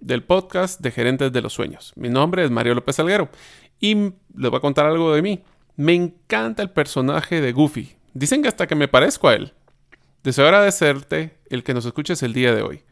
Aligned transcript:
del 0.00 0.22
podcast 0.22 0.80
de 0.80 0.90
Gerentes 0.90 1.32
de 1.32 1.42
los 1.42 1.52
Sueños. 1.52 1.92
Mi 1.96 2.08
nombre 2.08 2.44
es 2.44 2.50
Mario 2.50 2.74
López 2.74 2.98
Alguero 2.98 3.28
y 3.80 3.94
les 3.94 4.50
voy 4.50 4.56
a 4.56 4.60
contar 4.60 4.86
algo 4.86 5.14
de 5.14 5.22
mí. 5.22 5.42
Me 5.76 5.94
encanta 5.94 6.62
el 6.62 6.70
personaje 6.70 7.40
de 7.40 7.52
Goofy. 7.52 7.96
Dicen 8.14 8.42
que 8.42 8.48
hasta 8.48 8.66
que 8.66 8.74
me 8.74 8.88
parezco 8.88 9.28
a 9.28 9.34
él. 9.34 9.52
Deseo 10.24 10.46
agradecerte 10.46 11.38
el 11.50 11.62
que 11.62 11.74
nos 11.74 11.86
escuches 11.86 12.22
el 12.22 12.32
día 12.32 12.54
de 12.54 12.62
hoy. 12.62 12.82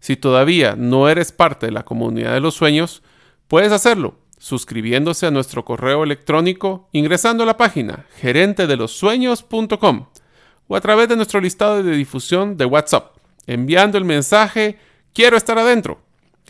Si 0.00 0.16
todavía 0.16 0.76
no 0.76 1.08
eres 1.08 1.32
parte 1.32 1.66
de 1.66 1.72
la 1.72 1.84
comunidad 1.84 2.32
de 2.32 2.40
los 2.40 2.54
sueños, 2.54 3.02
puedes 3.48 3.72
hacerlo 3.72 4.18
suscribiéndose 4.38 5.26
a 5.26 5.30
nuestro 5.30 5.66
correo 5.66 6.02
electrónico 6.02 6.88
ingresando 6.92 7.42
a 7.42 7.46
la 7.46 7.58
página 7.58 8.06
gerentedelosueños.com 8.16 10.06
o 10.66 10.76
a 10.76 10.80
través 10.80 11.08
de 11.10 11.16
nuestro 11.16 11.40
listado 11.40 11.82
de 11.82 11.94
difusión 11.94 12.56
de 12.56 12.64
WhatsApp, 12.64 13.16
enviando 13.46 13.98
el 13.98 14.04
mensaje 14.06 14.78
Quiero 15.12 15.36
estar 15.36 15.58
adentro 15.58 16.00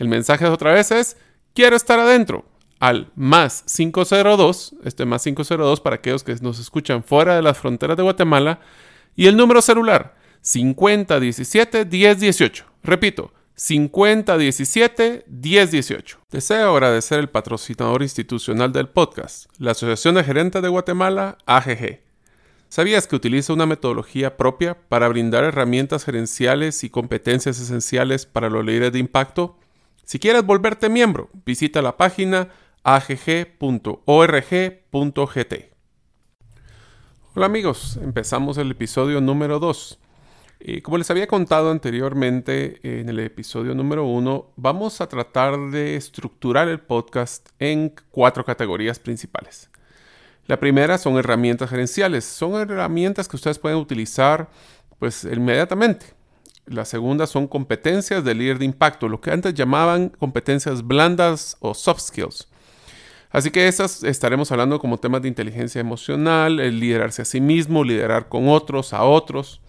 el 0.01 0.07
mensaje 0.07 0.47
otra 0.47 0.73
vez 0.73 0.89
es, 0.89 1.15
quiero 1.53 1.75
estar 1.75 1.99
adentro, 1.99 2.43
al 2.79 3.11
más 3.15 3.63
502, 3.71 4.73
este 4.83 5.05
más 5.05 5.23
502 5.23 5.79
para 5.79 5.97
aquellos 5.97 6.23
que 6.23 6.33
nos 6.41 6.57
escuchan 6.57 7.03
fuera 7.03 7.35
de 7.35 7.43
las 7.43 7.59
fronteras 7.59 7.95
de 7.95 8.01
Guatemala, 8.01 8.61
y 9.15 9.27
el 9.27 9.37
número 9.37 9.61
celular 9.61 10.15
5017 10.41 11.85
1018. 11.85 12.65
Repito, 12.81 13.31
5017 13.53 15.25
1018. 15.27 16.17
Deseo 16.31 16.71
agradecer 16.71 17.19
el 17.19 17.29
patrocinador 17.29 18.01
institucional 18.01 18.71
del 18.71 18.89
podcast, 18.89 19.51
la 19.59 19.73
Asociación 19.73 20.15
de 20.15 20.23
Gerentes 20.23 20.63
de 20.63 20.69
Guatemala, 20.69 21.37
AGG. 21.45 21.99
¿Sabías 22.69 23.05
que 23.05 23.15
utiliza 23.15 23.53
una 23.53 23.67
metodología 23.67 24.35
propia 24.35 24.79
para 24.89 25.07
brindar 25.09 25.43
herramientas 25.43 26.05
gerenciales 26.05 26.83
y 26.83 26.89
competencias 26.89 27.59
esenciales 27.59 28.25
para 28.25 28.49
los 28.49 28.65
líderes 28.65 28.93
de 28.93 28.99
impacto? 28.99 29.59
Si 30.03 30.19
quieres 30.19 30.45
volverte 30.45 30.89
miembro, 30.89 31.29
visita 31.45 31.81
la 31.81 31.95
página 31.97 32.49
agg.org.gt. 32.83 33.61
Hola 37.33 37.45
amigos, 37.45 37.97
empezamos 38.01 38.57
el 38.57 38.71
episodio 38.71 39.21
número 39.21 39.59
2. 39.59 39.99
como 40.83 40.97
les 40.97 41.09
había 41.09 41.27
contado 41.27 41.71
anteriormente 41.71 42.79
en 42.83 43.07
el 43.09 43.19
episodio 43.19 43.73
número 43.73 44.05
1, 44.05 44.53
vamos 44.57 44.99
a 44.99 45.07
tratar 45.07 45.57
de 45.71 45.95
estructurar 45.95 46.67
el 46.67 46.79
podcast 46.79 47.49
en 47.59 47.93
cuatro 48.11 48.43
categorías 48.43 48.99
principales. 48.99 49.69
La 50.47 50.59
primera 50.59 50.97
son 50.97 51.17
herramientas 51.17 51.69
gerenciales. 51.69 52.25
Son 52.25 52.55
herramientas 52.55 53.29
que 53.29 53.37
ustedes 53.37 53.59
pueden 53.59 53.77
utilizar 53.77 54.49
pues 54.99 55.23
inmediatamente 55.23 56.20
la 56.65 56.85
segunda 56.85 57.27
son 57.27 57.47
competencias 57.47 58.23
de 58.23 58.35
líder 58.35 58.59
de 58.59 58.65
impacto, 58.65 59.09
lo 59.09 59.21
que 59.21 59.31
antes 59.31 59.53
llamaban 59.53 60.09
competencias 60.09 60.85
blandas 60.85 61.57
o 61.59 61.73
soft 61.73 62.01
skills. 62.01 62.47
Así 63.31 63.49
que 63.49 63.67
esas 63.67 64.03
estaremos 64.03 64.51
hablando 64.51 64.79
como 64.79 64.97
temas 64.97 65.21
de 65.21 65.29
inteligencia 65.29 65.79
emocional, 65.79 66.59
el 66.59 66.79
liderarse 66.79 67.21
a 67.21 67.25
sí 67.25 67.39
mismo, 67.39 67.83
liderar 67.83 68.27
con 68.27 68.49
otros, 68.49 68.93
a 68.93 69.03
otros. 69.03 69.61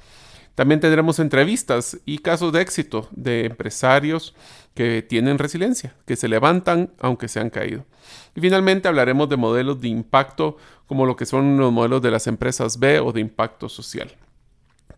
También 0.55 0.81
tendremos 0.81 1.19
entrevistas 1.19 1.99
y 2.05 2.19
casos 2.19 2.53
de 2.53 2.61
éxito 2.61 3.09
de 3.13 3.47
empresarios 3.47 4.35
que 4.75 5.03
tienen 5.03 5.39
resiliencia, 5.39 5.95
que 6.07 6.17
se 6.17 6.29
levantan 6.29 6.91
aunque 6.99 7.29
se 7.29 7.41
han 7.41 7.51
caído. 7.51 7.85
Y 8.35 8.41
finalmente 8.41 8.89
hablaremos 8.89 9.29
de 9.29 9.37
modelos 9.37 9.81
de 9.81 9.89
impacto 9.89 10.57
como 10.87 11.07
lo 11.07 11.17
que 11.17 11.25
son 11.25 11.57
los 11.57 11.73
modelos 11.73 12.03
de 12.03 12.11
las 12.11 12.27
empresas 12.27 12.79
B 12.79 13.01
o 13.01 13.13
de 13.13 13.21
impacto 13.21 13.69
social. 13.69 14.13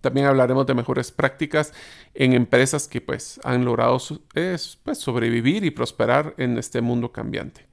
También 0.05 0.27
hablaremos 0.27 0.67
de 0.67 0.75
mejores 0.75 1.11
prácticas 1.11 1.73
en 2.13 2.35
empresas 2.35 2.89
que 2.89 3.01
pues 3.01 3.41
han 3.43 3.65
logrado 3.65 3.99
pues, 4.35 4.79
sobrevivir 4.99 5.65
y 5.65 5.71
prosperar 5.71 6.35
en 6.37 6.59
este 6.59 6.83
mundo 6.83 7.11
cambiante. 7.11 7.65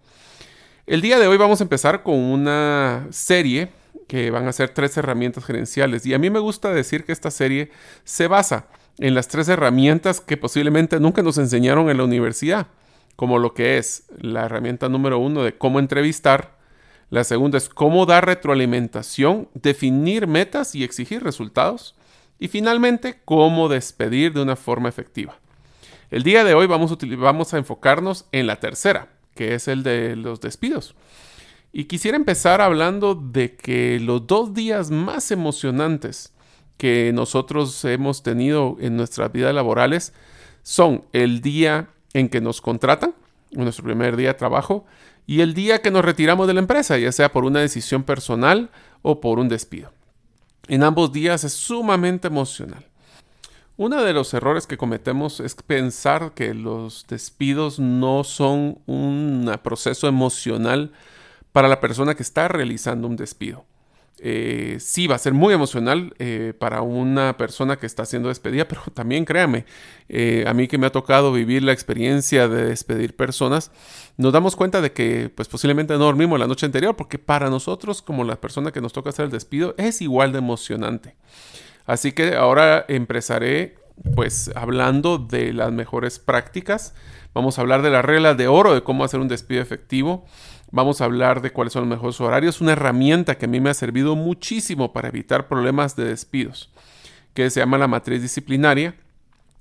El 0.88 1.02
día 1.02 1.20
de 1.20 1.28
hoy 1.28 1.36
vamos 1.36 1.60
a 1.60 1.66
empezar 1.66 2.04
con 2.04 2.16
una 2.16 3.06
serie 3.10 3.68
que 4.08 4.32
van 4.32 4.48
a 4.48 4.54
ser 4.54 4.70
tres 4.70 4.96
herramientas 4.96 5.44
gerenciales 5.44 6.06
y 6.06 6.14
a 6.14 6.20
mí 6.20 6.30
me 6.30 6.40
gusta 6.40 6.74
decir 6.74 7.04
que 7.04 7.12
esta 7.12 7.32
serie 7.32 7.70
se 8.06 8.28
basa 8.28 8.68
en 8.98 9.14
las 9.14 9.28
tres 9.28 9.50
herramientas 9.50 10.22
que 10.22 10.38
posiblemente 10.38 11.02
nunca 11.02 11.24
nos 11.24 11.38
enseñaron 11.38 11.90
en 11.90 11.98
la 11.98 12.06
universidad, 12.06 12.68
como 13.18 13.40
lo 13.40 13.54
que 13.54 13.78
es 13.78 14.06
la 14.22 14.46
herramienta 14.46 14.88
número 14.88 15.20
uno 15.20 15.44
de 15.44 15.58
cómo 15.58 15.80
entrevistar, 15.80 16.58
la 17.10 17.26
segunda 17.26 17.58
es 17.58 17.68
cómo 17.68 18.06
dar 18.06 18.26
retroalimentación, 18.26 19.50
definir 19.54 20.28
metas 20.28 20.76
y 20.76 20.86
exigir 20.86 21.22
resultados. 21.26 21.94
Y 22.42 22.48
finalmente, 22.48 23.20
cómo 23.24 23.70
despedir 23.70 24.34
de 24.34 24.42
una 24.42 24.56
forma 24.56 24.90
efectiva. 24.90 25.38
El 26.10 26.24
día 26.24 26.44
de 26.44 26.56
hoy 26.56 26.66
vamos 26.66 27.54
a, 27.54 27.58
enfocarnos 27.58 28.26
en 28.32 28.48
la 28.48 28.60
tercera, 28.60 29.10
que 29.36 29.54
es 29.54 29.68
el 29.68 29.84
de 29.84 30.16
los 30.16 30.42
despidos. 30.42 30.96
Y 31.72 31.84
quisiera 31.84 32.18
empezar 32.18 32.60
hablando 32.60 33.14
de 33.14 33.56
que 33.56 34.00
los 34.00 34.26
dos 34.26 34.56
días 34.56 34.90
más 34.90 35.30
emocionantes 35.30 36.34
que 36.78 37.12
nosotros 37.14 37.86
hemos 37.86 38.24
tenido 38.24 38.76
en 38.80 38.98
nuestras 38.98 39.32
vidas 39.32 39.54
laborales 39.54 40.12
son 40.64 41.06
el 41.14 41.42
día 41.42 41.90
en 42.14 42.28
que 42.28 42.42
nos 42.42 42.60
contratan, 42.60 43.14
nuestro 43.52 43.84
primer 43.84 44.16
día 44.16 44.30
de 44.30 44.40
trabajo, 44.40 44.84
y 45.28 45.42
el 45.42 45.54
día 45.54 45.84
que 45.84 45.92
nos 45.92 46.04
retiramos 46.04 46.48
de 46.48 46.56
la 46.56 46.62
empresa, 46.62 46.98
ya 46.98 47.12
sea 47.12 47.32
por 47.32 47.46
una 47.46 47.60
decisión 47.60 48.02
personal 48.02 48.72
o 49.04 49.22
por 49.22 49.38
un 49.38 49.48
despido 49.48 49.92
en 50.68 50.84
ambos 50.84 51.12
días 51.12 51.44
es 51.44 51.54
sumamente 51.54 52.28
emocional. 52.28 52.86
Uno 53.78 54.04
de 54.04 54.14
los 54.14 54.34
errores 54.34 54.68
que 54.68 54.78
cometemos 54.78 55.40
es 55.40 55.56
pensar 55.56 56.34
que 56.34 56.54
los 56.54 57.06
despidos 57.08 57.80
no 57.80 58.24
son 58.24 58.80
un 58.86 59.52
proceso 59.64 60.08
emocional 60.08 60.92
para 61.52 61.68
la 61.68 61.80
persona 61.80 62.16
que 62.16 62.24
está 62.24 62.48
realizando 62.48 63.08
un 63.08 63.16
despido. 63.16 63.66
Eh, 64.24 64.78
sí 64.80 65.08
va 65.08 65.16
a 65.16 65.18
ser 65.20 65.34
muy 65.34 65.52
emocional 65.52 66.14
eh, 66.20 66.54
para 66.60 66.84
una 66.84 67.38
persona 67.38 67.78
que 67.78 67.88
está 67.88 68.06
siendo 68.06 68.30
despedida, 68.30 68.68
pero 68.70 68.84
también 68.94 69.26
créame, 69.26 69.66
eh, 70.10 70.46
a 70.46 70.54
mí 70.54 70.68
que 70.68 70.78
me 70.78 70.86
ha 70.86 70.92
tocado 70.92 71.34
vivir 71.34 71.64
la 71.64 71.72
experiencia 71.72 72.48
de 72.48 72.66
despedir 72.66 73.16
personas, 73.16 73.72
nos 74.18 74.32
damos 74.32 74.56
cuenta 74.56 74.80
de 74.80 74.92
que 74.92 75.32
pues 75.34 75.48
posiblemente 75.48 75.94
no 75.94 76.06
dormimos 76.06 76.40
la 76.40 76.46
noche 76.46 76.68
anterior, 76.68 76.96
porque 76.96 77.18
para 77.18 77.50
nosotros 77.50 78.04
como 78.04 78.24
la 78.24 78.40
persona 78.40 78.72
que 78.72 78.80
nos 78.80 78.94
toca 78.94 79.10
hacer 79.10 79.26
el 79.26 79.32
despido 79.32 79.74
es 79.80 80.04
igual 80.04 80.32
de 80.34 80.38
emocionante. 80.38 81.16
Así 81.88 82.12
que 82.12 82.36
ahora 82.36 82.86
empezaré 82.88 83.76
pues 84.16 84.52
hablando 84.56 85.18
de 85.18 85.52
las 85.52 85.72
mejores 85.72 86.20
prácticas, 86.20 86.94
vamos 87.34 87.58
a 87.58 87.62
hablar 87.62 87.82
de 87.82 87.90
las 87.90 88.06
reglas 88.06 88.38
de 88.38 88.48
oro 88.48 88.76
de 88.76 88.84
cómo 88.84 89.04
hacer 89.04 89.20
un 89.20 89.28
despido 89.28 89.62
efectivo. 89.64 90.26
Vamos 90.72 91.02
a 91.02 91.06
hablar 91.06 91.42
de 91.42 91.52
cuáles 91.52 91.74
son 91.74 91.82
los 91.88 91.98
mejores 91.98 92.20
horarios, 92.22 92.62
una 92.62 92.72
herramienta 92.72 93.38
que 93.38 93.46
a 93.46 93.50
mí 93.50 93.60
me 93.60 93.70
ha 93.70 93.74
servido 93.74 94.16
muchísimo 94.16 94.94
para 94.94 95.10
evitar 95.10 95.48
problemas 95.48 95.96
de 95.96 96.06
despidos, 96.06 96.72
que 97.34 97.50
se 97.50 97.60
llama 97.60 97.78
la 97.78 97.88
matriz 97.88 98.22
disciplinaria. 98.22 98.96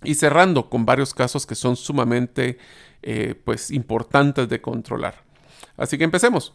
Y 0.02 0.14
cerrando 0.14 0.70
con 0.70 0.86
varios 0.86 1.12
casos 1.12 1.44
que 1.46 1.54
son 1.54 1.76
sumamente 1.76 2.56
eh, 3.02 3.34
pues, 3.44 3.70
importantes 3.70 4.48
de 4.48 4.60
controlar. 4.62 5.22
Así 5.76 5.98
que 5.98 6.04
empecemos. 6.04 6.54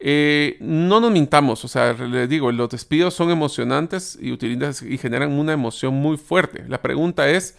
Eh, 0.00 0.58
no 0.60 1.00
nos 1.00 1.10
mintamos, 1.10 1.64
o 1.64 1.68
sea, 1.68 1.94
les 1.94 2.28
digo, 2.28 2.52
los 2.52 2.68
despidos 2.68 3.14
son 3.14 3.30
emocionantes 3.30 4.18
y, 4.20 4.34
y 4.34 4.98
generan 4.98 5.32
una 5.32 5.54
emoción 5.54 5.94
muy 5.94 6.18
fuerte. 6.18 6.64
La 6.68 6.82
pregunta 6.82 7.30
es, 7.30 7.56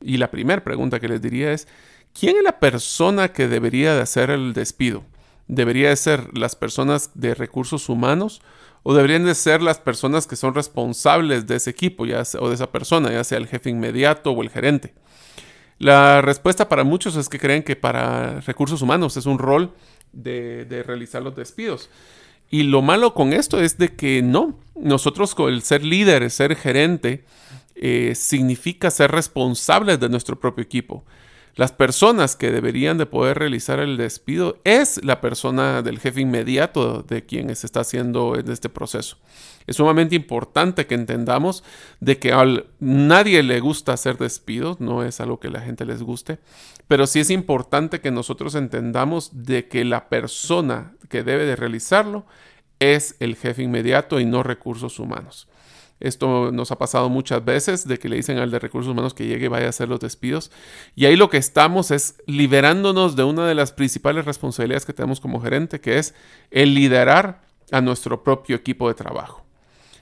y 0.00 0.18
la 0.18 0.30
primera 0.30 0.62
pregunta 0.62 1.00
que 1.00 1.08
les 1.08 1.20
diría 1.20 1.52
es, 1.52 1.66
¿quién 2.12 2.36
es 2.36 2.44
la 2.44 2.60
persona 2.60 3.32
que 3.32 3.48
debería 3.48 3.94
de 3.94 4.02
hacer 4.02 4.30
el 4.30 4.52
despido? 4.52 5.02
Debería 5.50 5.88
de 5.88 5.96
ser 5.96 6.36
las 6.36 6.54
personas 6.54 7.10
de 7.14 7.34
recursos 7.34 7.88
humanos 7.88 8.40
o 8.84 8.94
deberían 8.94 9.24
de 9.24 9.34
ser 9.34 9.60
las 9.60 9.78
personas 9.78 10.26
que 10.26 10.36
son 10.36 10.54
responsables 10.54 11.46
de 11.46 11.56
ese 11.56 11.70
equipo 11.70 12.06
ya 12.06 12.22
o 12.38 12.48
de 12.48 12.54
esa 12.54 12.70
persona, 12.70 13.10
ya 13.10 13.24
sea 13.24 13.38
el 13.38 13.48
jefe 13.48 13.68
inmediato 13.68 14.30
o 14.30 14.42
el 14.42 14.50
gerente. 14.50 14.94
La 15.78 16.22
respuesta 16.22 16.68
para 16.68 16.84
muchos 16.84 17.16
es 17.16 17.28
que 17.28 17.38
creen 17.38 17.62
que 17.62 17.74
para 17.74 18.40
recursos 18.42 18.80
humanos 18.80 19.16
es 19.16 19.26
un 19.26 19.38
rol 19.38 19.74
de, 20.12 20.84
realizar 20.86 21.20
los 21.20 21.34
despidos. 21.34 21.90
Y 22.48 22.62
lo 22.62 22.80
malo 22.80 23.12
con 23.12 23.32
esto 23.32 23.60
es 23.60 23.76
de 23.76 23.94
que 23.96 24.22
no, 24.22 24.58
nosotros 24.76 25.34
con 25.34 25.52
el 25.52 25.62
ser 25.62 25.84
líder, 25.84 26.30
ser 26.30 26.54
gerente, 26.54 27.24
eh, 27.74 28.14
significa 28.14 28.90
ser 28.90 29.10
responsables 29.10 29.98
de 29.98 30.08
nuestro 30.08 30.38
propio 30.38 30.62
equipo. 30.62 31.04
Las 31.60 31.72
personas 31.72 32.36
que 32.36 32.50
deberían 32.50 32.96
de 32.96 33.04
poder 33.04 33.38
realizar 33.38 33.80
el 33.80 33.98
despido 33.98 34.56
es 34.64 34.98
la 35.04 35.20
persona 35.20 35.82
del 35.82 35.98
jefe 35.98 36.22
inmediato 36.22 37.02
de 37.02 37.26
quien 37.26 37.54
se 37.54 37.66
está 37.66 37.80
haciendo 37.80 38.34
en 38.38 38.50
este 38.50 38.70
proceso. 38.70 39.18
Es 39.66 39.76
sumamente 39.76 40.14
importante 40.16 40.86
que 40.86 40.94
entendamos 40.94 41.62
de 42.00 42.18
que 42.18 42.32
a 42.32 42.46
nadie 42.78 43.42
le 43.42 43.60
gusta 43.60 43.92
hacer 43.92 44.16
despidos, 44.16 44.80
no 44.80 45.04
es 45.04 45.20
algo 45.20 45.38
que 45.38 45.50
la 45.50 45.60
gente 45.60 45.84
les 45.84 46.02
guste, 46.02 46.38
pero 46.88 47.06
sí 47.06 47.20
es 47.20 47.28
importante 47.28 48.00
que 48.00 48.10
nosotros 48.10 48.54
entendamos 48.54 49.28
de 49.34 49.68
que 49.68 49.84
la 49.84 50.08
persona 50.08 50.94
que 51.10 51.24
debe 51.24 51.44
de 51.44 51.56
realizarlo 51.56 52.24
es 52.78 53.16
el 53.20 53.36
jefe 53.36 53.64
inmediato 53.64 54.18
y 54.18 54.24
no 54.24 54.42
recursos 54.42 54.98
humanos. 54.98 55.46
Esto 56.00 56.50
nos 56.50 56.72
ha 56.72 56.78
pasado 56.78 57.10
muchas 57.10 57.44
veces 57.44 57.86
de 57.86 57.98
que 57.98 58.08
le 58.08 58.16
dicen 58.16 58.38
al 58.38 58.50
de 58.50 58.58
recursos 58.58 58.90
humanos 58.90 59.12
que 59.12 59.26
llegue 59.26 59.44
y 59.44 59.48
vaya 59.48 59.66
a 59.66 59.68
hacer 59.68 59.88
los 59.88 60.00
despidos. 60.00 60.50
Y 60.96 61.04
ahí 61.04 61.14
lo 61.14 61.28
que 61.28 61.36
estamos 61.36 61.90
es 61.90 62.16
liberándonos 62.26 63.16
de 63.16 63.24
una 63.24 63.46
de 63.46 63.54
las 63.54 63.72
principales 63.72 64.24
responsabilidades 64.24 64.86
que 64.86 64.94
tenemos 64.94 65.20
como 65.20 65.40
gerente, 65.40 65.80
que 65.80 65.98
es 65.98 66.14
el 66.50 66.74
liderar 66.74 67.42
a 67.70 67.82
nuestro 67.82 68.24
propio 68.24 68.56
equipo 68.56 68.88
de 68.88 68.94
trabajo. 68.94 69.44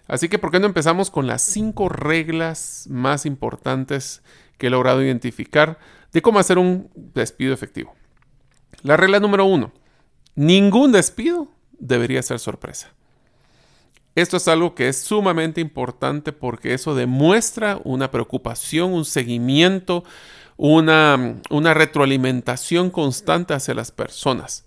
Así 0.06 0.28
que, 0.28 0.38
¿por 0.38 0.50
qué 0.50 0.60
no 0.60 0.66
empezamos 0.66 1.10
con 1.10 1.26
las 1.26 1.42
cinco 1.42 1.88
reglas 1.88 2.86
más 2.88 3.26
importantes 3.26 4.22
que 4.56 4.68
he 4.68 4.70
logrado 4.70 5.02
identificar 5.02 5.78
de 6.12 6.22
cómo 6.22 6.38
hacer 6.38 6.58
un 6.58 6.90
despido 6.94 7.52
efectivo? 7.52 7.94
La 8.82 8.96
regla 8.96 9.20
número 9.20 9.44
uno, 9.44 9.72
ningún 10.36 10.92
despido 10.92 11.48
debería 11.72 12.22
ser 12.22 12.38
sorpresa. 12.38 12.92
Esto 14.20 14.36
es 14.38 14.48
algo 14.48 14.74
que 14.74 14.88
es 14.88 14.98
sumamente 14.98 15.60
importante 15.60 16.32
porque 16.32 16.74
eso 16.74 16.96
demuestra 16.96 17.80
una 17.84 18.10
preocupación, 18.10 18.92
un 18.92 19.04
seguimiento, 19.04 20.02
una, 20.56 21.36
retroalimentación 21.72 22.90
constante 22.90 23.54
hacia 23.54 23.74
las 23.74 23.92
personas. 23.92 24.64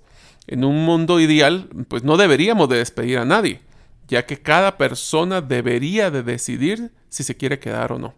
En 0.48 0.63
un 0.63 0.86
mundo 0.86 1.19
ideal, 1.19 1.68
pues 1.89 2.01
no 2.06 2.15
deberíamos 2.15 2.69
de 2.69 2.77
despedir 2.77 3.18
a 3.18 3.25
nadie, 3.25 3.59
ya 4.07 4.25
que 4.25 4.42
cada 4.42 4.77
persona 4.77 5.42
debería 5.42 6.12
de 6.12 6.24
decidir 6.24 6.94
si 7.09 7.24
se 7.24 7.36
quiere 7.36 7.59
quedar 7.59 7.92
o 7.92 8.00
no. 8.00 8.13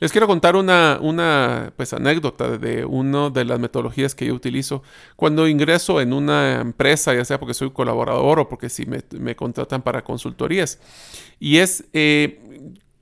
Les 0.00 0.12
quiero 0.12 0.26
contar 0.26 0.56
una, 0.56 0.98
una 1.02 1.74
pues, 1.76 1.92
anécdota 1.92 2.56
de 2.56 2.86
una 2.86 3.28
de 3.28 3.44
las 3.44 3.60
metodologías 3.60 4.14
que 4.14 4.24
yo 4.24 4.34
utilizo 4.34 4.82
cuando 5.14 5.46
ingreso 5.46 6.00
en 6.00 6.14
una 6.14 6.62
empresa, 6.62 7.14
ya 7.14 7.24
sea 7.26 7.38
porque 7.38 7.52
soy 7.52 7.70
colaborador 7.70 8.40
o 8.40 8.48
porque 8.48 8.70
si 8.70 8.86
me, 8.86 9.36
contratan 9.36 9.82
para 9.82 10.02
consultorías. 10.02 10.78
Y 11.38 11.58
es, 11.58 11.84
eh, 11.92 12.40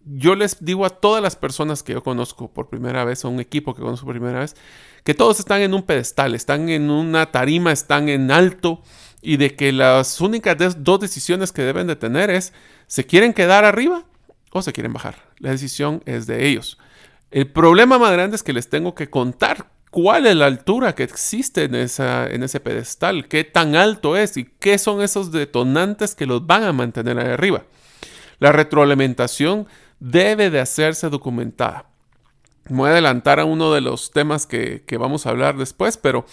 yo 0.04 0.34
les 0.34 0.64
digo 0.64 0.84
a 0.84 0.90
todas 0.90 1.22
las 1.22 1.36
personas 1.36 1.84
que 1.84 1.92
yo 1.92 2.02
conozco 2.02 2.52
por 2.52 2.68
primera 2.68 3.04
vez, 3.04 3.24
o 3.24 3.28
un 3.28 3.38
equipo 3.38 3.74
que 3.74 3.82
conozco 3.82 4.04
por 4.04 4.16
primera 4.16 4.40
vez, 4.40 4.56
que 5.04 5.14
todos 5.14 5.38
están 5.38 5.62
en 5.62 5.74
un 5.74 5.84
pedestal, 5.84 6.34
están 6.34 6.68
en 6.68 6.90
una 6.90 7.30
tarima, 7.30 7.70
están 7.70 8.08
en 8.08 8.32
alto 8.32 8.82
y 9.22 9.36
de 9.36 9.54
que 9.54 9.70
las 9.70 10.20
únicas 10.20 10.56
dos 10.82 10.98
decisiones 10.98 11.52
que 11.52 11.62
deben 11.62 11.86
de 11.86 11.94
tener 11.94 12.28
es, 12.28 12.52
¿se 12.88 13.06
quieren 13.06 13.34
quedar 13.34 13.64
arriba 13.64 14.04
o 14.50 14.62
se 14.62 14.72
quieren 14.72 14.92
bajar? 14.92 15.28
La 15.38 15.50
decisión 15.50 16.02
es 16.04 16.26
de 16.26 16.48
ellos. 16.48 16.78
El 17.30 17.50
problema 17.50 17.98
más 17.98 18.12
grande 18.12 18.36
es 18.36 18.42
que 18.42 18.52
les 18.52 18.68
tengo 18.68 18.94
que 18.94 19.10
contar 19.10 19.70
cuál 19.90 20.26
es 20.26 20.36
la 20.36 20.46
altura 20.46 20.94
que 20.94 21.02
existe 21.02 21.64
en, 21.64 21.74
esa, 21.74 22.26
en 22.26 22.42
ese 22.42 22.60
pedestal, 22.60 23.28
qué 23.28 23.44
tan 23.44 23.74
alto 23.74 24.16
es 24.16 24.36
y 24.36 24.44
qué 24.44 24.78
son 24.78 25.02
esos 25.02 25.32
detonantes 25.32 26.14
que 26.14 26.26
los 26.26 26.46
van 26.46 26.64
a 26.64 26.72
mantener 26.72 27.18
ahí 27.18 27.28
arriba. 27.32 27.64
La 28.38 28.52
retroalimentación 28.52 29.66
debe 30.00 30.50
de 30.50 30.60
hacerse 30.60 31.10
documentada. 31.10 31.86
Me 32.68 32.78
voy 32.78 32.88
a 32.88 32.92
adelantar 32.92 33.40
a 33.40 33.44
uno 33.44 33.72
de 33.72 33.80
los 33.80 34.10
temas 34.10 34.46
que, 34.46 34.84
vamos 34.98 35.26
a 35.26 35.30
hablar 35.30 35.56
después, 35.56 35.96
pero 35.96 36.26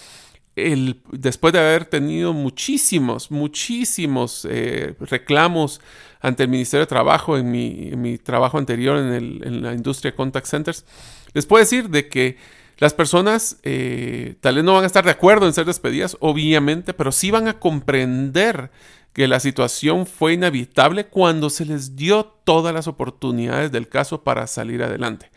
después 0.55 1.53
de 1.53 1.59
haber 1.59 1.85
tenido 1.85 2.33
muchísimos, 2.33 3.31
muchísimos 3.31 4.47
eh, 4.49 4.95
reclamos 4.99 5.81
ante 6.25 6.41
el 6.41 6.49
Ministerio 6.49 6.81
de 6.81 6.87
Trabajo 6.87 7.37
en 7.37 7.51
mi, 7.51 8.17
trabajo 8.17 8.57
anterior 8.57 8.97
en, 8.97 9.61
la 9.61 9.73
industria 9.73 10.15
contact 10.15 10.47
centers, 10.47 10.83
les 11.33 11.45
puedo 11.45 11.63
decir 11.63 11.89
de 11.89 12.09
que 12.09 12.37
las 12.79 12.95
personas 12.95 13.57
eh, 13.61 14.35
tal 14.41 14.55
vez 14.55 14.63
no 14.63 14.73
van 14.73 14.83
a 14.83 14.87
estar 14.87 15.05
de 15.05 15.11
acuerdo 15.11 15.45
en 15.45 15.53
ser 15.53 15.65
despedidas, 15.65 16.17
obviamente, 16.19 16.95
pero 16.95 17.11
sí 17.11 17.29
van 17.29 17.47
a 17.47 17.59
comprender 17.59 18.71
que 19.13 19.27
la 19.27 19.39
situación 19.39 20.07
fue 20.07 20.33
inevitable 20.33 21.05
cuando 21.05 21.51
se 21.51 21.63
les 21.63 21.95
dio 21.95 22.25
todas 22.43 22.73
las 22.73 22.87
oportunidades 22.87 23.71
del 23.71 23.87
caso 23.87 24.23
para 24.23 24.47
salir 24.47 24.81
adelante. 24.81 25.29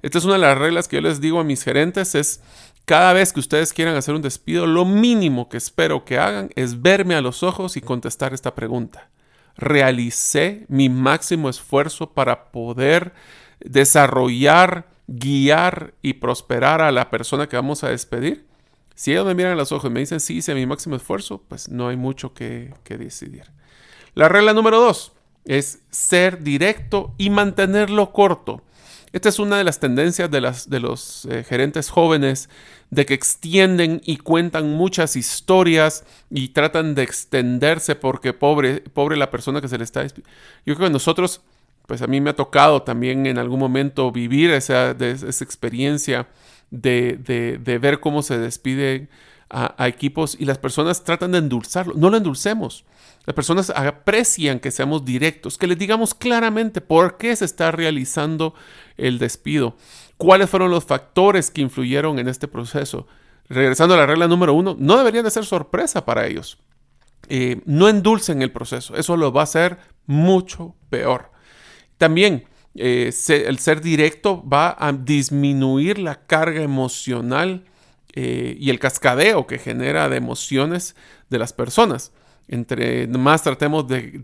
Esta 0.00 0.16
es 0.16 0.24
una 0.24 0.34
de 0.34 0.40
las 0.40 0.56
reglas 0.56 0.88
que 0.88 0.96
yo 0.96 1.02
les 1.02 1.20
digo 1.20 1.38
a 1.38 1.44
mis 1.44 1.62
gerentes, 1.62 2.14
es 2.14 2.40
cada 2.86 3.12
vez 3.12 3.34
que 3.34 3.40
ustedes 3.40 3.74
quieran 3.74 3.94
hacer 3.94 4.14
un 4.14 4.22
despido, 4.22 4.66
lo 4.66 4.86
mínimo 4.86 5.50
que 5.50 5.58
espero 5.58 6.06
que 6.06 6.18
hagan 6.18 6.50
es 6.56 6.80
verme 6.80 7.14
a 7.14 7.20
los 7.20 7.42
ojos 7.42 7.76
y 7.76 7.82
contestar 7.82 8.32
esta 8.32 8.54
pregunta 8.54 9.10
realicé 9.56 10.64
mi 10.68 10.88
máximo 10.88 11.48
esfuerzo 11.48 12.10
para 12.12 12.50
poder 12.50 13.12
desarrollar, 13.60 14.88
guiar 15.06 15.94
y 16.02 16.14
prosperar 16.14 16.80
a 16.80 16.92
la 16.92 17.10
persona 17.10 17.48
que 17.48 17.56
vamos 17.56 17.84
a 17.84 17.90
despedir? 17.90 18.46
Si 18.94 19.12
ellos 19.12 19.24
me 19.24 19.34
miran 19.34 19.52
a 19.52 19.56
los 19.56 19.72
ojos 19.72 19.90
y 19.90 19.94
me 19.94 20.00
dicen 20.00 20.20
sí 20.20 20.36
hice 20.36 20.54
mi 20.54 20.66
máximo 20.66 20.94
esfuerzo, 20.94 21.42
pues 21.48 21.70
no 21.70 21.88
hay 21.88 21.96
mucho 21.96 22.34
que, 22.34 22.74
decidir. 22.86 23.44
La 24.14 24.28
regla 24.28 24.52
número 24.52 24.78
dos 24.78 25.12
es 25.46 25.80
ser 25.90 26.42
directo 26.42 27.14
y 27.16 27.30
mantenerlo 27.30 28.12
corto. 28.12 28.62
Esta 29.12 29.28
es 29.28 29.40
una 29.40 29.58
de 29.58 29.64
las 29.64 29.80
tendencias 29.80 30.30
de, 30.30 30.40
las, 30.40 30.70
de 30.70 30.78
los 30.78 31.24
eh, 31.24 31.42
gerentes 31.42 31.90
jóvenes, 31.90 32.48
de 32.90 33.06
que 33.06 33.14
extienden 33.14 34.00
y 34.04 34.18
cuentan 34.18 34.70
muchas 34.70 35.16
historias 35.16 36.04
y 36.30 36.48
tratan 36.48 36.94
de 36.94 37.02
extenderse 37.02 37.96
porque 37.96 38.32
pobre, 38.32 38.80
pobre 38.80 39.16
la 39.16 39.30
persona 39.30 39.60
que 39.60 39.68
se 39.68 39.78
le 39.78 39.84
está... 39.84 40.06
Yo 40.06 40.76
creo 40.76 40.88
que 40.88 40.90
nosotros, 40.90 41.40
pues 41.86 42.02
a 42.02 42.06
mí 42.06 42.20
me 42.20 42.30
ha 42.30 42.36
tocado 42.36 42.82
también 42.82 43.26
en 43.26 43.38
algún 43.38 43.58
momento 43.58 44.12
vivir 44.12 44.52
esa, 44.52 44.92
esa 44.92 45.44
experiencia 45.44 46.28
de, 46.70 47.18
de, 47.58 47.78
ver 47.78 47.98
cómo 48.00 48.22
se 48.22 48.38
despiden 48.38 49.08
a, 49.50 49.88
equipos 49.88 50.36
y 50.38 50.44
las 50.44 50.58
personas 50.58 51.04
tratan 51.04 51.32
de 51.32 51.38
endulzarlo. 51.38 51.94
No 51.96 52.08
lo 52.10 52.16
endulcemos. 52.16 52.84
Las 53.26 53.34
personas 53.34 53.70
aprecian 53.70 54.60
que 54.60 54.70
seamos 54.70 55.04
directos, 55.04 55.58
que 55.58 55.66
les 55.66 55.78
digamos 55.78 56.14
claramente 56.14 56.80
por 56.80 57.18
qué 57.18 57.34
se 57.36 57.44
está 57.44 57.70
realizando 57.70 58.54
el 58.96 59.18
despido, 59.18 59.76
cuáles 60.16 60.48
fueron 60.48 60.70
los 60.70 60.84
factores 60.84 61.50
que 61.50 61.60
influyeron 61.60 62.18
en 62.18 62.28
este 62.28 62.48
proceso. 62.48 63.06
Regresando 63.48 63.94
a 63.94 63.98
la 63.98 64.06
regla 64.06 64.28
número 64.28 64.54
uno, 64.54 64.76
no 64.78 64.96
deberían 64.96 65.24
de 65.24 65.30
ser 65.30 65.44
sorpresa 65.44 66.04
para 66.04 66.26
ellos. 66.26 66.58
Eh, 67.28 67.60
no 67.66 67.88
endulcen 67.88 68.42
el 68.42 68.52
proceso, 68.52 68.96
eso 68.96 69.16
lo 69.16 69.32
va 69.32 69.42
a 69.42 69.44
hacer 69.44 69.78
mucho 70.06 70.74
peor. 70.88 71.30
También 71.98 72.44
eh, 72.74 73.12
el 73.28 73.58
ser 73.58 73.80
directo 73.80 74.42
va 74.48 74.76
a 74.78 74.92
disminuir 74.92 75.98
la 75.98 76.26
carga 76.26 76.62
emocional 76.62 77.64
eh, 78.14 78.56
y 78.58 78.70
el 78.70 78.78
cascadeo 78.78 79.46
que 79.46 79.58
genera 79.58 80.08
de 80.08 80.16
emociones 80.16 80.96
de 81.28 81.38
las 81.38 81.52
personas. 81.52 82.12
Entre 82.48 83.06
más 83.06 83.44
tratemos 83.44 83.86
de, 83.86 84.18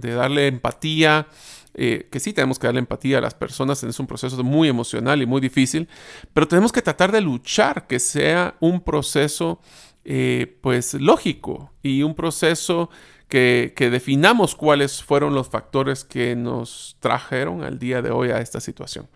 darle 0.00 0.46
empatía, 0.46 1.26
eh, 1.74 2.08
que 2.10 2.20
sí 2.20 2.32
tenemos 2.32 2.60
que 2.60 2.68
darle 2.68 2.78
empatía 2.78 3.18
a 3.18 3.20
las 3.20 3.34
personas, 3.34 3.82
es 3.82 3.98
un 3.98 4.06
proceso 4.06 4.44
muy 4.44 4.68
emocional 4.68 5.20
y 5.20 5.26
muy 5.26 5.40
difícil, 5.40 5.88
pero 6.32 6.46
tenemos 6.46 6.70
que 6.70 6.82
tratar 6.82 7.10
de 7.10 7.20
luchar 7.20 7.88
que 7.88 7.98
sea 7.98 8.54
un 8.60 8.80
proceso 8.80 9.60
eh, 10.04 10.58
pues 10.60 10.94
lógico 10.94 11.72
y 11.82 12.02
un 12.04 12.14
proceso 12.14 12.90
que, 13.28 13.72
que, 13.74 13.90
definamos 13.90 14.54
cuáles 14.54 15.02
fueron 15.02 15.34
los 15.34 15.48
factores 15.48 16.04
que 16.04 16.36
nos 16.36 16.96
trajeron 17.00 17.64
al 17.64 17.80
día 17.80 18.02
de 18.02 18.10
hoy 18.10 18.30
a 18.30 18.38
esta 18.38 18.60
situación. 18.60 19.08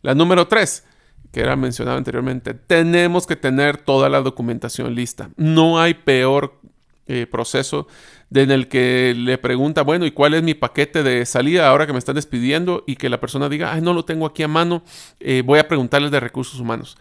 La 0.00 0.16
número 0.16 0.48
tres, 0.48 0.84
que 1.32 1.40
era 1.40 1.56
mencionado 1.56 1.98
anteriormente, 1.98 2.54
tenemos 2.54 3.26
que 3.26 3.36
tener 3.36 3.78
toda 3.78 4.08
la 4.08 4.20
documentación 4.20 4.94
lista. 4.94 5.30
No 5.36 5.80
hay 5.80 5.94
peor 5.94 6.60
eh, 7.06 7.26
proceso 7.26 7.88
en 8.32 8.50
el 8.50 8.68
que 8.68 9.14
le 9.16 9.38
pregunta, 9.38 9.82
bueno, 9.82 10.06
¿y 10.06 10.12
cuál 10.12 10.34
es 10.34 10.42
mi 10.42 10.54
paquete 10.54 11.02
de 11.02 11.26
salida 11.26 11.68
ahora 11.68 11.86
que 11.86 11.92
me 11.92 11.98
están 11.98 12.14
despidiendo? 12.14 12.84
Y 12.86 12.96
que 12.96 13.08
la 13.08 13.20
persona 13.20 13.48
diga, 13.48 13.72
ay, 13.72 13.80
no 13.80 13.92
lo 13.92 14.04
tengo 14.04 14.26
aquí 14.26 14.42
a 14.42 14.48
mano, 14.48 14.82
eh, 15.20 15.42
voy 15.44 15.58
a 15.58 15.68
preguntarles 15.68 16.10
de 16.10 16.20
recursos 16.20 16.60
humanos. 16.60 16.96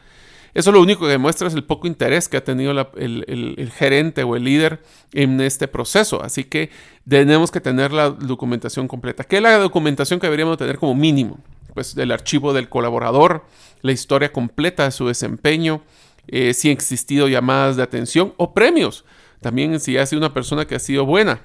Eso 0.54 0.72
lo 0.72 0.82
único 0.82 1.06
que 1.06 1.12
demuestra 1.12 1.48
es 1.48 1.54
el 1.54 1.64
poco 1.64 1.88
interés 1.88 2.28
que 2.28 2.38
ha 2.38 2.44
tenido 2.44 2.72
el, 2.98 3.72
gerente 3.74 4.24
o 4.24 4.36
el 4.36 4.44
líder 4.44 4.82
en 5.14 5.40
este 5.40 5.68
proceso. 5.68 6.22
Así 6.22 6.44
que 6.44 6.70
tenemos 7.08 7.52
que 7.52 7.62
tener 7.62 7.94
la 7.94 8.10
documentación 8.10 8.88
completa. 8.88 9.24
¿Qué 9.24 9.38
es 9.38 9.42
la 9.42 9.58
documentación 9.58 10.20
que 10.20 10.28
deberíamos 10.28 10.58
tener 10.58 10.78
como 10.78 10.94
mínimo? 10.94 11.40
Pues 11.74 11.96
el 11.96 12.12
archivo 12.12 12.52
del 12.52 12.68
colaborador, 12.68 13.46
la 13.82 13.92
historia 13.92 14.32
completa 14.32 14.86
de 14.86 14.92
su 14.92 15.08
desempeño, 15.08 15.84
eh, 16.28 16.54
si 16.54 16.70
han 16.70 16.74
existido 16.74 17.28
llamadas 17.28 17.76
de 17.76 17.84
atención 17.84 18.34
o 18.38 18.54
premios. 18.54 19.06
También 19.42 19.80
si 19.80 19.98
ha 19.98 20.06
sido 20.06 20.20
una 20.20 20.34
persona 20.34 20.66
que 20.66 20.76
ha 20.76 20.80
sido 20.80 21.06
buena. 21.06 21.42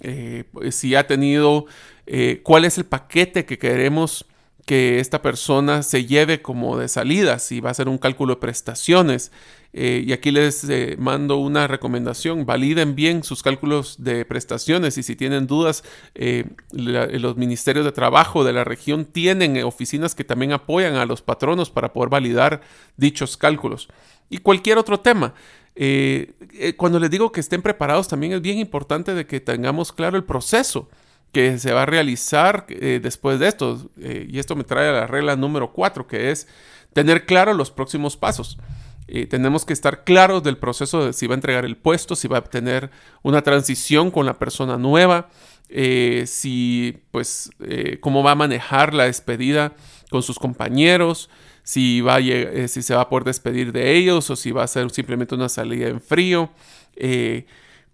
Eh, 0.00 0.44
si 0.70 0.94
ha 0.94 1.06
tenido, 1.06 1.66
eh, 2.06 2.40
cuál 2.42 2.64
es 2.64 2.78
el 2.78 2.84
paquete 2.84 3.44
que 3.44 3.58
queremos 3.58 4.26
que 4.64 4.98
esta 4.98 5.22
persona 5.22 5.82
se 5.82 6.06
lleve 6.06 6.42
como 6.42 6.76
de 6.76 6.88
salida, 6.88 7.38
si 7.38 7.60
va 7.60 7.70
a 7.70 7.72
hacer 7.72 7.88
un 7.88 7.98
cálculo 7.98 8.34
de 8.34 8.40
prestaciones. 8.40 9.30
Eh, 9.78 10.02
y 10.06 10.12
aquí 10.14 10.30
les 10.30 10.64
eh, 10.70 10.96
mando 10.98 11.36
una 11.36 11.66
recomendación, 11.66 12.46
validen 12.46 12.94
bien 12.94 13.22
sus 13.22 13.42
cálculos 13.42 14.02
de 14.02 14.24
prestaciones 14.24 14.96
y 14.96 15.02
si 15.02 15.16
tienen 15.16 15.46
dudas, 15.46 15.84
eh, 16.14 16.46
los 16.72 17.36
ministerios 17.36 17.84
de 17.84 17.92
trabajo 17.92 18.42
de 18.42 18.54
la 18.54 18.64
región 18.64 19.04
tienen 19.04 19.62
oficinas 19.64 20.14
que 20.14 20.24
también 20.24 20.52
apoyan 20.52 20.96
a 20.96 21.04
los 21.04 21.20
patronos 21.20 21.70
para 21.70 21.92
poder 21.92 22.08
validar 22.08 22.62
dichos 22.96 23.36
cálculos. 23.36 23.88
Y 24.30 24.38
cualquier 24.38 24.78
otro 24.78 24.98
tema. 25.00 25.34
cuando 26.78 26.98
les 26.98 27.10
digo 27.10 27.30
que 27.30 27.40
estén 27.40 27.60
preparados, 27.60 28.08
también 28.08 28.32
es 28.32 28.40
bien 28.40 28.58
importante 28.58 29.14
de 29.14 29.26
que 29.26 29.40
tengamos 29.40 29.92
claro 29.92 30.16
el 30.16 30.24
proceso 30.24 30.88
que 31.36 31.58
se 31.58 31.70
va 31.74 31.82
a 31.82 31.86
realizar 31.86 32.64
eh, 32.70 32.98
después 33.02 33.38
de 33.38 33.48
esto. 33.48 33.90
Eh, 34.00 34.26
y 34.26 34.38
esto 34.38 34.56
me 34.56 34.64
trae 34.64 34.88
a 34.88 34.92
la 34.92 35.06
regla 35.06 35.36
número 35.36 35.70
4, 35.70 36.06
que 36.06 36.30
es 36.30 36.48
tener 36.94 37.26
claro 37.26 37.52
los 37.52 37.70
próximos 37.70 38.16
pasos. 38.16 38.56
Eh, 39.08 39.26
tenemos 39.26 39.64
que 39.64 39.72
estar 39.72 40.04
claros 40.04 40.42
del 40.42 40.56
proceso 40.56 41.06
de 41.06 41.12
si 41.12 41.26
va 41.26 41.34
a 41.34 41.36
entregar 41.36 41.64
el 41.64 41.76
puesto, 41.76 42.16
si 42.16 42.28
va 42.28 42.38
a 42.38 42.44
tener 42.44 42.90
una 43.22 43.42
transición 43.42 44.10
con 44.10 44.26
la 44.26 44.38
persona 44.38 44.76
nueva, 44.76 45.28
si, 46.26 46.96
pues, 47.10 47.50
cómo 48.00 48.22
va 48.22 48.32
a 48.32 48.36
manejar 48.36 48.94
la 48.94 49.04
despedida 49.04 49.72
con 50.10 50.22
sus 50.22 50.38
compañeros, 50.38 51.28
si, 51.64 52.00
va 52.00 52.18
si 52.20 52.82
se 52.82 52.94
va 52.94 53.02
a 53.02 53.08
poder 53.08 53.24
despedir 53.24 53.72
de 53.72 53.96
ellos 53.96 54.30
o 54.30 54.36
si 54.36 54.52
va 54.52 54.62
a 54.62 54.68
ser 54.68 54.88
simplemente 54.90 55.34
una 55.34 55.48
salida 55.48 55.88
en 55.88 56.00
frío 56.00 56.50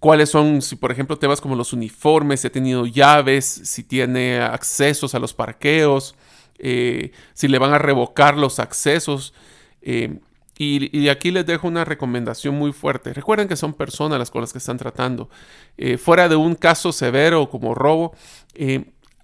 cuáles 0.03 0.31
son, 0.31 0.63
si 0.63 0.75
por 0.75 0.91
ejemplo 0.91 1.17
temas 1.17 1.41
como 1.41 1.55
los 1.55 1.73
uniformes, 1.73 2.41
si 2.41 2.49
ha 2.49 2.51
tenido 2.51 2.87
llaves, 2.87 3.45
si 3.45 3.85
tiene 3.85 4.41
accesos 4.41 5.15
a 5.15 5.21
los 5.21 5.33
parqueos, 5.33 6.17
eh, 6.59 7.13
si 7.35 7.47
le 7.47 7.61
van 7.61 7.73
a 7.73 7.79
revocar 7.79 8.37
los 8.37 8.59
accesos. 8.59 9.33
Eh, 9.81 10.19
y, 10.59 11.09
aquí 11.09 11.31
les 11.31 11.47
dejo 11.47 11.67
una 11.67 11.85
recomendación 11.85 12.55
muy 12.55 12.73
fuerte. 12.73 13.13
Recuerden 13.13 13.49
que 13.49 13.57
son 13.57 13.75
personas 13.75 14.19
las 14.19 14.31
con 14.31 14.43
las 14.43 14.53
que 14.53 14.59
están 14.59 14.79
tratando. 14.79 15.29
Eh, 15.77 15.97
fuera 15.99 16.29
de 16.29 16.37
un 16.37 16.55
caso 16.55 16.93
severo 16.93 17.51
como 17.51 17.75
robo, 17.75 18.15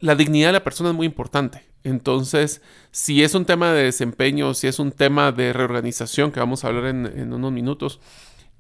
la 0.01 0.15
dignidad 0.15 0.49
de 0.49 0.55
la 0.55 0.65
persona 0.65 0.91
es 0.91 0.97
muy 0.97 1.07
importante. 1.07 1.69
Entonces, 1.85 2.61
si 2.91 3.23
es 3.23 3.35
un 3.35 3.45
tema 3.45 3.73
de 3.73 3.85
desempeño, 3.85 4.53
si 4.55 4.67
es 4.67 4.79
un 4.79 4.91
tema 4.91 5.31
de 5.31 5.53
reorganización, 5.53 6.33
que 6.33 6.41
vamos 6.41 6.65
a 6.65 6.69
hablar 6.69 6.87
en 6.87 7.33
unos 7.33 7.53
minutos, 7.53 8.01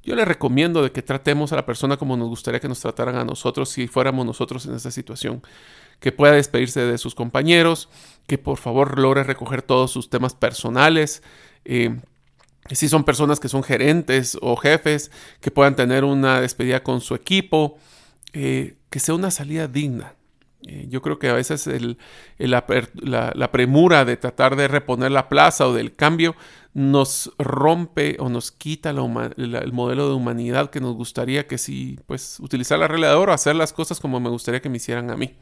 yo 0.09 0.17
le 0.17 0.25
recomiendo 0.25 0.83
de 0.83 0.91
que 0.91 1.03
tratemos 1.03 1.53
a 1.53 1.57
la 1.57 1.67
persona 1.67 1.99
como 1.99 2.17
nos 2.17 2.29
gustaría 2.29 2.61
que 2.61 2.69
nos 2.69 2.81
trataran 2.81 3.17
a 3.17 3.27
nosotros 3.27 3.69
si 3.69 3.89
fuéramos 3.89 4.25
nosotros 4.25 4.65
en 4.65 4.75
esa 4.75 4.91
situación. 4.91 5.43
Que 6.01 6.13
pueda 6.13 6.33
despedirse 6.33 6.81
de 6.81 6.97
sus 6.97 7.15
compañeros, 7.15 7.91
que 8.27 8.39
por 8.39 8.57
favor 8.57 8.99
logre 8.99 9.23
recoger 9.23 9.61
todos 9.61 9.91
sus 9.91 10.09
temas 10.09 10.35
personales. 10.35 11.23
Eh, 11.67 12.01
si 12.77 12.89
son 12.89 13.05
personas 13.05 13.41
que 13.41 13.49
son 13.49 13.63
gerentes 13.63 14.39
o 14.41 14.57
jefes, 14.57 15.11
que 15.41 15.51
puedan 15.51 15.77
tener 15.77 16.05
una 16.05 16.41
despedida 16.41 16.83
con 16.83 17.01
su 17.01 17.15
equipo, 17.15 17.79
eh, 18.33 18.77
que 18.91 19.01
sea 19.01 19.15
una 19.15 19.31
salida 19.31 19.69
digna. 19.69 20.15
Eh, 20.67 20.87
yo 20.89 21.03
creo 21.03 21.19
que 21.19 21.29
a 21.29 21.35
veces 21.35 21.69
la, 22.39 22.67
premura 23.53 24.05
de 24.05 24.17
tratar 24.17 24.57
de 24.57 24.67
reponer 24.67 25.13
la 25.13 25.29
plaza 25.29 25.69
o 25.69 25.73
del 25.73 25.95
cambio 25.95 26.35
nos 26.75 27.33
rompe 27.39 28.17
o 28.19 28.29
nos 28.29 28.51
quita 28.51 28.91
el 28.91 29.73
modelo 29.73 30.09
de 30.09 30.15
humanidad 30.15 30.71
que 30.71 30.81
nos 30.81 30.95
gustaría 30.95 31.47
que 31.47 31.59
si, 31.59 31.99
pues, 32.07 32.39
utilizar 32.41 32.79
la 32.79 32.89
regla 32.89 33.09
de 33.09 33.15
oro, 33.15 33.33
hacer 33.33 33.57
las 33.57 33.73
cosas 33.73 34.01
como 34.01 34.21
me 34.21 34.31
gustaría 34.31 34.61
que 34.61 34.69
me 34.69 34.77
hicieran 34.79 35.11
a 35.11 35.17
mí. 35.17 35.35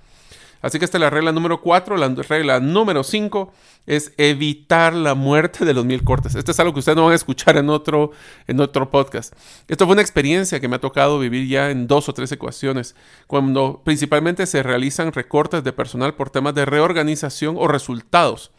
Así 0.66 0.78
que 0.78 0.84
esta 0.84 0.98
es 0.98 1.00
la 1.00 1.10
regla 1.10 1.32
número 1.32 1.60
4. 1.60 1.96
La 1.96 2.08
regla 2.08 2.60
número 2.60 3.04
5 3.04 3.52
es 3.86 4.12
evitar 4.16 4.92
la 4.94 5.14
muerte 5.14 5.64
de 5.64 5.72
los 5.72 5.84
mil 5.84 6.02
cortes. 6.02 6.34
Esto 6.34 6.50
es 6.50 6.58
algo 6.58 6.72
que 6.72 6.80
ustedes 6.80 6.96
no 6.96 7.04
van 7.04 7.12
a 7.12 7.16
escuchar 7.16 7.56
en 7.56 7.70
otro, 7.70 8.10
en 8.48 8.60
otro 8.60 8.90
podcast. 8.90 9.32
Esto 9.68 9.86
fue 9.86 9.92
una 9.92 10.02
experiencia 10.02 10.58
que 10.58 10.66
me 10.66 10.76
ha 10.76 10.80
tocado 10.80 11.18
vivir 11.20 11.46
ya 11.48 11.70
en 11.70 11.86
dos 11.86 12.08
o 12.08 12.14
tres 12.14 12.32
ecuaciones, 12.32 12.96
cuando 13.28 13.82
principalmente 13.84 14.44
se 14.46 14.62
realizan 14.62 15.12
recortes 15.12 15.62
de 15.62 15.72
personal 15.72 16.14
por 16.14 16.30
temas 16.30 16.54
de 16.54 16.64
reorganización 16.64 17.54
o 17.58 17.68
resultados. 17.68 18.50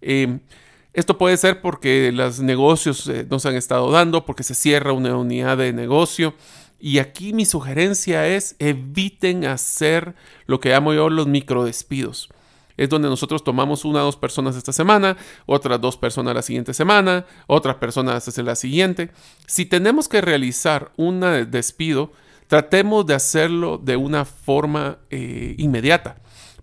Eh, 0.00 0.38
esto 0.94 1.16
puede 1.16 1.38
ser 1.38 1.62
porque 1.62 2.12
los 2.12 2.40
negocios 2.40 3.06
eh, 3.08 3.26
no 3.28 3.38
se 3.38 3.48
han 3.48 3.54
estado 3.54 3.90
dando, 3.90 4.26
porque 4.26 4.42
se 4.42 4.54
cierra 4.54 4.92
una 4.92 5.16
unidad 5.16 5.56
de 5.56 5.72
negocio, 5.72 6.34
y 6.84 6.98
aquí 6.98 7.32
mi 7.32 7.44
sugerencia 7.44 8.26
es 8.26 8.56
eviten 8.58 9.44
hacer 9.44 10.16
lo 10.46 10.58
que 10.58 10.70
llamo 10.70 10.92
yo 10.92 11.08
los 11.08 11.28
microdespidos. 11.28 12.28
Es 12.76 12.88
donde 12.88 13.08
nosotros 13.08 13.44
tomamos 13.44 13.84
una 13.84 14.02
o 14.02 14.06
dos 14.06 14.16
personas 14.16 14.56
esta 14.56 14.72
semana, 14.72 15.16
otras 15.46 15.80
dos 15.80 15.96
personas 15.96 16.34
la 16.34 16.42
siguiente 16.42 16.74
semana, 16.74 17.24
otras 17.46 17.76
personas 17.76 18.26
hasta 18.26 18.42
la 18.42 18.56
siguiente. 18.56 19.12
Si 19.46 19.64
tenemos 19.64 20.08
que 20.08 20.20
realizar 20.20 20.90
un 20.96 21.20
despido, 21.48 22.10
tratemos 22.48 23.06
de 23.06 23.14
hacerlo 23.14 23.78
de 23.78 23.94
una 23.96 24.24
forma 24.24 24.98
eh, 25.08 25.54
inmediata. 25.58 26.16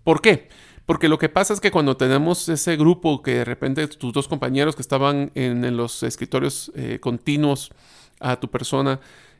¿Por 0.04 0.22
qué? 0.22 0.50
Porque 0.86 1.08
lo 1.08 1.18
que 1.18 1.30
pasa 1.30 1.54
es 1.54 1.62
que 1.62 1.72
cuando 1.72 1.96
tenemos 1.96 2.50
ese 2.50 2.76
grupo 2.76 3.22
que 3.22 3.36
de 3.36 3.46
repente 3.46 3.88
tus 3.88 4.12
dos 4.12 4.28
compañeros 4.28 4.76
que 4.76 4.82
estaban 4.82 5.32
en, 5.34 5.78
los 5.78 6.04
escritorios 6.04 6.74
eh, 6.76 7.00
continuos 7.00 7.72
a 8.20 8.38
tu 8.38 8.50
persona, 8.50 9.00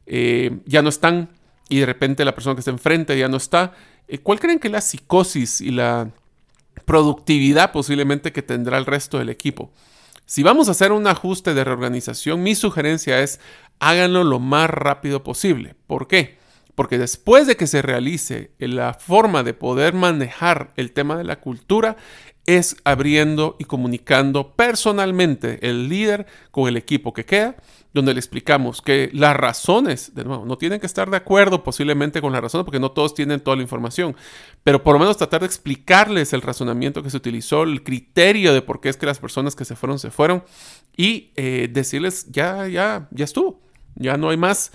eh, 0.10 0.58
ya 0.66 0.82
no 0.82 0.90
están 0.90 1.30
y 1.70 1.80
de 1.80 1.86
repente 1.86 2.26
la 2.26 2.34
persona 2.34 2.56
que 2.56 2.62
está 2.62 2.72
enfrente 2.72 3.18
ya 3.18 3.28
no 3.28 3.38
está. 3.38 3.74
Eh, 4.08 4.18
¿Cuál 4.18 4.40
creen 4.40 4.58
que 4.58 4.68
es 4.68 4.72
la 4.72 4.82
psicosis 4.82 5.62
y 5.62 5.70
la 5.70 6.10
productividad 6.86 7.72
posiblemente 7.72 8.32
que 8.32 8.42
tendrá 8.42 8.80
el 8.80 8.88
resto 8.88 9.20
del 9.20 9.30
equipo? 9.30 9.72
Si 10.26 10.42
vamos 10.42 10.68
a 10.68 10.72
hacer 10.72 10.92
un 10.92 11.06
ajuste 11.06 11.54
de 11.54 11.64
reorganización, 11.64 12.42
mi 12.42 12.56
sugerencia 12.56 13.22
es 13.22 13.40
háganlo 13.80 14.24
lo 14.24 14.40
más 14.40 14.70
rápido 14.70 15.24
posible. 15.24 15.76
¿Por 15.86 16.08
qué? 16.08 16.39
Porque 16.80 16.98
después 16.98 17.46
de 17.46 17.58
que 17.58 17.68
se 17.68 17.82
realice 17.82 18.52
la 18.58 18.94
forma 18.94 19.44
de 19.44 19.54
poder 19.54 19.94
manejar 19.94 20.72
el 20.78 20.94
tema 20.94 21.18
de 21.18 21.26
la 21.26 21.42
cultura, 21.42 21.98
es 22.46 22.78
abriendo 22.86 23.58
y 23.60 23.66
comunicando 23.66 24.56
personalmente 24.56 25.60
el 25.68 25.90
líder 25.90 26.26
con 26.52 26.70
el 26.70 26.78
equipo 26.78 27.12
que 27.12 27.26
queda 27.26 27.58
donde 27.94 28.14
le 28.14 28.20
explicamos 28.22 28.82
que 28.82 29.10
las 29.12 29.36
razones, 29.36 30.16
de 30.16 30.24
nuevo, 30.24 30.46
no 30.46 30.58
tienen 30.58 30.80
que 30.80 30.86
estar 30.86 31.10
de 31.10 31.18
acuerdo 31.18 31.66
posiblemente 31.66 32.22
con 32.22 32.32
las 32.32 32.42
razones, 32.42 32.64
porque 32.64 32.80
no 32.80 32.92
todos 32.92 33.14
tienen 33.14 33.42
toda 33.42 33.58
la 33.58 33.64
información, 33.64 34.16
pero 34.64 34.82
por 34.82 34.94
lo 34.94 35.00
menos 35.00 35.18
tratar 35.18 35.42
de 35.42 35.48
explicarles 35.48 36.32
el 36.32 36.42
razonamiento 36.42 37.04
que 37.04 37.10
se 37.10 37.18
utilizó, 37.18 37.64
el 37.64 37.84
criterio 37.84 38.54
de 38.54 38.62
por 38.62 38.80
qué 38.80 38.88
es 38.88 38.96
que 38.96 39.06
las 39.06 39.20
personas 39.20 39.54
que 39.54 39.66
se 39.66 39.76
fueron, 39.76 40.00
se 40.00 40.12
fueron, 40.12 40.46
y 40.96 41.34
eh, 41.36 41.68
decirles, 41.70 42.28
ya, 42.32 42.70
ya, 42.70 43.10
ya 43.12 43.26
estuvo, 43.26 43.60
ya 43.96 44.16
no 44.16 44.30
hay 44.30 44.38
más. 44.38 44.72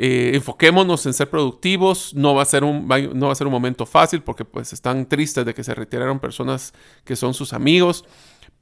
Eh, 0.00 0.36
enfoquémonos 0.36 1.06
en 1.06 1.12
ser 1.12 1.28
productivos, 1.28 2.14
no 2.14 2.32
va, 2.32 2.42
a 2.42 2.44
ser 2.44 2.62
un, 2.62 2.86
no 2.86 3.26
va 3.26 3.32
a 3.32 3.34
ser 3.34 3.48
un 3.48 3.52
momento 3.52 3.84
fácil 3.84 4.22
porque 4.22 4.44
pues 4.44 4.72
están 4.72 5.08
tristes 5.08 5.44
de 5.44 5.52
que 5.52 5.64
se 5.64 5.74
retiraron 5.74 6.20
personas 6.20 6.72
que 7.04 7.16
son 7.16 7.34
sus 7.34 7.52
amigos, 7.52 8.04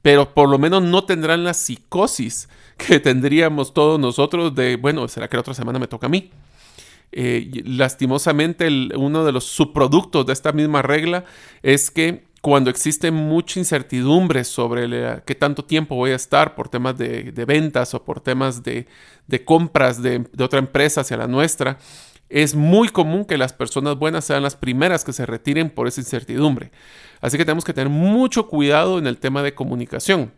pero 0.01 0.33
por 0.33 0.49
lo 0.49 0.57
menos 0.57 0.81
no 0.81 1.03
tendrán 1.03 1.43
la 1.43 1.53
psicosis 1.53 2.49
que 2.77 2.99
tendríamos 2.99 3.71
todos 3.75 3.99
nosotros 3.99 4.55
de, 4.55 4.77
bueno, 4.77 5.07
¿será 5.07 5.27
que 5.27 5.37
la 5.37 5.41
otra 5.41 5.53
semana 5.53 5.77
me 5.77 5.85
toca 5.85 6.07
a 6.07 6.09
mí? 6.09 6.31
Eh, 7.11 7.61
lastimosamente, 7.65 8.67
uno 8.95 9.23
de 9.23 9.31
los 9.31 9.43
subproductos 9.43 10.25
de 10.25 10.33
esta 10.33 10.53
misma 10.53 10.81
regla 10.81 11.23
es 11.61 11.91
que 11.91 12.25
cuando 12.47 12.69
existe 12.69 13.11
mucha 13.11 13.59
incertidumbre 13.59 14.45
sobre 14.45 15.21
qué 15.25 15.35
tanto 15.35 15.65
tiempo 15.65 15.95
voy 15.95 16.11
a 16.11 16.15
estar 16.15 16.55
por 16.55 16.69
temas 16.69 16.97
de, 16.97 17.33
ventas 17.45 17.93
o 17.93 18.05
por 18.05 18.21
temas 18.21 18.63
de, 18.63 18.87
compras 19.43 20.01
de, 20.01 20.19
de, 20.31 20.43
otra 20.45 20.59
empresa 20.59 21.01
hacia 21.01 21.17
la 21.17 21.27
nuestra, 21.27 21.77
es 22.29 22.55
muy 22.55 22.87
común 22.87 23.25
que 23.25 23.37
las 23.37 23.51
personas 23.51 23.97
buenas 23.97 24.23
sean 24.23 24.43
las 24.43 24.55
primeras 24.55 25.03
que 25.03 25.11
se 25.11 25.25
retiren 25.25 25.69
por 25.69 25.89
esa 25.89 25.99
incertidumbre. 25.99 26.71
Así 27.19 27.37
que 27.37 27.43
tenemos 27.43 27.65
que 27.65 27.73
tener 27.73 27.89
mucho 27.89 28.47
cuidado 28.47 28.97
en 28.97 29.07
el 29.07 29.17
tema 29.17 29.43
de 29.43 29.53
comunicación. 29.53 30.31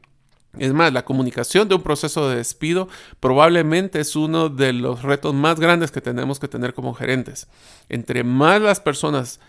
Es 0.58 0.74
más, 0.74 0.92
la 0.92 1.06
comunicación 1.06 1.70
de 1.70 1.76
un 1.76 1.84
proceso 1.84 2.28
de 2.28 2.38
despido 2.38 2.88
probablemente 3.20 4.00
es 4.00 4.16
uno 4.16 4.50
de 4.50 4.74
los 4.74 5.04
retos 5.04 5.36
más 5.36 5.60
grandes 5.60 5.92
que 5.92 6.02
tenemos 6.02 6.40
que 6.40 6.48
tener 6.48 6.74
como 6.74 6.96
gerentes. 6.96 7.48
Entre 7.88 8.24
más 8.24 8.60
las 8.60 8.80
personas 8.80 9.40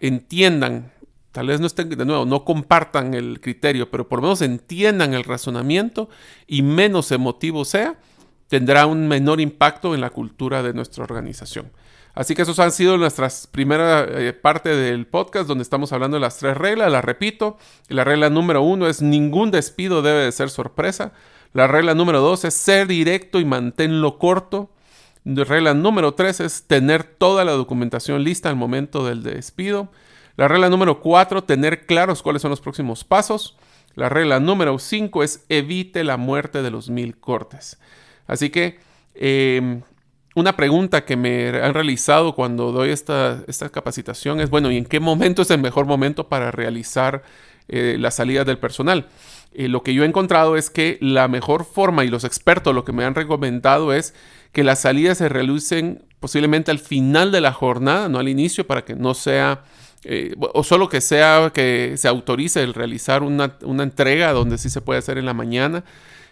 entiendan, 0.00 0.90
tal 1.32 1.48
vez 1.48 1.60
no 1.60 1.66
estén, 1.66 1.88
de 1.88 2.04
nuevo, 2.04 2.24
no 2.24 2.44
compartan 2.44 3.14
el 3.14 3.40
criterio, 3.40 3.90
pero 3.90 4.08
por 4.08 4.18
lo 4.18 4.24
menos 4.24 4.42
entiendan 4.42 5.14
el 5.14 5.24
razonamiento 5.24 6.08
y 6.46 6.62
menos 6.62 7.12
emotivo 7.12 7.64
sea, 7.64 7.98
tendrá 8.48 8.86
un 8.86 9.08
menor 9.08 9.40
impacto 9.40 9.94
en 9.94 10.00
la 10.00 10.10
cultura 10.10 10.62
de 10.62 10.72
nuestra 10.72 11.04
organización. 11.04 11.70
Así 12.14 12.34
que 12.34 12.42
esos 12.42 12.58
han 12.58 12.72
sido 12.72 12.98
nuestras 12.98 13.46
primera 13.46 14.04
eh, 14.04 14.32
parte 14.32 14.70
del 14.70 15.06
podcast 15.06 15.46
donde 15.46 15.62
estamos 15.62 15.92
hablando 15.92 16.16
de 16.16 16.20
las 16.20 16.38
tres 16.38 16.56
reglas. 16.56 16.90
La 16.90 17.00
repito, 17.00 17.58
la 17.88 18.02
regla 18.02 18.28
número 18.28 18.60
uno 18.60 18.88
es 18.88 19.02
ningún 19.02 19.52
despido 19.52 20.02
debe 20.02 20.24
de 20.24 20.32
ser 20.32 20.50
sorpresa. 20.50 21.12
La 21.52 21.68
regla 21.68 21.94
número 21.94 22.20
dos 22.20 22.44
es 22.44 22.54
ser 22.54 22.88
directo 22.88 23.38
y 23.38 23.44
manténlo 23.44 24.18
corto. 24.18 24.70
La 25.24 25.44
regla 25.44 25.74
número 25.74 26.14
tres 26.14 26.40
es 26.40 26.64
tener 26.64 27.04
toda 27.04 27.44
la 27.44 27.52
documentación 27.52 28.24
lista 28.24 28.48
al 28.48 28.56
momento 28.56 29.06
del 29.06 29.22
despido. 29.22 29.88
La 30.38 30.46
regla 30.46 30.70
número 30.70 31.00
cuatro, 31.00 31.42
tener 31.42 31.84
claros 31.84 32.22
cuáles 32.22 32.42
son 32.42 32.52
los 32.52 32.60
próximos 32.60 33.02
pasos. 33.02 33.56
La 33.96 34.08
regla 34.08 34.38
número 34.38 34.78
5 34.78 35.24
es 35.24 35.44
evite 35.48 36.04
la 36.04 36.16
muerte 36.16 36.62
de 36.62 36.70
los 36.70 36.90
mil 36.90 37.18
cortes. 37.18 37.80
Así 38.28 38.48
que 38.48 38.78
em, 39.16 39.82
una 40.36 40.54
pregunta 40.54 41.04
que 41.04 41.16
me 41.16 41.48
han 41.60 41.74
realizado 41.74 42.36
cuando 42.36 42.70
doy 42.70 42.90
esta, 42.90 43.42
esta, 43.48 43.68
capacitación 43.70 44.38
es, 44.38 44.48
bueno, 44.48 44.70
¿y 44.70 44.76
en 44.76 44.84
qué 44.84 45.00
momento 45.00 45.42
es 45.42 45.50
el 45.50 45.60
mejor 45.60 45.86
momento 45.86 46.28
para 46.28 46.52
realizar 46.52 47.24
eh, 47.66 47.96
la 47.98 48.12
salida 48.12 48.44
del 48.44 48.58
personal? 48.58 49.08
Eh, 49.52 49.66
lo 49.66 49.82
que 49.82 49.92
yo 49.92 50.04
he 50.04 50.06
encontrado 50.06 50.56
es 50.56 50.70
que 50.70 50.98
la 51.00 51.26
mejor 51.26 51.64
forma, 51.64 52.04
y 52.04 52.10
los 52.10 52.22
expertos 52.22 52.76
lo 52.76 52.84
que 52.84 52.92
me 52.92 53.04
han 53.04 53.16
recomendado 53.16 53.92
es 53.92 54.14
que 54.52 54.62
las 54.62 54.78
salidas 54.82 55.18
se 55.18 55.28
realicen 55.28 56.04
posiblemente 56.20 56.70
al 56.70 56.78
final 56.78 57.32
de 57.32 57.40
la 57.40 57.52
jornada, 57.52 58.08
no 58.08 58.20
al 58.20 58.28
inicio, 58.28 58.68
para 58.68 58.84
que 58.84 58.94
no 58.94 59.14
sea 59.14 59.64
eh, 60.04 60.34
o 60.38 60.62
solo 60.62 60.88
que 60.88 61.00
sea 61.00 61.50
que 61.52 61.94
se 61.96 62.08
autorice 62.08 62.62
el 62.62 62.74
realizar 62.74 63.22
una, 63.22 63.56
entrega 63.82 64.32
donde 64.32 64.58
sí 64.58 64.70
se 64.70 64.80
puede 64.80 64.98
hacer 64.98 65.18
en 65.18 65.26
la 65.26 65.34
mañana. 65.34 65.84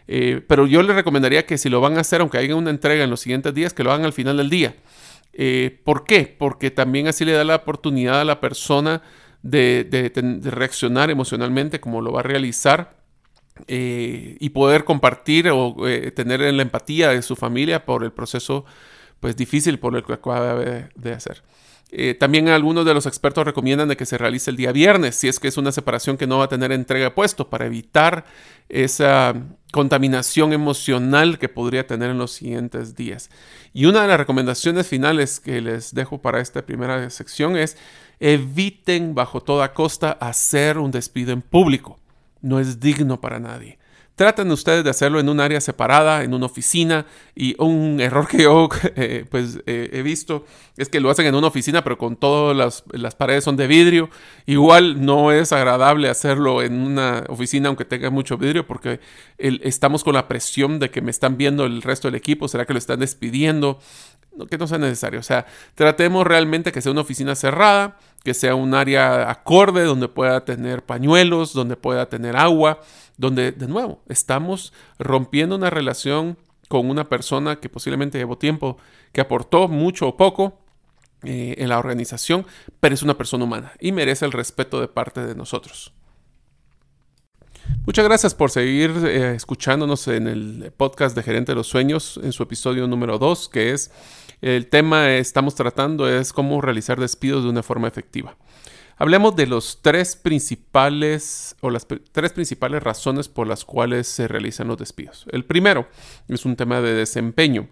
Eh, 0.08 0.40
pero 0.46 0.66
yo 0.66 0.82
les 0.82 0.94
recomendaría 0.94 1.46
que 1.46 1.58
si 1.58 1.68
lo 1.68 1.80
van 1.80 1.96
a 1.98 2.00
hacer, 2.00 2.20
aunque 2.20 2.38
haya 2.38 2.54
una 2.54 2.70
entrega 2.70 3.02
en 3.02 3.10
los 3.10 3.20
siguientes 3.20 3.52
días, 3.54 3.74
que 3.74 3.82
lo 3.82 3.92
hagan 3.92 4.06
al 4.06 4.12
final 4.12 4.36
del 4.36 4.50
día. 4.50 4.76
Eh, 5.32 5.80
¿Por 5.84 6.04
qué? 6.04 6.34
Porque 6.38 6.70
también 6.70 7.08
así 7.08 7.24
le 7.24 7.32
da 7.32 7.44
la 7.44 7.56
oportunidad 7.56 8.20
a 8.20 8.24
la 8.24 8.40
persona 8.40 9.02
de, 9.42 10.40
reaccionar 10.44 11.10
emocionalmente 11.10 11.80
como 11.80 12.00
lo 12.00 12.12
va 12.12 12.20
a 12.20 12.22
realizar 12.22 12.96
y 13.68 14.50
poder 14.50 14.84
compartir 14.84 15.48
o 15.50 15.74
tener 16.14 16.40
la 16.40 16.62
empatía 16.62 17.08
de 17.10 17.22
su 17.22 17.36
familia 17.36 17.86
por 17.86 18.04
el 18.04 18.12
proceso 18.12 18.66
pues 19.18 19.34
difícil 19.34 19.78
por 19.78 19.96
el 19.96 20.04
que 20.04 20.12
acaba 20.12 20.54
de 20.54 21.12
hacer. 21.12 21.42
Eh, 21.90 22.14
también 22.14 22.48
algunos 22.48 22.84
de 22.84 22.94
los 22.94 23.06
expertos 23.06 23.44
recomiendan 23.44 23.88
de 23.88 23.96
que 23.96 24.06
se 24.06 24.18
realice 24.18 24.50
el 24.50 24.56
día 24.56 24.72
viernes, 24.72 25.14
si 25.14 25.28
es 25.28 25.38
que 25.38 25.48
es 25.48 25.56
una 25.56 25.70
separación 25.70 26.16
que 26.16 26.26
no 26.26 26.38
va 26.38 26.44
a 26.44 26.48
tener 26.48 26.72
entrega 26.72 27.14
puesto, 27.14 27.48
para 27.48 27.66
evitar 27.66 28.24
esa 28.68 29.34
contaminación 29.72 30.52
emocional 30.52 31.38
que 31.38 31.48
podría 31.48 31.86
tener 31.86 32.10
en 32.10 32.18
los 32.18 32.32
siguientes 32.32 32.96
días. 32.96 33.30
Y 33.72 33.86
una 33.86 34.02
de 34.02 34.08
las 34.08 34.18
recomendaciones 34.18 34.88
finales 34.88 35.38
que 35.38 35.60
les 35.60 35.94
dejo 35.94 36.20
para 36.20 36.40
esta 36.40 36.66
primera 36.66 37.08
sección 37.10 37.56
es 37.56 37.76
eviten 38.18 39.14
bajo 39.14 39.42
toda 39.42 39.72
costa 39.72 40.12
hacer 40.12 40.78
un 40.78 40.90
despido 40.90 41.32
en 41.32 41.42
público. 41.42 42.00
No 42.40 42.58
es 42.58 42.80
digno 42.80 43.20
para 43.20 43.38
nadie. 43.38 43.78
Traten 44.16 44.50
ustedes 44.50 44.82
de 44.82 44.88
hacerlo 44.88 45.20
en 45.20 45.28
un 45.28 45.40
área 45.40 45.60
separada, 45.60 46.24
en 46.24 46.32
una 46.32 46.46
oficina. 46.46 47.04
Y 47.34 47.54
un 47.62 48.00
error 48.00 48.26
que 48.26 48.44
yo 48.44 48.68
eh, 48.96 49.26
pues, 49.30 49.60
eh, 49.66 49.90
he 49.92 50.00
visto 50.00 50.46
es 50.78 50.88
que 50.88 51.00
lo 51.00 51.10
hacen 51.10 51.26
en 51.26 51.34
una 51.34 51.46
oficina, 51.46 51.84
pero 51.84 51.98
con 51.98 52.16
todas 52.16 52.82
las, 52.92 53.14
paredes 53.14 53.44
son 53.44 53.56
de 53.56 53.66
vidrio. 53.66 54.08
Igual 54.46 55.04
no 55.04 55.32
es 55.32 55.52
agradable 55.52 56.08
hacerlo 56.08 56.62
en 56.62 56.80
una 56.80 57.24
oficina, 57.28 57.68
aunque 57.68 57.84
tenga 57.84 58.08
mucho 58.08 58.38
vidrio, 58.38 58.66
porque 58.66 59.00
estamos 59.38 60.02
con 60.02 60.14
la 60.14 60.28
presión 60.28 60.78
de 60.78 60.90
que 60.90 61.02
me 61.02 61.10
están 61.10 61.36
viendo 61.36 61.66
el 61.66 61.82
resto 61.82 62.08
del 62.08 62.14
equipo. 62.14 62.48
¿Será 62.48 62.64
que 62.64 62.72
lo 62.72 62.78
están 62.78 63.00
despidiendo? 63.00 63.78
que 64.50 64.58
no 64.58 64.66
sea 64.66 64.76
necesario. 64.76 65.20
O 65.20 65.22
sea, 65.22 65.46
tratemos 65.74 66.26
realmente 66.26 66.72
que 66.72 66.82
sea 66.82 66.92
una 66.92 67.00
oficina 67.00 67.34
cerrada, 67.34 67.96
que 68.22 68.34
sea 68.34 68.54
un 68.54 68.74
área 68.74 69.30
acorde 69.30 69.84
donde 69.84 70.08
pueda 70.08 70.44
tener 70.44 70.84
pañuelos, 70.84 71.54
donde 71.54 71.76
pueda 71.76 72.06
tener 72.10 72.36
agua, 72.36 72.80
donde, 73.16 73.52
de 73.52 73.66
nuevo, 73.66 74.02
estamos 74.08 74.72
rompiendo 74.98 75.56
una 75.56 75.70
relación 75.70 76.36
con 76.68 76.90
una 76.90 77.08
persona 77.08 77.56
que 77.56 77.68
posiblemente 77.68 78.18
llevó 78.18 78.38
tiempo, 78.38 78.76
que 79.12 79.20
aportó 79.20 79.68
mucho 79.68 80.08
o 80.08 80.16
poco 80.16 80.58
eh, 81.22 81.54
en 81.58 81.68
la 81.68 81.78
organización, 81.78 82.46
pero 82.80 82.94
es 82.94 83.02
una 83.02 83.16
persona 83.16 83.44
humana 83.44 83.72
y 83.80 83.92
merece 83.92 84.24
el 84.24 84.32
respeto 84.32 84.80
de 84.80 84.88
parte 84.88 85.24
de 85.24 85.34
nosotros. 85.34 85.92
Muchas 87.84 88.04
gracias 88.04 88.34
por 88.34 88.50
seguir 88.50 88.92
eh, 89.04 89.34
escuchándonos 89.34 90.06
en 90.08 90.26
el 90.28 90.72
podcast 90.76 91.16
de 91.16 91.22
Gerente 91.22 91.52
de 91.52 91.56
los 91.56 91.66
Sueños 91.66 92.20
en 92.22 92.32
su 92.32 92.42
episodio 92.42 92.86
número 92.86 93.18
2, 93.18 93.48
que 93.48 93.72
es 93.72 93.90
el 94.40 94.68
tema 94.68 95.06
que 95.06 95.18
estamos 95.18 95.54
tratando 95.54 96.08
es 96.08 96.32
cómo 96.32 96.60
realizar 96.60 97.00
despidos 97.00 97.44
de 97.44 97.50
una 97.50 97.62
forma 97.62 97.88
efectiva. 97.88 98.36
Hablemos 98.98 99.36
de 99.36 99.46
los 99.46 99.80
tres 99.82 100.16
principales 100.16 101.54
o 101.60 101.68
las 101.68 101.86
tres 102.12 102.32
principales 102.32 102.82
razones 102.82 103.28
por 103.28 103.46
las 103.46 103.64
cuales 103.64 104.06
se 104.06 104.26
realizan 104.26 104.68
los 104.68 104.78
despidos. 104.78 105.26
El 105.30 105.44
primero 105.44 105.86
es 106.28 106.46
un 106.46 106.56
tema 106.56 106.80
de 106.80 106.94
desempeño 106.94 107.68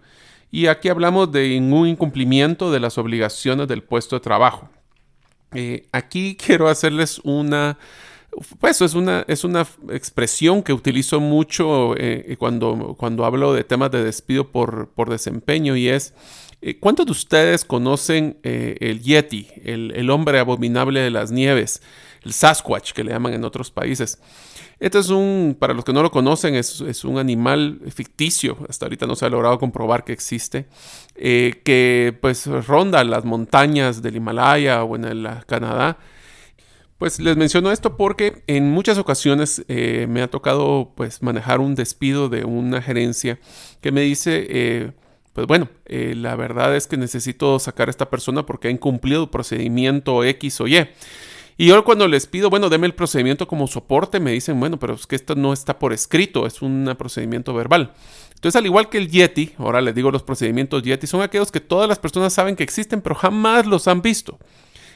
y 0.51 0.67
aquí 0.67 0.87
hablamos 0.87 1.31
de 1.31 1.57
un 1.59 1.87
incumplimiento 1.87 2.71
de 2.71 2.79
las 2.79 2.99
obligaciones 2.99 3.67
del 3.67 3.81
puesto 3.81 4.17
de 4.17 4.19
trabajo. 4.19 4.69
Eh, 5.53 5.87
aquí 5.91 6.37
quiero 6.45 6.67
hacerles 6.67 7.19
una 7.23 7.79
pues 8.59 8.81
es 8.81 8.95
una, 8.95 9.23
es 9.27 9.45
una 9.45 9.65
expresión 9.89 10.61
que 10.61 10.73
utilizo 10.73 11.21
mucho 11.21 11.95
eh, 11.97 12.35
cuando, 12.37 12.95
cuando 12.97 13.23
hablo 13.23 13.53
de 13.53 13.63
temas 13.63 13.91
de 13.91 14.03
despido 14.03 14.51
por, 14.51 14.89
por 14.89 15.09
desempeño 15.09 15.77
y 15.77 15.87
es 15.87 16.13
eh, 16.67 16.79
¿Cuántos 16.79 17.05
de 17.05 17.11
ustedes 17.11 17.63
conocen 17.63 18.39
eh, 18.41 18.75
el 18.79 18.99
Yeti, 18.99 19.49
el, 19.63 20.09
hombre 20.09 20.39
abominable 20.39 20.99
de 20.99 21.11
las 21.11 21.29
nieves, 21.29 21.83
el 22.23 22.33
Sasquatch 22.33 22.91
que 22.91 23.03
le 23.03 23.11
llaman 23.11 23.35
en 23.35 23.43
otros 23.43 23.69
países? 23.69 24.17
Este 24.79 24.97
es 24.97 25.09
un, 25.09 25.55
para 25.59 25.75
los 25.75 25.85
que 25.85 25.93
no 25.93 26.01
lo 26.01 26.09
conocen, 26.09 26.55
es, 26.55 27.05
un 27.05 27.19
animal 27.19 27.81
ficticio, 27.93 28.57
hasta 28.67 28.87
ahorita 28.87 29.05
no 29.05 29.15
se 29.15 29.27
ha 29.27 29.29
logrado 29.29 29.59
comprobar 29.59 30.03
que 30.03 30.13
existe, 30.13 30.65
eh, 31.13 31.61
que 31.63 32.17
pues 32.19 32.47
ronda 32.47 33.03
las 33.03 33.25
montañas 33.25 34.01
del 34.01 34.15
Himalaya 34.15 34.83
o 34.83 34.95
en 34.95 35.05
el 35.05 35.27
Canadá. 35.45 35.99
Pues 36.97 37.19
les 37.19 37.37
menciono 37.37 37.71
esto 37.71 37.95
porque 37.95 38.41
en 38.47 38.71
muchas 38.71 38.97
ocasiones 38.97 39.63
me 39.67 40.23
ha 40.23 40.29
tocado 40.29 40.93
pues 40.95 41.21
manejar 41.21 41.59
un 41.59 41.75
despido 41.75 42.29
de 42.29 42.43
una 42.43 42.81
gerencia 42.81 43.37
que 43.81 43.91
me 43.91 44.01
dice 44.01 44.93
pues 45.35 45.47
bueno, 45.47 45.67
eh, 45.85 46.13
la 46.15 46.37
verdad 46.37 46.77
es 46.77 46.87
que 46.87 46.95
necesito 46.95 47.59
sacar 47.59 47.89
a 47.89 47.91
esta 47.91 48.09
persona 48.09 48.45
porque 48.45 48.69
ha 48.69 48.71
incumplido 48.71 49.29
procedimiento 49.29 50.23
X 50.23 50.61
o 50.61 50.67
Y. 50.67 50.87
Y 51.57 51.67
yo 51.67 51.83
cuando 51.83 52.07
les 52.07 52.25
pido, 52.25 52.49
bueno, 52.49 52.69
deme 52.69 52.87
el 52.87 52.95
procedimiento 52.95 53.45
como 53.45 53.67
soporte, 53.67 54.21
me 54.21 54.31
dicen, 54.31 54.57
bueno, 54.61 54.79
pero 54.79 54.93
es 54.93 55.05
que 55.05 55.17
esto 55.17 55.35
no 55.35 55.51
está 55.51 55.77
por 55.77 55.91
escrito, 55.91 56.47
es 56.47 56.61
un 56.61 56.95
procedimiento 56.97 57.53
verbal. 57.53 57.91
Entonces, 58.33 58.55
al 58.55 58.65
igual 58.65 58.87
que 58.87 58.97
el 58.97 59.09
Yeti, 59.09 59.51
ahora 59.57 59.81
les 59.81 59.93
digo 59.93 60.09
los 60.09 60.23
procedimientos 60.23 60.83
Yeti, 60.83 61.05
son 61.05 61.21
aquellos 61.21 61.51
que 61.51 61.59
todas 61.59 61.89
las 61.89 61.99
personas 61.99 62.31
saben 62.31 62.55
que 62.55 62.63
existen, 62.63 63.01
pero 63.01 63.15
jamás 63.15 63.65
los 63.65 63.89
han 63.89 64.01
visto 64.01 64.39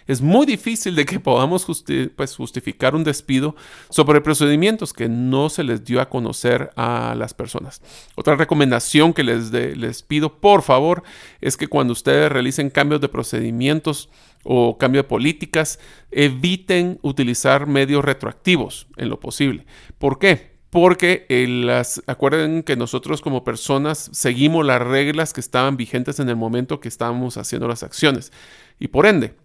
es 0.09 0.21
muy 0.21 0.47
difícil 0.47 0.95
de 0.95 1.05
que 1.05 1.19
podamos 1.19 1.67
pues, 2.15 2.35
justificar 2.35 2.95
un 2.95 3.03
despido 3.03 3.55
sobre 3.91 4.21
procedimientos 4.21 4.91
que 4.91 5.07
no 5.07 5.51
se 5.51 5.63
les 5.63 5.85
dio 5.85 6.01
a 6.01 6.09
conocer 6.09 6.71
a 6.75 7.13
las 7.15 7.35
personas. 7.35 7.79
Otra 8.15 8.35
recomendación 8.35 9.13
que 9.13 9.23
les, 9.23 9.51
les 9.51 10.01
pido, 10.01 10.39
por 10.39 10.63
favor, 10.63 11.03
es 11.41 11.57
que 11.57 11.67
cuando 11.67 11.93
ustedes 11.93 12.31
realicen 12.31 12.71
cambios 12.71 13.01
de 13.01 13.07
procedimientos, 13.07 14.09
o 14.43 14.79
cambio 14.79 15.03
de 15.03 15.07
políticas, 15.07 15.79
eviten 16.09 16.97
utilizar 17.03 17.67
medios 17.67 18.03
retroactivos 18.03 18.87
en 18.97 19.09
lo 19.09 19.19
posible. 19.19 19.67
¿Por 19.99 20.17
qué? 20.17 20.57
Porque 20.71 21.27
las, 21.47 22.01
acuerden 22.07 22.63
que 22.63 22.75
nosotros 22.75 23.21
como 23.21 23.43
personas 23.43 24.09
seguimos 24.11 24.65
las 24.65 24.81
reglas 24.81 25.33
que 25.33 25.41
estaban 25.41 25.77
vigentes 25.77 26.19
en 26.19 26.29
el 26.29 26.35
momento 26.35 26.79
que 26.79 26.87
estábamos 26.87 27.37
haciendo 27.37 27.67
las 27.67 27.83
acciones. 27.83 28.31
Y 28.79 28.87
por 28.87 29.05
ende, 29.05 29.35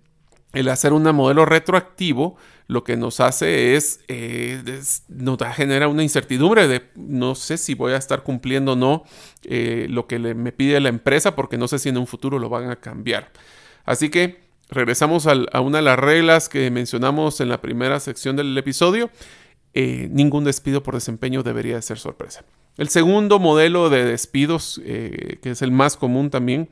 el 0.54 0.68
hacer 0.68 0.92
un 0.92 1.02
modelo 1.02 1.44
retroactivo 1.44 2.36
lo 2.66 2.82
que 2.82 2.96
nos 2.96 3.20
hace 3.20 3.76
es, 3.76 4.00
eh, 4.08 4.62
nos 5.08 5.38
genera 5.54 5.88
una 5.88 6.02
incertidumbre 6.02 6.66
de 6.66 6.82
no 6.94 7.34
sé 7.34 7.58
si 7.58 7.74
voy 7.74 7.92
a 7.92 7.98
estar 7.98 8.22
cumpliendo 8.22 8.72
o 8.72 8.76
no 8.76 9.04
eh, 9.42 9.86
lo 9.90 10.06
que 10.06 10.18
me 10.18 10.52
pide 10.52 10.80
la 10.80 10.88
empresa 10.88 11.36
porque 11.36 11.58
no 11.58 11.68
sé 11.68 11.78
si 11.78 11.90
en 11.90 11.98
un 11.98 12.06
futuro 12.06 12.38
lo 12.38 12.48
van 12.48 12.70
a 12.70 12.76
cambiar. 12.76 13.30
Así 13.84 14.08
que 14.08 14.40
regresamos 14.70 15.26
a 15.26 15.60
una 15.60 15.78
de 15.78 15.84
las 15.84 15.98
reglas 15.98 16.48
que 16.48 16.70
mencionamos 16.70 17.40
en 17.40 17.50
la 17.50 17.60
primera 17.60 18.00
sección 18.00 18.36
del 18.36 18.56
episodio. 18.56 19.10
Eh, 19.74 20.08
ningún 20.10 20.44
despido 20.44 20.82
por 20.82 20.94
desempeño 20.94 21.42
debería 21.42 21.74
de 21.74 21.82
ser 21.82 21.98
sorpresa. 21.98 22.44
El 22.78 22.88
segundo 22.88 23.38
modelo 23.38 23.90
de 23.90 24.04
despidos, 24.04 24.80
que 24.84 25.38
es 25.42 25.62
el 25.62 25.70
más 25.70 25.96
común 25.96 26.30
también, 26.30 26.70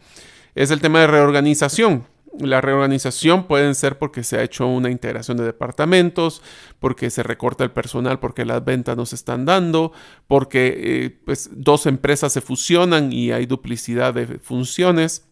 es 0.54 0.70
el 0.70 0.80
tema 0.80 1.00
de 1.00 1.06
reorganización. 1.06 2.06
La 2.38 2.60
reorganización 2.62 3.46
pueden 3.46 3.74
ser 3.74 3.98
porque 3.98 4.24
se 4.24 4.38
ha 4.38 4.42
hecho 4.42 4.66
una 4.66 4.90
integración 4.90 5.36
de 5.36 5.44
departamentos, 5.44 6.42
porque 6.80 7.10
se 7.10 7.22
recorta 7.22 7.62
el 7.62 7.70
personal, 7.70 8.20
porque 8.20 8.46
las 8.46 8.64
ventas 8.64 8.96
no 8.96 9.04
se 9.04 9.16
están 9.16 9.44
dando, 9.44 9.92
porque 10.28 10.74
eh, 10.76 11.18
pues, 11.24 11.50
dos 11.52 11.86
empresas 11.86 12.32
se 12.32 12.40
fusionan 12.40 13.12
y 13.12 13.32
hay 13.32 13.44
duplicidad 13.46 14.14
de 14.14 14.38
funciones. 14.38 15.26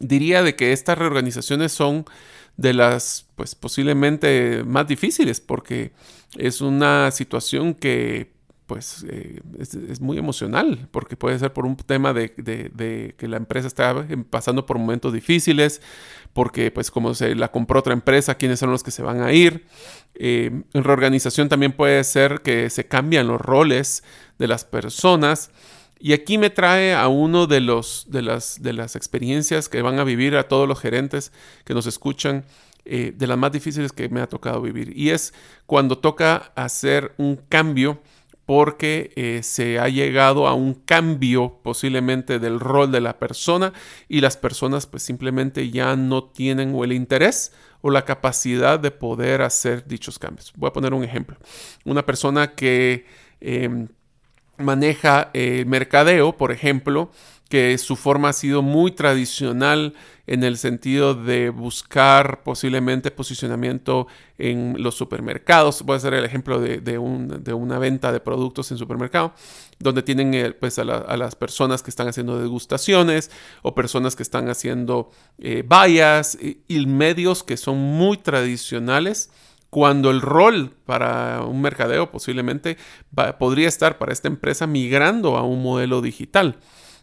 Diría 0.00 0.42
de 0.42 0.56
que 0.56 0.72
estas 0.72 0.98
reorganizaciones 0.98 1.70
son 1.72 2.04
de 2.56 2.72
las 2.72 3.26
pues 3.36 3.54
posiblemente 3.54 4.62
más 4.64 4.86
difíciles 4.86 5.40
porque 5.40 5.92
es 6.36 6.60
una 6.60 7.10
situación 7.10 7.74
que 7.74 8.33
pues 8.66 9.04
eh, 9.08 9.40
es, 9.58 10.00
muy 10.00 10.18
emocional, 10.18 10.88
porque 10.90 11.16
puede 11.16 11.38
ser 11.38 11.52
por 11.52 11.66
un 11.66 11.76
tema 11.76 12.12
de, 12.12 12.32
que 13.16 13.28
la 13.28 13.36
empresa 13.36 13.66
está 13.66 14.06
pasando 14.30 14.64
por 14.64 14.78
momentos 14.78 15.12
difíciles, 15.12 15.82
porque 16.32 16.70
pues 16.70 16.90
como 16.90 17.14
se 17.14 17.34
la 17.34 17.50
compró 17.50 17.80
otra 17.80 17.92
empresa, 17.92 18.36
quiénes 18.36 18.58
son 18.58 18.70
los 18.70 18.82
que 18.82 18.90
se 18.90 19.02
van 19.02 19.22
a 19.22 19.32
ir. 19.32 19.66
Eh, 20.14 20.62
en 20.72 20.84
reorganización 20.84 21.48
también 21.48 21.72
puede 21.72 22.02
ser 22.04 22.40
que 22.42 22.70
se 22.70 22.86
cambian 22.86 23.26
los 23.26 23.40
roles 23.40 24.02
de 24.38 24.48
las 24.48 24.64
personas. 24.64 25.50
Y 25.98 26.12
aquí 26.12 26.38
me 26.38 26.50
trae 26.50 26.94
a 26.94 27.08
uno 27.08 27.46
de, 27.46 27.60
los, 27.60 28.06
de, 28.08 28.22
las, 28.22 28.62
de 28.62 28.72
las 28.72 28.96
experiencias 28.96 29.68
que 29.68 29.82
van 29.82 29.98
a 29.98 30.04
vivir 30.04 30.36
a 30.36 30.48
todos 30.48 30.68
los 30.68 30.80
gerentes 30.80 31.32
que 31.64 31.74
nos 31.74 31.86
escuchan, 31.86 32.44
eh, 32.86 33.14
de 33.16 33.26
las 33.26 33.38
más 33.38 33.50
difíciles 33.52 33.92
que 33.92 34.10
me 34.10 34.20
ha 34.20 34.26
tocado 34.26 34.60
vivir. 34.60 34.92
Y 34.94 35.10
es 35.10 35.32
cuando 35.64 35.96
toca 35.96 36.52
hacer 36.54 37.14
un 37.16 37.36
cambio 37.36 38.02
porque 38.46 39.12
eh, 39.16 39.40
se 39.42 39.78
ha 39.78 39.88
llegado 39.88 40.46
a 40.46 40.54
un 40.54 40.74
cambio 40.74 41.60
posiblemente 41.62 42.38
del 42.38 42.60
rol 42.60 42.92
de 42.92 43.00
la 43.00 43.18
persona 43.18 43.72
y 44.08 44.20
las 44.20 44.36
personas 44.36 44.86
pues 44.86 45.02
simplemente 45.02 45.70
ya 45.70 45.96
no 45.96 46.24
tienen 46.24 46.74
o 46.74 46.84
el 46.84 46.92
interés 46.92 47.52
o 47.80 47.90
la 47.90 48.04
capacidad 48.04 48.78
de 48.78 48.90
poder 48.90 49.42
hacer 49.42 49.86
dichos 49.86 50.18
cambios. 50.18 50.52
Voy 50.56 50.68
a 50.68 50.72
poner 50.72 50.94
un 50.94 51.04
ejemplo. 51.04 51.36
Una 51.84 52.04
persona 52.04 52.54
que 52.54 53.06
em, 53.40 53.88
maneja 54.58 55.30
el 55.32 55.66
mercadeo, 55.66 56.36
por 56.36 56.52
ejemplo, 56.52 57.10
que 57.54 57.78
su 57.78 57.94
forma 57.94 58.30
ha 58.30 58.32
sido 58.32 58.62
muy 58.62 58.90
tradicional 58.90 59.94
en 60.26 60.42
el 60.42 60.58
sentido 60.58 61.14
de 61.14 61.50
buscar 61.50 62.42
posiblemente 62.42 63.12
posicionamiento 63.12 64.08
en 64.38 64.74
los 64.78 64.96
supermercados. 64.96 65.82
Voy 65.82 65.94
a 65.94 66.00
ser 66.00 66.14
el 66.14 66.24
ejemplo 66.24 66.58
de, 66.58 66.98
una 66.98 67.78
venta 67.78 68.10
de 68.10 68.18
productos 68.18 68.72
en 68.72 68.78
supermercado, 68.78 69.34
donde 69.78 70.02
tienen 70.02 70.34
eh, 70.34 70.50
pues, 70.50 70.80
a, 70.80 70.84
las 70.84 71.36
personas 71.36 71.84
que 71.84 71.90
están 71.90 72.08
haciendo 72.08 72.40
degustaciones 72.40 73.30
o 73.62 73.72
personas 73.72 74.16
que 74.16 74.24
están 74.24 74.48
haciendo 74.48 75.12
eh, 75.38 75.62
vallas 75.64 76.36
y, 76.40 76.86
medios 76.86 77.44
que 77.44 77.56
son 77.56 77.78
muy 77.78 78.16
tradicionales 78.16 79.30
cuando 79.70 80.10
el 80.10 80.20
rol 80.20 80.74
para 80.86 81.42
un 81.42 81.62
mercadeo 81.62 82.10
posiblemente 82.10 82.78
podría 83.38 83.68
estar 83.68 83.96
para 83.98 84.12
esta 84.12 84.26
empresa 84.26 84.66
migrando 84.66 85.36
a 85.36 85.44
un 85.44 85.62
modelo 85.62 86.02
digital. 86.02 86.58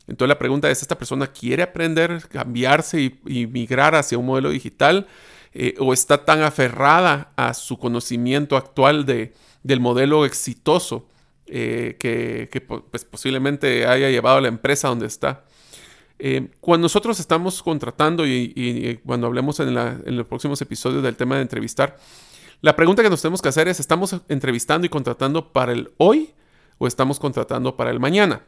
Entonces 0.08 0.30
la 0.30 0.40
pregunta 0.40 0.70
es, 0.70 0.82
¿esta 0.82 0.98
persona 0.98 1.28
quiere 1.28 1.64
aprender, 1.64 2.28
cambiarse 2.30 3.02
y, 3.26 3.48
migrar 3.48 3.96
hacia 3.96 4.18
un 4.18 4.26
modelo 4.26 4.50
digital? 4.50 5.08
Eh, 5.54 5.76
¿O 5.80 5.94
está 5.94 6.26
tan 6.26 6.42
aferrada 6.42 7.34
a 7.36 7.54
su 7.54 7.78
conocimiento 7.78 8.58
actual 8.58 9.06
de, 9.06 9.34
del 9.64 9.80
modelo 9.80 10.26
exitoso 10.26 11.08
eh, 11.46 11.98
que, 12.00 12.62
pues, 12.90 13.06
posiblemente 13.06 13.86
haya 13.86 14.10
llevado 14.10 14.38
a 14.38 14.42
la 14.42 14.48
empresa 14.48 14.88
donde 14.88 15.08
está? 15.08 15.44
Eh, 16.20 16.50
cuando 16.60 16.86
nosotros 16.86 17.20
estamos 17.20 17.64
contratando 17.64 18.26
y, 18.28 19.00
cuando 19.06 19.28
hablemos 19.28 19.60
en, 19.60 19.70
en, 19.70 20.18
los 20.18 20.28
próximos 20.28 20.62
episodios 20.62 21.04
del 21.04 21.16
tema 21.16 21.36
de 21.36 21.42
entrevistar, 21.42 21.98
la 22.62 22.76
pregunta 22.76 23.02
que 23.02 23.10
nos 23.10 23.22
tenemos 23.22 23.42
que 23.42 23.50
hacer 23.50 23.68
es, 23.68 23.80
¿estamos 23.80 24.16
entrevistando 24.30 24.86
y 24.86 24.90
contratando 24.90 25.52
para 25.52 25.72
el 25.72 25.92
hoy 25.98 26.34
o 26.78 26.86
estamos 26.86 27.20
contratando 27.20 27.76
para 27.76 27.90
el 27.90 28.00
mañana? 28.00 28.44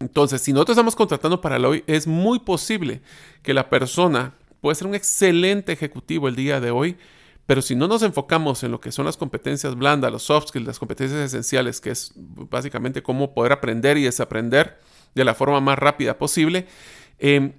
Entonces, 0.00 0.42
si 0.42 0.52
nosotros 0.52 0.76
estamos 0.76 0.96
contratando 0.96 1.40
para 1.40 1.56
el 1.56 1.64
hoy, 1.64 1.84
es 1.86 2.06
muy 2.06 2.40
posible 2.40 3.00
que 3.42 3.54
la 3.54 3.70
persona 3.70 4.34
puede 4.60 4.74
ser 4.74 4.86
un 4.86 4.94
excelente 4.94 5.72
ejecutivo 5.72 6.28
el 6.28 6.36
día 6.36 6.60
de 6.60 6.70
hoy, 6.70 6.96
pero 7.46 7.60
si 7.60 7.76
no 7.76 7.86
nos 7.86 8.02
enfocamos 8.02 8.62
en 8.62 8.70
lo 8.70 8.80
que 8.80 8.92
son 8.92 9.04
las 9.04 9.16
competencias 9.16 9.74
blandas, 9.76 10.10
los 10.10 10.22
soft 10.22 10.48
skills, 10.48 10.66
las 10.66 10.78
competencias 10.78 11.20
esenciales, 11.20 11.80
que 11.80 11.90
es 11.90 12.12
básicamente 12.16 13.02
cómo 13.02 13.34
poder 13.34 13.52
aprender 13.52 13.98
y 13.98 14.04
desaprender 14.04 14.78
de 15.14 15.24
la 15.24 15.34
forma 15.34 15.60
más 15.60 15.78
rápida 15.78 16.16
posible, 16.16 16.66
em, 17.18 17.52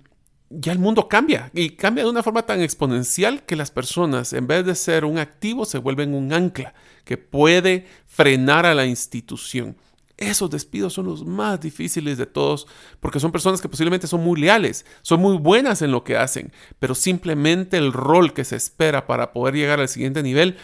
ya 0.49 0.71
el 0.71 0.79
mundo 0.79 1.07
cambia 1.07 1.51
y 1.53 1.71
cambia 1.71 2.03
de 2.03 2.09
una 2.09 2.23
forma 2.23 2.43
tan 2.43 2.61
exponencial 2.61 3.43
que 3.43 3.55
las 3.55 3.71
personas, 3.71 4.33
en 4.33 4.47
vez 4.47 4.65
de 4.65 4.75
ser 4.75 5.05
un 5.05 5.17
activo, 5.17 5.65
se 5.65 5.77
vuelven 5.77 6.13
un 6.13 6.33
ancla 6.33 6.73
que 7.03 7.17
puede 7.17 7.85
frenar 8.07 8.65
a 8.65 8.75
la 8.75 8.85
institución. 8.85 9.75
Esos 10.17 10.49
despidos 10.49 10.93
son 10.93 11.07
los 11.07 11.25
más 11.25 11.59
difíciles 11.59 12.17
de 12.17 12.25
todos 12.25 12.67
porque 13.01 13.19
son 13.19 13.33
personas 13.33 13.61
que 13.61 13.67
posiblemente 13.67 14.07
son 14.07 14.23
muy 14.23 14.39
leales, 14.39 14.85
son 15.01 15.19
muy 15.19 15.37
buenas 15.37 15.81
en 15.81 15.91
lo 15.91 16.03
que 16.05 16.15
hacen, 16.15 16.53
pero 16.79 16.95
simplemente 16.95 17.77
el 17.77 17.91
rol 17.91 18.33
que 18.33 18.45
se 18.45 18.55
espera 18.55 19.07
para 19.07 19.33
poder 19.33 19.55
llegar 19.55 19.81
al 19.81 19.89
siguiente 19.89 20.23
nivel, 20.23 20.55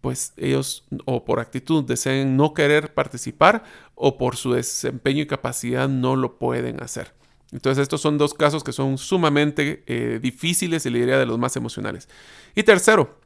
pues 0.00 0.32
ellos 0.38 0.84
o 1.04 1.24
por 1.24 1.40
actitud 1.40 1.84
deseen 1.84 2.36
no 2.36 2.54
querer 2.54 2.94
participar 2.94 3.64
o 3.94 4.16
por 4.16 4.36
su 4.36 4.52
desempeño 4.52 5.22
y 5.22 5.26
capacidad 5.26 5.88
no 5.88 6.16
lo 6.16 6.38
pueden 6.38 6.82
hacer. 6.82 7.12
Entonces 7.52 7.82
estos 7.82 8.00
son 8.00 8.16
dos 8.18 8.34
casos 8.34 8.64
que 8.64 8.72
son 8.72 8.98
sumamente 8.98 9.84
eh, 9.86 10.20
difíciles 10.22 10.86
y 10.86 10.90
le 10.90 11.00
diría 11.00 11.18
de 11.18 11.26
los 11.26 11.38
más 11.38 11.56
emocionales. 11.56 12.08
Y 12.54 12.62
tercero, 12.62 13.18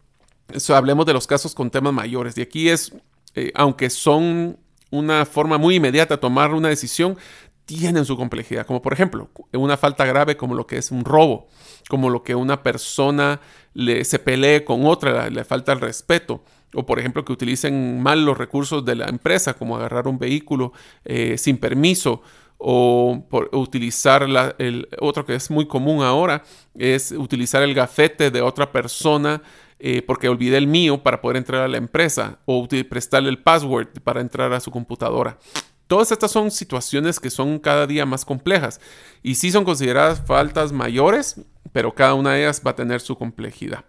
hablemos 0.75 1.07
de 1.07 1.13
los 1.13 1.27
casos 1.27 1.55
con 1.55 1.71
temas 1.71 1.93
mayores. 1.93 2.37
Y 2.37 2.43
aquí 2.43 2.69
es, 2.69 2.93
eh, 3.35 3.53
aunque 3.55 3.91
son 3.91 4.59
una 4.91 5.25
forma 5.25 5.59
muy 5.59 5.77
inmediata 5.77 6.15
de 6.15 6.21
tomar 6.21 6.53
una 6.53 6.69
decisión, 6.69 7.17
tienen 7.65 8.05
su 8.05 8.17
complejidad, 8.17 8.67
como 8.67 8.83
por 8.83 8.93
ejemplo 8.93 9.31
una 9.53 9.77
falta 9.77 10.05
grave 10.05 10.37
como 10.37 10.55
lo 10.57 10.67
que 10.67 10.77
es 10.77 10.91
un 10.91 11.05
robo, 11.05 11.47
como 11.89 12.11
lo 12.11 12.25
que 12.25 12.35
una 12.35 12.65
persona 12.65 13.41
le, 13.75 14.05
se 14.05 14.19
pelee 14.19 14.65
con 14.65 14.87
otra, 14.87 15.31
le, 15.31 15.45
falta 15.45 15.73
el 15.73 15.81
respeto, 15.81 16.43
o 16.75 16.85
por 16.85 16.99
ejemplo 16.99 17.25
que 17.25 17.33
utilicen 17.33 18.03
mal 18.03 18.25
los 18.25 18.37
recursos 18.37 18.85
de 18.85 18.97
la 18.97 19.07
empresa, 19.07 19.55
como 19.55 19.77
agarrar 19.77 20.09
un 20.09 20.19
vehículo 20.19 20.73
eh, 21.05 21.39
sin 21.39 21.59
permiso, 21.59 22.23
o 22.59 23.25
por 23.31 23.49
utilizar 23.53 24.27
el 24.59 24.89
otro 24.99 25.25
que 25.25 25.37
es 25.37 25.51
muy 25.51 25.67
común 25.67 26.03
ahora, 26.03 26.43
es 26.75 27.13
utilizar 27.13 27.63
el 27.63 27.73
gafete 27.73 28.31
de 28.31 28.43
otra 28.43 28.71
persona 28.71 29.43
eh, 29.81 30.03
porque 30.03 30.29
olvidé 30.29 30.59
el 30.59 30.67
mío 30.67 31.03
para 31.03 31.21
poder 31.21 31.37
entrar 31.37 31.63
a 31.63 31.69
la 31.69 31.79
empresa 31.79 32.39
o 32.45 32.69
prestarle 32.89 33.31
el 33.31 33.43
password 33.43 33.89
para 34.05 34.21
entrar 34.21 34.53
a 34.53 34.61
su 34.61 34.71
computadora. 34.71 35.39
Todas 35.87 36.13
estas 36.13 36.31
son 36.31 36.51
situaciones 36.53 37.19
que 37.19 37.31
son 37.31 37.59
cada 37.59 37.87
día 37.87 38.07
más 38.07 38.25
complejas 38.25 38.81
y 39.23 39.35
sí 39.35 39.51
son 39.51 39.65
consideradas 39.65 40.23
faltas 40.25 40.71
mayores, 40.71 41.41
pero 41.73 41.95
cada 41.95 42.15
una 42.15 42.35
de 42.35 42.43
ellas 42.43 42.63
va 42.65 42.71
a 42.71 42.77
tener 42.77 43.01
su 43.01 43.17
complejidad. 43.17 43.85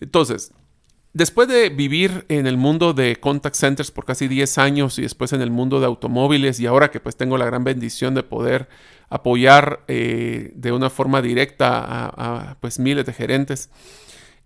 Entonces, 0.00 0.52
después 1.12 1.48
de 1.48 1.68
vivir 1.68 2.24
en 2.28 2.46
el 2.46 2.56
mundo 2.56 2.92
de 2.94 3.16
contact 3.16 3.56
centers 3.56 3.90
por 3.90 4.04
casi 4.04 4.28
10 4.28 4.58
años 4.58 4.98
y 4.98 5.02
después 5.02 5.32
en 5.32 5.42
el 5.42 5.50
mundo 5.50 5.80
de 5.80 5.86
automóviles 5.86 6.60
y 6.60 6.66
ahora 6.66 6.90
que 6.90 7.00
pues 7.00 7.16
tengo 7.16 7.36
la 7.36 7.44
gran 7.44 7.64
bendición 7.64 8.14
de 8.14 8.22
poder 8.22 8.68
apoyar 9.08 9.84
eh, 9.88 10.52
de 10.54 10.72
una 10.72 10.88
forma 10.88 11.20
directa 11.20 11.82
a, 11.84 12.56
pues 12.60 12.78
miles 12.78 13.04
de 13.04 13.12
gerentes, 13.12 13.70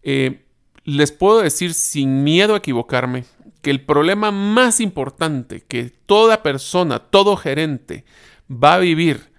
eh, 0.03 0.44
les 0.85 1.13
puedo 1.13 1.41
decir 1.41 1.75
sin 1.75 2.25
miedo 2.25 2.55
a 2.55 2.59
equivocarme 2.59 3.25
que 3.63 3.71
el 3.71 3.81
problema 3.81 4.31
más 4.31 4.81
importante 4.81 5.63
que 5.63 5.91
toda 6.07 6.43
persona, 6.43 6.99
todo 6.99 7.37
gerente 7.37 8.05
va 8.51 8.75
a 8.75 8.79
vivir 8.79 9.33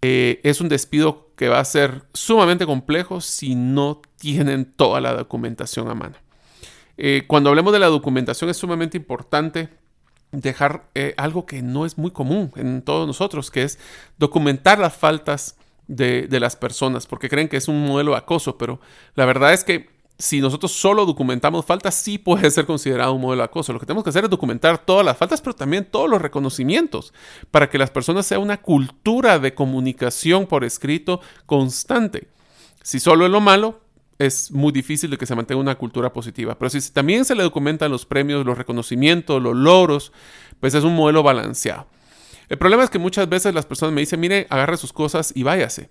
eh, 0.00 0.40
es 0.44 0.60
un 0.60 0.68
despido 0.68 1.28
que 1.36 1.48
va 1.48 1.60
a 1.60 1.64
ser 1.64 2.04
sumamente 2.14 2.66
complejo 2.66 3.20
si 3.20 3.54
no 3.54 4.00
tienen 4.16 4.64
toda 4.64 5.00
la 5.00 5.12
documentación 5.12 5.88
a 5.88 5.94
mano. 5.94 6.16
Eh, 6.96 7.24
cuando 7.26 7.50
hablemos 7.50 7.72
de 7.72 7.78
la 7.78 7.86
documentación 7.86 8.50
es 8.50 8.56
sumamente 8.56 8.96
importante 8.96 9.68
dejar 10.32 10.88
eh, 10.94 11.14
algo 11.16 11.46
que 11.46 11.62
no 11.62 11.86
es 11.86 11.98
muy 11.98 12.10
común 12.10 12.52
en 12.56 12.82
todos 12.82 13.06
nosotros, 13.06 13.50
que 13.50 13.62
es 13.62 13.78
documentar 14.18 14.78
las 14.78 14.96
faltas 14.96 15.56
de, 15.86 16.26
de 16.26 16.40
las 16.40 16.56
personas, 16.56 17.06
porque 17.06 17.28
creen 17.28 17.48
que 17.48 17.56
es 17.56 17.68
un 17.68 17.86
modelo 17.86 18.12
de 18.12 18.18
acoso, 18.18 18.58
pero 18.58 18.80
la 19.14 19.24
verdad 19.24 19.52
es 19.52 19.64
que 19.64 19.97
si 20.18 20.40
nosotros 20.40 20.72
solo 20.72 21.06
documentamos 21.06 21.64
faltas, 21.64 21.94
sí 21.94 22.18
puede 22.18 22.50
ser 22.50 22.66
considerado 22.66 23.12
un 23.12 23.20
modelo 23.20 23.42
de 23.42 23.44
acoso. 23.44 23.72
Lo 23.72 23.78
que 23.78 23.86
tenemos 23.86 24.02
que 24.02 24.10
hacer 24.10 24.24
es 24.24 24.30
documentar 24.30 24.78
todas 24.78 25.06
las 25.06 25.16
faltas, 25.16 25.40
pero 25.40 25.54
también 25.54 25.84
todos 25.84 26.10
los 26.10 26.20
reconocimientos, 26.20 27.14
para 27.52 27.70
que 27.70 27.78
las 27.78 27.90
personas 27.90 28.26
sea 28.26 28.40
una 28.40 28.60
cultura 28.60 29.38
de 29.38 29.54
comunicación 29.54 30.46
por 30.46 30.64
escrito 30.64 31.20
constante. 31.46 32.28
Si 32.82 32.98
solo 32.98 33.26
es 33.26 33.30
lo 33.30 33.40
malo, 33.40 33.80
es 34.18 34.50
muy 34.50 34.72
difícil 34.72 35.10
de 35.10 35.18
que 35.18 35.26
se 35.26 35.36
mantenga 35.36 35.60
una 35.60 35.76
cultura 35.76 36.12
positiva. 36.12 36.58
Pero 36.58 36.70
si 36.70 36.80
también 36.90 37.24
se 37.24 37.36
le 37.36 37.44
documentan 37.44 37.92
los 37.92 38.04
premios, 38.04 38.44
los 38.44 38.58
reconocimientos, 38.58 39.40
los 39.40 39.54
logros, 39.54 40.12
pues 40.58 40.74
es 40.74 40.82
un 40.82 40.96
modelo 40.96 41.22
balanceado. 41.22 41.86
El 42.48 42.58
problema 42.58 42.82
es 42.82 42.90
que 42.90 42.98
muchas 42.98 43.28
veces 43.28 43.54
las 43.54 43.66
personas 43.66 43.94
me 43.94 44.00
dicen, 44.00 44.18
mire, 44.18 44.48
agarre 44.50 44.78
sus 44.78 44.92
cosas 44.92 45.32
y 45.36 45.44
váyase. 45.44 45.90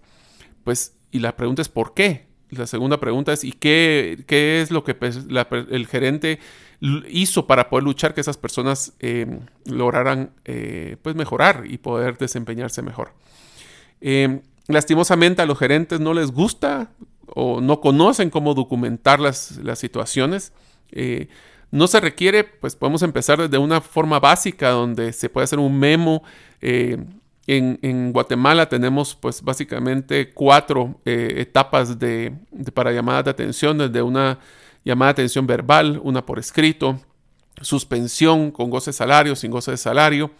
Pues, 0.66 0.98
y 1.12 1.20
la 1.20 1.38
pregunta 1.38 1.62
es, 1.62 1.70
¿por 1.70 1.94
qué? 1.94 2.27
La 2.50 2.68
segunda 2.68 3.00
pregunta 3.00 3.34
es, 3.34 3.44
¿y 3.44 3.52
qué, 3.52 4.24
qué 4.26 4.62
es 4.62 4.72
lo 4.72 4.84
que 4.84 4.96
el 5.70 5.88
gerente 5.88 6.40
hizo 7.10 7.48
para 7.48 7.70
poder 7.70 7.84
luchar 7.84 8.14
que 8.14 8.22
esas 8.22 8.38
personas 8.38 8.94
em, 9.00 9.42
lograran 9.66 10.32
eh, 10.46 10.96
pues 11.02 11.16
mejorar 11.16 11.64
y 11.68 11.78
poder 11.78 12.18
desempeñarse 12.18 12.82
mejor? 12.82 13.14
Em, 14.00 14.42
lastimosamente 14.68 15.42
a 15.42 15.46
los 15.46 15.58
gerentes 15.58 16.00
no 16.00 16.14
les 16.14 16.32
gusta 16.32 16.92
o 17.28 17.60
no 17.60 17.82
conocen 17.82 18.30
cómo 18.30 18.54
documentar 18.54 19.20
las, 19.20 19.58
las 19.58 19.80
situaciones. 19.80 20.54
Eh, 20.92 21.28
no 21.72 21.88
se 21.88 22.00
requiere, 22.00 22.46
pues 22.46 22.78
podemos 22.78 23.02
empezar 23.02 23.40
desde 23.40 23.58
una 23.58 23.82
forma 23.82 24.22
básica 24.22 24.70
donde 24.70 25.12
se 25.12 25.30
puede 25.30 25.44
hacer 25.44 25.60
un 25.60 25.78
memo. 25.78 26.24
En, 27.50 28.12
Guatemala 28.12 28.68
tenemos 28.68 29.16
pues 29.16 29.42
básicamente 29.42 30.32
cuatro 30.34 31.00
eh, 31.06 31.36
etapas 31.38 31.98
de, 31.98 32.34
para 32.74 32.92
llamadas 32.92 33.24
de 33.24 33.32
atención, 33.32 33.78
desde 33.78 34.02
una 34.02 34.40
llamada 34.84 35.14
de 35.14 35.22
atención 35.22 35.48
verbal, 35.48 36.00
una 36.04 36.26
por 36.26 36.40
escrito, 36.40 37.00
suspensión 37.62 38.52
con 38.52 38.70
goce 38.70 38.90
de 38.90 38.94
salario, 38.94 39.36
sin 39.36 39.50
goce 39.50 39.72
de 39.72 39.78
salario. 39.78 40.32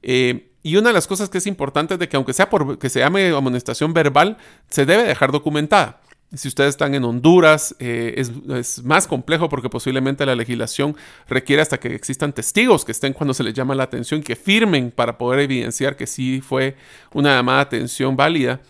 Eh, 0.00 0.52
y 0.62 0.76
una 0.76 0.90
de 0.90 0.94
las 0.94 1.08
cosas 1.08 1.28
que 1.28 1.38
es 1.38 1.46
importante 1.48 1.94
es 1.94 2.00
de 2.00 2.08
que 2.08 2.16
aunque 2.16 2.32
sea 2.32 2.48
por 2.48 2.78
que 2.78 2.88
se 2.88 3.00
llame 3.00 3.28
amonestación 3.30 3.92
verbal, 3.92 4.38
se 4.70 4.86
debe 4.86 5.02
dejar 5.02 5.32
documentada. 5.32 6.00
Si 6.36 6.48
ustedes 6.48 6.70
están 6.70 6.94
en 6.94 7.04
Honduras, 7.04 7.76
eh, 7.78 8.14
es, 8.16 8.82
más 8.82 9.06
complejo 9.06 9.48
porque 9.48 9.68
posiblemente 9.68 10.26
la 10.26 10.34
legislación 10.34 10.96
requiere 11.28 11.62
hasta 11.62 11.78
que 11.78 11.94
existan 11.94 12.32
testigos 12.32 12.84
que 12.84 12.92
estén 12.92 13.12
cuando 13.12 13.34
se 13.34 13.44
les 13.44 13.54
llama 13.54 13.74
la 13.74 13.84
atención, 13.84 14.22
que 14.22 14.36
firmen 14.36 14.90
para 14.90 15.18
poder 15.18 15.40
evidenciar 15.40 15.96
que 15.96 16.06
sí 16.06 16.40
fue 16.40 16.76
una 17.12 17.36
llamada 17.36 17.58
de 17.58 17.62
atención 17.62 18.16
válida, 18.16 18.60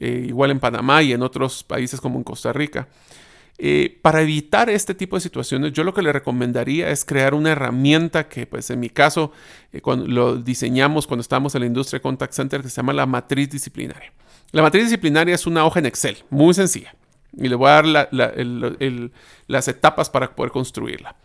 eh, 0.00 0.24
igual 0.28 0.50
en 0.50 0.60
Panamá 0.60 1.02
y 1.02 1.12
en 1.12 1.22
otros 1.22 1.62
países 1.62 2.00
como 2.00 2.18
en 2.18 2.24
Costa 2.24 2.52
Rica. 2.52 2.88
Eh, 3.56 3.98
para 4.02 4.20
evitar 4.20 4.68
este 4.68 4.94
tipo 4.94 5.16
de 5.16 5.20
situaciones, 5.20 5.72
yo 5.72 5.84
lo 5.84 5.94
que 5.94 6.02
le 6.02 6.12
recomendaría 6.12 6.90
es 6.90 7.04
crear 7.04 7.34
una 7.34 7.52
herramienta 7.52 8.28
que, 8.28 8.46
pues 8.46 8.68
en 8.70 8.80
mi 8.80 8.90
caso, 8.90 9.30
cuando 9.80 10.08
lo 10.08 10.36
diseñamos 10.36 11.06
cuando 11.06 11.20
estábamos 11.20 11.54
en 11.54 11.60
la 11.60 11.66
industria 11.68 12.02
contact 12.02 12.32
center, 12.32 12.62
que 12.62 12.68
se 12.68 12.76
llama 12.76 12.92
la 12.92 13.06
matriz 13.06 13.50
disciplinaria. 13.50 14.12
La 14.50 14.62
matriz 14.62 14.84
disciplinaria 14.84 15.36
es 15.36 15.46
una 15.46 15.64
hoja 15.64 15.78
en 15.78 15.86
Excel, 15.86 16.18
muy 16.30 16.52
sencilla 16.52 16.94
y 17.36 17.48
le 17.48 17.54
voy 17.54 17.68
a 17.68 17.82
dar 17.82 18.08
las 19.46 19.68
etapas 19.68 20.10
para 20.10 20.34
poder 20.34 20.52
construirla. 20.52 21.16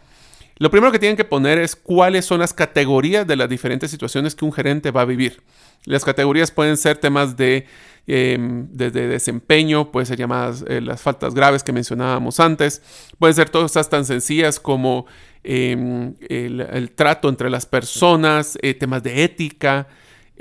Lo 0.60 0.70
primero 0.70 0.92
que 0.92 1.00
tienen 1.00 1.16
que 1.16 1.24
poner 1.24 1.58
es 1.58 1.76
cuáles 1.76 2.26
son 2.26 2.42
las 2.42 2.54
categorías 2.54 3.26
de 3.26 3.38
las 3.38 3.50
diferentes 3.50 3.90
situaciones 3.90 4.36
que 4.36 4.44
un 4.44 4.52
gerente 4.52 4.92
va 4.92 5.02
a 5.02 5.06
vivir. 5.06 5.42
Las 5.86 6.04
categorías 6.04 6.52
pueden 6.52 6.76
ser 6.76 6.98
temas 6.98 7.38
de, 7.38 7.66
em, 8.08 8.68
desempeño, 8.74 9.90
pueden 9.90 10.06
ser 10.06 10.18
llamadas 10.18 10.66
eh, 10.68 10.82
las 10.82 11.02
faltas 11.02 11.34
graves 11.34 11.64
que 11.64 11.72
mencionábamos 11.72 12.42
antes, 12.42 12.82
pueden 13.18 13.36
ser 13.36 13.50
cosas 13.52 13.90
tan 13.90 14.04
sencillas 14.04 14.60
como 14.60 15.06
em, 15.46 16.16
el, 16.28 16.92
trato 16.92 17.30
entre 17.30 17.50
las 17.50 17.66
personas, 17.66 18.58
eh, 18.62 18.74
temas 18.74 19.02
de 19.02 19.24
ética, 19.24 19.88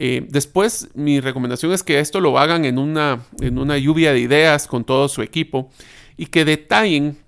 eh, 0.00 0.24
después, 0.28 0.88
mi 0.94 1.18
recomendación 1.18 1.72
es 1.72 1.82
que 1.82 1.98
esto 1.98 2.20
lo 2.20 2.38
hagan 2.38 2.64
en 2.64 2.78
una, 2.78 3.24
en 3.40 3.58
una 3.58 3.76
lluvia 3.78 4.12
de 4.12 4.20
ideas 4.20 4.68
con 4.68 4.84
todo 4.84 5.08
su 5.08 5.22
equipo 5.22 5.70
y 6.16 6.26
que 6.26 6.44
detallen 6.44 7.18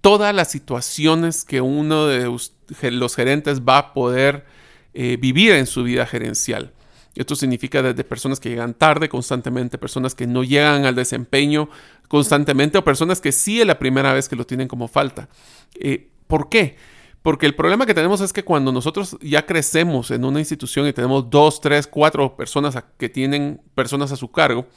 todas 0.00 0.34
las 0.34 0.50
situaciones 0.50 1.44
que 1.44 1.60
uno 1.60 2.06
de 2.06 2.28
los 2.90 3.16
gerentes 3.16 3.60
va 3.62 3.78
a 3.78 3.92
poder 3.94 4.44
eh, 4.94 5.16
vivir 5.20 5.52
en 5.52 5.66
su 5.66 5.84
vida 5.84 6.06
gerencial. 6.06 6.72
Esto 7.14 7.36
significa 7.36 7.80
desde 7.82 8.02
personas 8.02 8.40
que 8.40 8.48
llegan 8.48 8.74
tarde 8.74 9.08
constantemente, 9.08 9.78
personas 9.78 10.14
que 10.14 10.26
no 10.26 10.42
llegan 10.42 10.86
al 10.86 10.96
desempeño 10.96 11.70
constantemente 12.08 12.78
o 12.78 12.84
personas 12.84 13.20
que 13.20 13.30
sí 13.30 13.60
es 13.60 13.66
la 13.66 13.78
primera 13.78 14.12
vez 14.12 14.28
que 14.28 14.36
lo 14.36 14.44
tienen 14.44 14.66
como 14.66 14.88
falta. 14.88 15.28
Eh, 15.78 16.08
¿Por 16.26 16.48
qué? 16.48 16.76
Porque 17.26 17.46
el 17.46 17.56
problema 17.56 17.86
que 17.86 17.92
tenemos 17.92 18.20
es 18.20 18.32
que 18.32 18.44
cuando 18.44 18.70
nosotros 18.70 19.18
ya 19.20 19.44
crecemos 19.44 20.12
en 20.12 20.24
una 20.24 20.38
institución 20.38 20.86
y 20.86 20.92
tenemos 20.92 21.28
dos, 21.28 21.60
tres, 21.60 21.88
cuatro 21.88 22.36
personas 22.36 22.78
que 22.96 23.08
tienen 23.08 23.60
personas 23.74 24.12
a 24.12 24.16
su 24.16 24.30
cargo, 24.30 24.68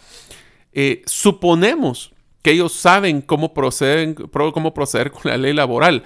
eh, 0.74 1.04
suponemos 1.06 2.12
que 2.42 2.50
ellos 2.50 2.74
saben 2.74 3.22
cómo, 3.22 3.54
proceden, 3.54 4.16
cómo 4.16 4.74
proceder 4.74 5.12
con 5.12 5.30
la 5.30 5.38
ley 5.38 5.54
laboral. 5.54 6.04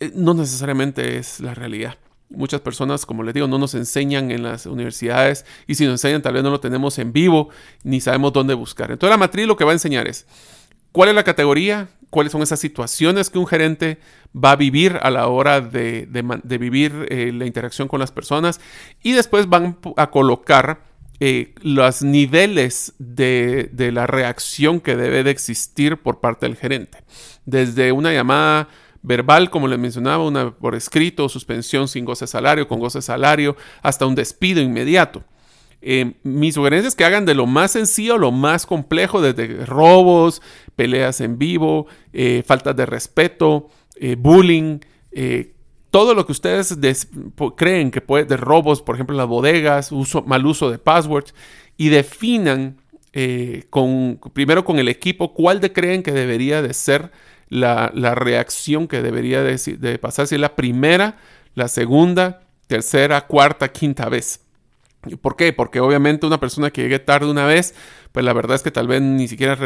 Eh, 0.00 0.10
no 0.16 0.34
necesariamente 0.34 1.16
es 1.16 1.38
la 1.38 1.54
realidad. 1.54 1.96
Muchas 2.28 2.60
personas, 2.60 3.06
como 3.06 3.22
les 3.22 3.32
digo, 3.32 3.46
no 3.46 3.58
nos 3.58 3.74
enseñan 3.74 4.32
en 4.32 4.42
las 4.42 4.66
universidades 4.66 5.46
y 5.68 5.76
si 5.76 5.84
nos 5.84 5.92
enseñan 5.92 6.22
tal 6.22 6.34
vez 6.34 6.42
no 6.42 6.50
lo 6.50 6.58
tenemos 6.58 6.98
en 6.98 7.12
vivo 7.12 7.50
ni 7.84 8.00
sabemos 8.00 8.32
dónde 8.32 8.54
buscar. 8.54 8.90
Entonces 8.90 9.12
la 9.12 9.16
matriz 9.16 9.46
lo 9.46 9.56
que 9.56 9.62
va 9.62 9.70
a 9.70 9.74
enseñar 9.74 10.08
es 10.08 10.26
cuál 10.98 11.10
es 11.10 11.14
la 11.14 11.22
categoría, 11.22 11.86
cuáles 12.10 12.32
son 12.32 12.42
esas 12.42 12.58
situaciones 12.58 13.30
que 13.30 13.38
un 13.38 13.46
gerente 13.46 13.98
va 14.34 14.50
a 14.50 14.56
vivir 14.56 14.98
a 15.00 15.12
la 15.12 15.28
hora 15.28 15.60
de, 15.60 16.08
vivir 16.58 17.06
eh, 17.08 17.30
la 17.32 17.46
interacción 17.46 17.86
con 17.86 18.00
las 18.00 18.10
personas 18.10 18.60
y 19.04 19.12
después 19.12 19.48
van 19.48 19.78
a 19.96 20.10
colocar 20.10 20.80
eh, 21.20 21.54
los 21.62 22.02
niveles 22.02 22.94
de, 22.98 23.70
la 23.92 24.08
reacción 24.08 24.80
que 24.80 24.96
debe 24.96 25.22
de 25.22 25.30
existir 25.30 25.98
por 25.98 26.18
parte 26.18 26.46
del 26.46 26.56
gerente. 26.56 26.98
Desde 27.46 27.92
una 27.92 28.12
llamada 28.12 28.66
verbal, 29.00 29.50
como 29.50 29.68
les 29.68 29.78
mencionaba, 29.78 30.26
una 30.26 30.50
por 30.50 30.74
escrito, 30.74 31.28
suspensión 31.28 31.86
sin 31.86 32.04
goce 32.04 32.24
de 32.24 32.26
salario, 32.26 32.66
con 32.66 32.80
goce 32.80 32.98
de 32.98 33.02
salario, 33.02 33.56
hasta 33.82 34.04
un 34.04 34.16
despido 34.16 34.60
inmediato. 34.60 35.22
Eh, 35.80 36.14
mis 36.24 36.54
sugerencias 36.54 36.92
es 36.92 36.96
que 36.96 37.04
hagan 37.04 37.24
de 37.24 37.34
lo 37.34 37.46
más 37.46 37.72
sencillo 37.72 38.14
a 38.14 38.18
lo 38.18 38.32
más 38.32 38.66
complejo, 38.66 39.22
desde 39.22 39.64
robos, 39.64 40.42
peleas 40.74 41.20
en 41.20 41.38
vivo, 41.38 41.86
eh, 42.12 42.42
faltas 42.44 42.74
de 42.76 42.86
respeto, 42.86 43.68
eh, 43.96 44.16
bullying, 44.18 44.80
todo 45.90 46.14
lo 46.14 46.26
que 46.26 46.32
ustedes 46.32 46.76
creen 47.56 47.90
que 47.90 48.00
puede, 48.00 48.24
de 48.24 48.36
robos, 48.36 48.82
por 48.82 48.94
ejemplo, 48.94 49.14
en 49.14 49.18
las 49.18 49.26
bodegas, 49.26 49.90
uso, 49.90 50.22
mal 50.22 50.46
uso 50.46 50.70
de 50.70 50.78
passwords, 50.78 51.34
y 51.76 51.88
definan 51.88 52.76
con, 53.70 54.20
primero 54.32 54.64
con 54.64 54.78
el 54.78 54.88
equipo 54.88 55.34
cuál 55.34 55.60
de 55.60 55.72
creen 55.72 56.04
que 56.04 56.12
debería 56.12 56.62
de 56.62 56.72
ser 56.74 57.10
la, 57.48 57.90
reacción 58.14 58.86
que 58.86 59.02
debería 59.02 59.42
de, 59.42 59.56
de 59.56 59.98
pasar, 59.98 60.28
si 60.28 60.36
es 60.36 60.40
la 60.40 60.54
primera, 60.54 61.16
la 61.54 61.66
segunda, 61.66 62.42
tercera, 62.68 63.26
cuarta, 63.26 63.72
quinta 63.72 64.08
vez. 64.08 64.47
¿Por 65.20 65.36
qué? 65.36 65.52
Porque 65.52 65.80
obviamente 65.80 66.26
una 66.26 66.40
persona 66.40 66.70
que 66.70 66.82
llegue 66.82 66.98
tarde 66.98 67.30
una 67.30 67.46
vez, 67.46 67.74
pues 68.12 68.24
la 68.24 68.32
verdad 68.32 68.56
es 68.56 68.62
que 68.62 68.70
tal 68.70 68.88
vez 68.88 69.00
ni 69.00 69.28
siquiera 69.28 69.56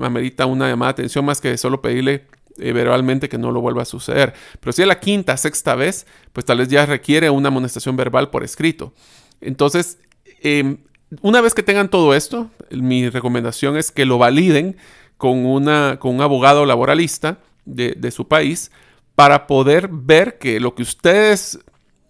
amerita 0.00 0.46
una 0.46 0.68
llamada 0.68 0.92
de 0.92 1.02
atención 1.02 1.24
más 1.24 1.40
que 1.40 1.56
solo 1.56 1.80
pedirle 1.80 2.26
eh, 2.58 2.72
verbalmente 2.72 3.28
que 3.28 3.38
no 3.38 3.50
lo 3.50 3.60
vuelva 3.60 3.82
a 3.82 3.86
suceder. 3.86 4.34
Pero 4.60 4.72
si 4.72 4.82
es 4.82 4.88
la 4.88 5.00
quinta, 5.00 5.36
sexta 5.36 5.74
vez, 5.74 6.06
pues 6.32 6.44
tal 6.46 6.58
vez 6.58 6.68
ya 6.68 6.86
requiere 6.86 7.30
una 7.30 7.48
amonestación 7.48 7.96
verbal 7.96 8.30
por 8.30 8.44
escrito. 8.44 8.92
Entonces, 9.40 9.98
em, 10.42 10.78
una 11.22 11.40
vez 11.40 11.54
que 11.54 11.62
tengan 11.62 11.88
todo 11.88 12.14
esto, 12.14 12.50
mi 12.70 13.08
recomendación 13.08 13.76
es 13.76 13.90
que 13.90 14.04
lo 14.04 14.18
validen 14.18 14.76
con, 15.16 15.46
una, 15.46 15.98
con 15.98 16.14
un 16.14 16.20
abogado 16.20 16.66
laboralista 16.66 17.38
de, 17.64 17.94
de 17.96 18.10
su 18.10 18.28
país 18.28 18.70
para 19.14 19.46
poder 19.46 19.88
ver 19.90 20.38
que 20.38 20.60
lo 20.60 20.74
que 20.74 20.82
ustedes 20.82 21.60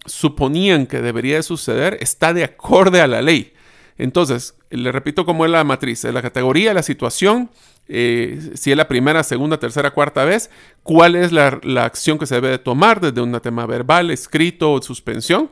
suponían 0.07 0.87
que 0.87 1.01
debería 1.01 1.37
de 1.37 1.43
suceder 1.43 1.99
está 2.01 2.33
de 2.33 2.45
acorde 2.45 3.01
a 3.01 3.07
la 3.07 3.23
ley. 3.23 3.53
Entonces, 3.97 4.55
le 4.71 4.91
repito 4.91 5.25
cómo 5.25 5.45
es 5.45 5.51
la 5.51 5.63
matriz, 5.65 6.05
la 6.05 6.23
categoría, 6.23 6.75
la 6.75 6.83
situación, 6.83 7.51
eh, 7.89 8.51
si 8.55 8.71
es 8.71 8.77
la 8.77 8.89
primera, 8.89 9.23
segunda, 9.23 9.59
tercera, 9.59 9.93
cuarta 9.93 10.25
vez, 10.25 10.51
cuál 10.83 11.15
es 11.15 11.33
la, 11.33 11.61
acción 11.85 12.19
que 12.19 12.27
se 12.27 12.37
debe 12.37 12.49
de 12.49 12.59
tomar 12.59 13.01
desde 13.01 13.21
un 13.21 13.39
tema 13.41 13.67
verbal, 13.67 14.11
escrito 14.11 14.73
o 14.73 14.83
suspensión. 14.83 15.51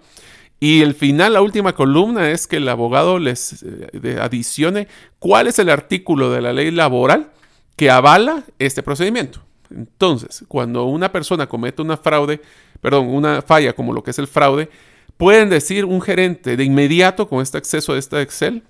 Y 0.59 0.83
el 0.83 0.95
final, 0.95 1.35
la 1.35 1.43
última 1.43 1.75
columna 1.75 2.31
es 2.31 2.47
que 2.47 2.57
el 2.57 2.69
abogado 2.69 3.19
les 3.19 3.65
eh, 3.65 4.19
adicione 4.21 4.89
cuál 5.19 5.47
es 5.49 5.59
el 5.59 5.69
artículo 5.69 6.31
de 6.31 6.41
la 6.41 6.53
ley 6.53 6.71
laboral 6.71 7.31
que 7.77 7.91
avala 7.91 8.45
este 8.59 8.83
procedimiento. 8.83 9.41
Entonces, 9.71 10.45
cuando 10.49 10.85
una 10.85 11.11
persona 11.11 11.49
comete 11.49 11.83
una 11.83 11.97
fraude, 11.97 12.41
perdón, 12.83 13.07
una 13.07 13.41
falla 13.41 13.73
como 13.73 13.95
lo 13.95 14.03
que 14.03 14.11
es 14.11 14.19
el 14.19 14.27
fraude, 14.27 14.69
pueden 15.17 15.49
decir 15.49 15.85
un 15.87 16.03
gerente 16.03 16.57
de 16.57 16.65
inmediato 16.65 17.29
con 17.29 17.41
este 17.41 17.57
acceso 17.57 17.93
a 17.93 17.99
esta 17.99 18.21
Excel, 18.21 18.65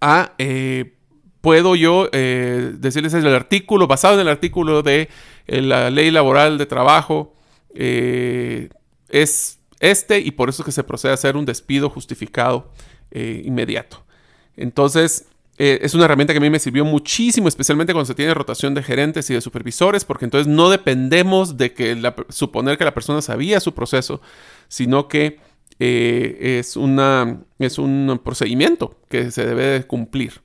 a, 0.00 0.32
eh, 0.38 0.94
puedo 1.42 1.76
yo 1.76 2.08
eh, 2.12 2.72
decirles 2.78 3.12
el 3.12 3.26
artículo, 3.28 3.86
basado 3.86 4.14
en 4.14 4.20
el 4.20 4.28
artículo 4.28 4.82
de 4.82 5.10
eh, 5.46 5.60
la 5.60 5.90
ley 5.90 6.10
laboral 6.10 6.56
de 6.58 6.66
trabajo, 6.66 7.34
es 7.76 9.58
este 9.80 10.20
y 10.20 10.30
por 10.30 10.48
eso 10.48 10.62
es 10.62 10.66
que 10.66 10.72
se 10.72 10.84
procede 10.84 11.10
a 11.10 11.14
hacer 11.14 11.36
un 11.36 11.44
despido 11.44 11.90
justificado 11.90 12.70
inmediato. 13.12 14.04
Entonces, 14.56 15.26
eh, 15.56 15.78
es 15.82 15.94
una 15.94 16.06
herramienta 16.06 16.32
que 16.32 16.38
a 16.38 16.40
mí 16.40 16.50
me 16.50 16.58
sirvió 16.58 16.84
muchísimo, 16.84 17.46
especialmente 17.46 17.92
cuando 17.92 18.06
se 18.06 18.14
tiene 18.14 18.34
rotación 18.34 18.74
de 18.74 18.82
gerentes 18.82 19.30
y 19.30 19.34
de 19.34 19.40
supervisores, 19.40 20.04
porque 20.04 20.24
entonces 20.24 20.52
no 20.52 20.68
dependemos 20.68 21.56
de 21.56 21.72
que 21.72 21.96
suponer 22.28 22.76
que 22.76 22.84
la 22.84 22.94
persona 22.94 23.22
sabía 23.22 23.60
su 23.60 23.72
proceso, 23.72 24.20
sino 24.68 25.06
que 25.06 25.38
eh, 25.78 26.58
es, 26.58 26.76
una, 26.76 27.40
es 27.58 27.78
un 27.78 28.20
procedimiento 28.22 28.98
que 29.08 29.30
se 29.30 29.46
debe 29.46 29.86
cumplir. 29.86 30.40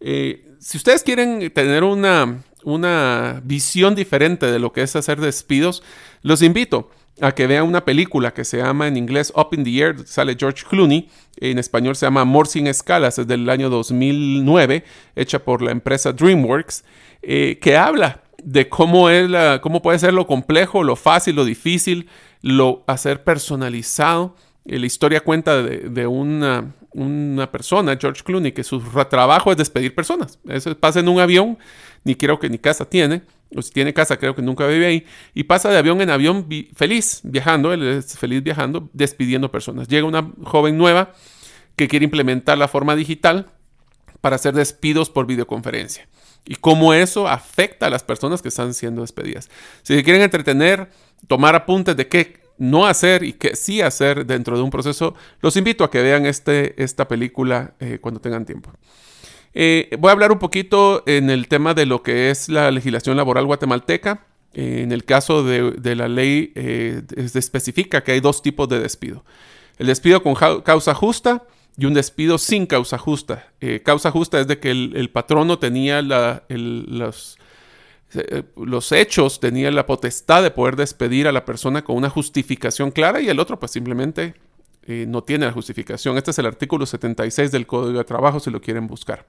Eh, 0.00 0.54
si 0.60 0.76
ustedes 0.76 1.02
quieren 1.02 1.50
tener 1.52 1.82
una, 1.82 2.44
una 2.62 3.40
visión 3.44 3.96
diferente 3.96 4.46
de 4.46 4.60
lo 4.60 4.72
que 4.72 4.82
es 4.82 4.94
hacer 4.94 5.20
despidos, 5.20 5.82
los 6.22 6.42
invito 6.42 6.90
a 7.20 7.32
que 7.32 7.46
vean 7.46 7.66
una 7.66 7.84
película 7.84 8.34
que 8.34 8.44
se 8.44 8.58
llama 8.58 8.88
en 8.88 8.96
inglés 8.96 9.32
Up 9.34 9.48
in 9.52 9.64
the 9.64 9.78
Air, 9.78 10.06
sale 10.06 10.36
George 10.38 10.64
Clooney, 10.68 11.08
en 11.38 11.58
español 11.58 11.96
se 11.96 12.06
llama 12.06 12.22
Amor 12.22 12.46
sin 12.46 12.66
escalas, 12.66 13.18
es 13.18 13.26
del 13.26 13.48
año 13.48 13.70
2009, 13.70 14.84
hecha 15.14 15.38
por 15.38 15.62
la 15.62 15.70
empresa 15.70 16.12
DreamWorks, 16.12 16.84
eh, 17.22 17.58
que 17.60 17.76
habla 17.76 18.22
de 18.42 18.68
cómo, 18.68 19.08
es 19.08 19.30
cómo 19.60 19.82
puede 19.82 19.98
ser 19.98 20.12
lo 20.14 20.26
complejo, 20.26 20.84
lo 20.84 20.94
fácil, 20.96 21.36
lo 21.36 21.44
difícil, 21.44 22.08
lo 22.42 22.84
hacer 22.86 23.24
personalizado. 23.24 24.36
Eh, 24.66 24.78
la 24.78 24.86
historia 24.86 25.20
cuenta 25.20 25.62
de, 25.62 26.06
una, 26.06 26.74
una, 26.92 27.50
persona, 27.50 27.96
George 28.00 28.22
Clooney, 28.22 28.52
que 28.52 28.62
su 28.62 28.80
trabajo 29.08 29.50
es 29.50 29.56
despedir 29.56 29.94
personas. 29.94 30.38
Eso 30.48 30.76
pasa 30.76 31.00
en 31.00 31.08
un 31.08 31.18
avión, 31.18 31.58
ni 32.04 32.14
creo 32.14 32.38
que 32.38 32.48
ni 32.48 32.58
casa 32.58 32.84
tiene, 32.84 33.22
o 33.54 33.62
si 33.62 33.70
tiene 33.70 33.94
casa 33.94 34.16
creo 34.16 34.34
que 34.34 34.42
nunca 34.42 34.66
vive 34.66 34.86
ahí, 34.86 35.06
y 35.34 35.44
pasa 35.44 35.70
de 35.70 35.78
avión 35.78 36.00
en 36.00 36.10
avión 36.10 36.46
feliz 36.74 37.20
viajando, 37.22 37.72
él 37.72 37.82
es 37.82 38.18
feliz 38.18 38.42
viajando, 38.42 38.88
despidiendo 38.92 39.50
personas. 39.50 39.88
Llega 39.88 40.06
una 40.06 40.30
joven 40.44 40.76
nueva 40.76 41.12
que 41.76 41.88
quiere 41.88 42.04
implementar 42.04 42.58
la 42.58 42.68
forma 42.68 42.96
digital 42.96 43.50
para 44.20 44.36
hacer 44.36 44.54
despidos 44.54 45.10
por 45.10 45.26
videoconferencia 45.26 46.08
y 46.46 46.54
cómo 46.54 46.94
eso 46.94 47.28
afecta 47.28 47.86
a 47.86 47.90
las 47.90 48.02
personas 48.02 48.40
que 48.40 48.48
están 48.48 48.72
siendo 48.72 49.02
despedidas. 49.02 49.50
Si 49.82 49.94
se 49.94 50.02
quieren 50.02 50.22
entretener, 50.22 50.88
tomar 51.26 51.54
apuntes 51.54 51.96
de 51.96 52.08
qué 52.08 52.40
no 52.58 52.86
hacer 52.86 53.22
y 53.22 53.34
qué 53.34 53.56
sí 53.56 53.82
hacer 53.82 54.24
dentro 54.24 54.56
de 54.56 54.62
un 54.62 54.70
proceso, 54.70 55.14
los 55.40 55.56
invito 55.56 55.84
a 55.84 55.90
que 55.90 56.00
vean 56.00 56.24
este, 56.24 56.82
esta 56.82 57.06
película 57.08 57.74
eh, 57.80 57.98
cuando 58.00 58.20
tengan 58.20 58.46
tiempo. 58.46 58.70
Eh, 59.58 59.96
voy 59.98 60.10
a 60.10 60.12
hablar 60.12 60.32
un 60.32 60.38
poquito 60.38 61.02
en 61.06 61.30
el 61.30 61.48
tema 61.48 61.72
de 61.72 61.86
lo 61.86 62.02
que 62.02 62.30
es 62.30 62.50
la 62.50 62.70
legislación 62.70 63.16
laboral 63.16 63.46
guatemalteca. 63.46 64.26
Eh, 64.52 64.82
en 64.82 64.92
el 64.92 65.04
caso 65.04 65.42
de, 65.42 65.94
la 65.96 66.08
ley, 66.08 66.52
se 66.54 67.38
especifica 67.38 68.04
que 68.04 68.12
hay 68.12 68.20
dos 68.20 68.42
tipos 68.42 68.68
de 68.68 68.80
despido. 68.80 69.24
El 69.78 69.86
despido 69.86 70.22
con 70.22 70.34
causa 70.34 70.94
justa 70.94 71.42
y 71.76 71.84
un 71.84 71.94
despido 71.94 72.38
sin 72.38 72.66
causa 72.66 72.98
justa. 72.98 73.52
Eh, 73.60 73.82
causa 73.84 74.10
justa 74.10 74.40
es 74.40 74.46
de 74.46 74.58
que 74.58 74.70
el, 74.70 75.10
patrono 75.10 75.58
tenía 75.58 76.00
los, 76.02 77.38
eh, 78.14 78.42
los, 78.56 78.92
hechos, 78.92 79.40
tenía 79.40 79.70
la 79.70 79.86
potestad 79.86 80.42
de 80.42 80.50
poder 80.50 80.76
despedir 80.76 81.28
a 81.28 81.32
la 81.32 81.44
persona 81.44 81.84
con 81.84 81.96
una 81.96 82.08
justificación 82.08 82.90
clara 82.90 83.20
y 83.20 83.28
el 83.28 83.38
otro 83.38 83.58
pues 83.58 83.72
simplemente 83.72 84.34
eh, 84.86 85.04
no 85.06 85.22
tiene 85.22 85.46
la 85.46 85.52
justificación. 85.52 86.16
Este 86.16 86.30
es 86.30 86.38
el 86.38 86.46
artículo 86.46 86.86
76 86.86 87.52
del 87.52 87.66
Código 87.66 87.98
de 87.98 88.04
Trabajo 88.04 88.40
si 88.40 88.50
lo 88.50 88.60
quieren 88.60 88.86
buscar. 88.86 89.26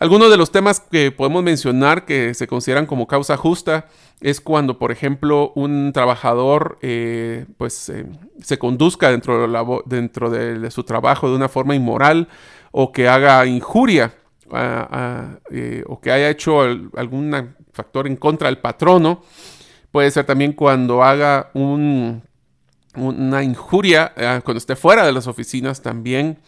Algunos 0.00 0.30
de 0.30 0.36
los 0.36 0.52
temas 0.52 0.78
que 0.78 1.10
podemos 1.10 1.42
mencionar 1.42 2.04
que 2.04 2.32
se 2.34 2.46
consideran 2.46 2.86
como 2.86 3.08
causa 3.08 3.36
justa 3.36 3.86
es 4.20 4.40
cuando, 4.40 4.78
por 4.78 4.92
ejemplo, 4.92 5.52
un 5.56 5.90
trabajador 5.92 6.78
eh, 6.82 7.46
pues, 7.56 7.88
eh, 7.88 8.06
se 8.40 8.58
conduzca 8.58 9.10
dentro, 9.10 10.30
de, 10.30 10.70
su 10.70 10.84
trabajo 10.84 11.28
de 11.28 11.34
una 11.34 11.48
forma 11.48 11.74
inmoral 11.74 12.28
o 12.70 12.92
que 12.92 13.08
haga 13.08 13.44
injuria 13.46 14.14
eh, 15.50 15.82
o 15.86 16.00
que 16.00 16.12
haya 16.12 16.30
hecho 16.30 16.60
algún 16.60 17.56
factor 17.72 18.06
en 18.06 18.14
contra 18.14 18.46
del 18.46 18.58
patrono. 18.58 19.22
Puede 19.90 20.12
ser 20.12 20.26
también 20.26 20.52
cuando 20.52 21.02
haga 21.02 21.50
una 21.54 22.22
injuria, 23.42 24.12
cuando 24.44 24.58
esté 24.58 24.76
fuera 24.76 25.04
de 25.04 25.12
las 25.12 25.26
oficinas 25.26 25.82
también. 25.82 26.38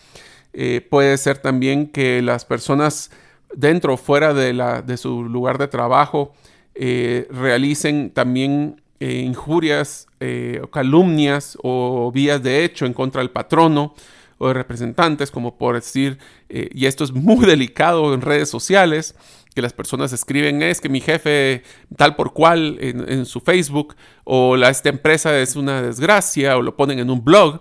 puede 0.90 1.16
ser 1.18 1.38
también 1.38 1.88
que 1.88 2.22
las 2.22 2.44
personas 2.44 3.10
dentro 3.54 3.94
o 3.94 3.96
fuera 3.96 4.34
de, 4.34 4.52
la, 4.52 4.82
de 4.82 4.96
su 4.96 5.24
lugar 5.24 5.58
de 5.58 5.68
trabajo 5.68 6.32
eh, 6.74 7.26
realicen 7.30 8.10
también 8.10 8.80
eh, 9.00 9.18
injurias, 9.18 10.06
eh, 10.20 10.62
calumnias 10.72 11.58
o 11.62 12.10
vías 12.12 12.42
de 12.42 12.64
hecho 12.64 12.86
en 12.86 12.94
contra 12.94 13.20
del 13.20 13.30
patrono 13.30 13.94
o 14.38 14.48
de 14.48 14.54
representantes, 14.54 15.30
como 15.30 15.58
por 15.58 15.74
decir, 15.74 16.18
y 16.48 16.86
esto 16.86 17.04
es 17.04 17.12
muy 17.12 17.44
delicado 17.46 18.14
en 18.14 18.22
redes 18.22 18.48
sociales, 18.48 19.14
que 19.54 19.60
las 19.60 19.74
personas 19.74 20.14
escriben 20.14 20.62
es 20.62 20.80
que 20.80 20.88
mi 20.88 21.02
jefe 21.02 21.62
tal 21.96 22.16
por 22.16 22.32
cual 22.32 22.78
en, 22.80 23.26
su 23.26 23.40
Facebook 23.40 23.96
o 24.24 24.56
la, 24.56 24.70
esta 24.70 24.88
empresa 24.88 25.38
es 25.38 25.56
una 25.56 25.82
desgracia 25.82 26.56
o 26.56 26.62
lo 26.62 26.76
ponen 26.76 27.00
en 27.00 27.10
un 27.10 27.22
blog. 27.22 27.60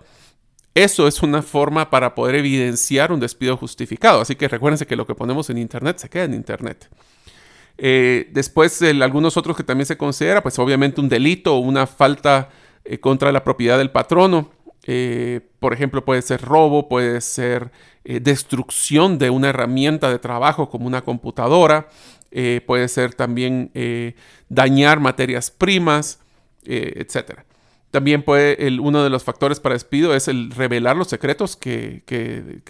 Eso 0.75 1.07
es 1.07 1.21
una 1.23 1.41
forma 1.41 1.89
para 1.89 2.13
poder 2.15 2.35
evidenciar 2.35 3.11
un 3.11 3.19
despido 3.19 3.57
justificado. 3.57 4.21
Así 4.21 4.35
que 4.35 4.47
recuérdense 4.47 4.85
que 4.85 4.95
lo 4.95 5.05
que 5.05 5.15
ponemos 5.15 5.49
en 5.49 5.57
Internet 5.57 5.97
se 5.97 6.09
queda 6.09 6.25
en 6.25 6.33
Internet. 6.33 6.89
Eh, 7.77 8.27
después, 8.31 8.81
algunos 8.81 9.37
otros 9.37 9.55
que 9.55 9.63
también 9.63 9.85
se 9.85 9.97
considera, 9.97 10.43
pues 10.43 10.59
obviamente 10.59 10.99
un 10.99 11.09
delito 11.09 11.55
o 11.55 11.59
una 11.59 11.87
falta 11.87 12.49
eh, 12.83 12.99
contra 12.99 13.31
la 13.31 13.43
propiedad 13.43 13.77
del 13.77 13.89
patrono. 13.89 14.51
Eh, 14.85 15.41
por 15.59 15.73
ejemplo, 15.73 16.03
puede 16.03 16.21
ser 16.21 16.41
robo, 16.41 16.87
puede 16.87 17.21
ser 17.21 17.71
destrucción 18.03 19.19
de 19.19 19.29
una 19.29 19.49
herramienta 19.49 20.09
de 20.09 20.17
trabajo 20.17 20.69
como 20.69 20.87
una 20.87 21.03
computadora, 21.03 21.89
puede 22.65 22.87
ser 22.87 23.13
también 23.13 23.71
dañar 24.47 24.99
materias 24.99 25.51
primas, 25.51 26.19
etcétera. 26.63 27.45
También 27.91 28.21
puede, 28.21 28.67
el, 28.67 28.79
uno 28.79 29.03
de 29.03 29.09
los 29.09 29.23
factores 29.23 29.59
para 29.59 29.73
despido 29.73 30.13
es 30.13 30.27
el 30.27 30.51
revelar 30.51 30.95
los 30.95 31.07
secretos 31.07 31.55
que, 31.55 32.03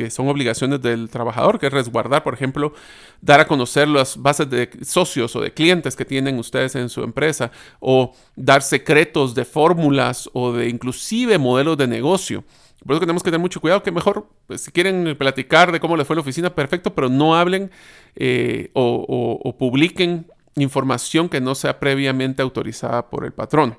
son 0.09 0.29
obligaciones 0.29 0.81
del 0.81 1.09
trabajador, 1.09 1.59
que 1.59 1.67
es 1.67 1.73
resguardar, 1.73 2.23
por 2.23 2.33
ejemplo, 2.33 2.73
dar 3.19 3.41
a 3.41 3.47
conocer 3.47 3.89
las 3.89 4.15
bases 4.15 4.49
de 4.49 4.69
socios 4.81 5.35
o 5.35 5.41
de 5.41 5.53
clientes 5.53 5.97
que 5.97 6.05
tienen 6.05 6.39
ustedes 6.39 6.75
en 6.75 6.87
su 6.87 7.03
empresa, 7.03 7.51
o 7.81 8.15
dar 8.37 8.61
secretos 8.61 9.35
de 9.35 9.43
fórmulas 9.43 10.29
o 10.31 10.53
de 10.53 10.69
inclusive 10.69 11.37
modelos 11.37 11.77
de 11.77 11.87
negocio. 11.87 12.45
Por 12.85 12.93
eso 12.93 13.01
tenemos 13.01 13.21
que 13.21 13.29
tener 13.29 13.41
mucho 13.41 13.59
cuidado, 13.59 13.83
que 13.83 13.91
mejor, 13.91 14.25
pues, 14.47 14.61
si 14.61 14.71
quieren 14.71 15.17
platicar 15.17 15.73
de 15.73 15.81
cómo 15.81 15.97
les 15.97 16.07
fue 16.07 16.15
la 16.15 16.21
oficina, 16.21 16.55
perfecto, 16.55 16.95
pero 16.95 17.09
no 17.09 17.35
hablen 17.35 17.71
eh, 18.15 18.71
o 18.73 19.55
publiquen 19.59 20.27
información 20.55 21.27
que 21.27 21.41
no 21.41 21.55
sea 21.55 21.77
previamente 21.77 22.41
autorizada 22.41 23.09
por 23.09 23.25
el 23.25 23.33
patrón. 23.33 23.77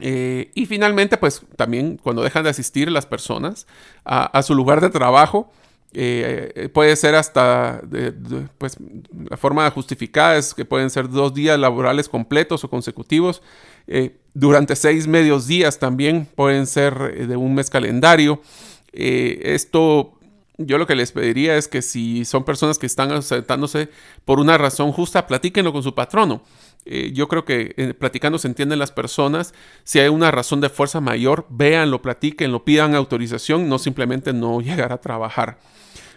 Eh, 0.00 0.50
y 0.54 0.66
finalmente, 0.66 1.16
pues 1.16 1.42
también 1.56 1.98
cuando 2.02 2.22
dejan 2.22 2.44
de 2.44 2.50
asistir 2.50 2.90
las 2.90 3.06
personas 3.06 3.66
a, 4.04 4.42
su 4.42 4.54
lugar 4.54 4.80
de 4.80 4.90
trabajo, 4.90 5.52
eh, 5.92 6.68
puede 6.72 6.94
ser 6.94 7.16
hasta, 7.16 7.82
pues 8.58 8.76
la 9.28 9.36
forma 9.36 9.68
justificada 9.70 10.36
es 10.36 10.54
que 10.54 10.64
pueden 10.64 10.88
ser 10.88 11.08
dos 11.08 11.34
días 11.34 11.58
laborales 11.58 12.08
completos 12.08 12.64
o 12.64 12.70
consecutivos. 12.70 13.42
Eh, 13.86 14.16
durante 14.32 14.76
seis 14.76 15.06
medios 15.06 15.46
días 15.46 15.78
también 15.78 16.26
pueden 16.34 16.66
ser 16.66 17.26
de 17.26 17.36
un 17.36 17.54
mes 17.54 17.70
calendario. 17.70 18.40
esto 18.92 20.20
yo 20.62 20.76
lo 20.76 20.86
que 20.86 20.94
les 20.94 21.10
pediría 21.12 21.56
es 21.56 21.68
que 21.68 21.80
si 21.80 22.24
son 22.26 22.44
personas 22.44 22.78
que 22.78 22.86
están 22.86 23.10
ausentándose 23.12 23.88
por 24.24 24.38
una 24.38 24.58
razón 24.58 24.92
justa, 24.92 25.26
platíquenlo 25.26 25.72
con 25.72 25.82
su 25.82 25.94
patrono. 25.94 26.42
Eh, 26.92 27.12
yo 27.14 27.28
creo 27.28 27.44
que 27.44 27.72
eh, 27.76 27.94
platicando 27.94 28.36
se 28.36 28.48
entienden 28.48 28.80
las 28.80 28.90
personas. 28.90 29.54
Si 29.84 30.00
hay 30.00 30.08
una 30.08 30.32
razón 30.32 30.60
de 30.60 30.68
fuerza 30.68 31.00
mayor, 31.00 31.46
véanlo, 31.48 32.02
platiquen, 32.02 32.58
pidan 32.64 32.96
autorización, 32.96 33.68
no 33.68 33.78
simplemente 33.78 34.32
no 34.32 34.60
llegar 34.60 34.92
a 34.92 35.00
trabajar. 35.00 35.58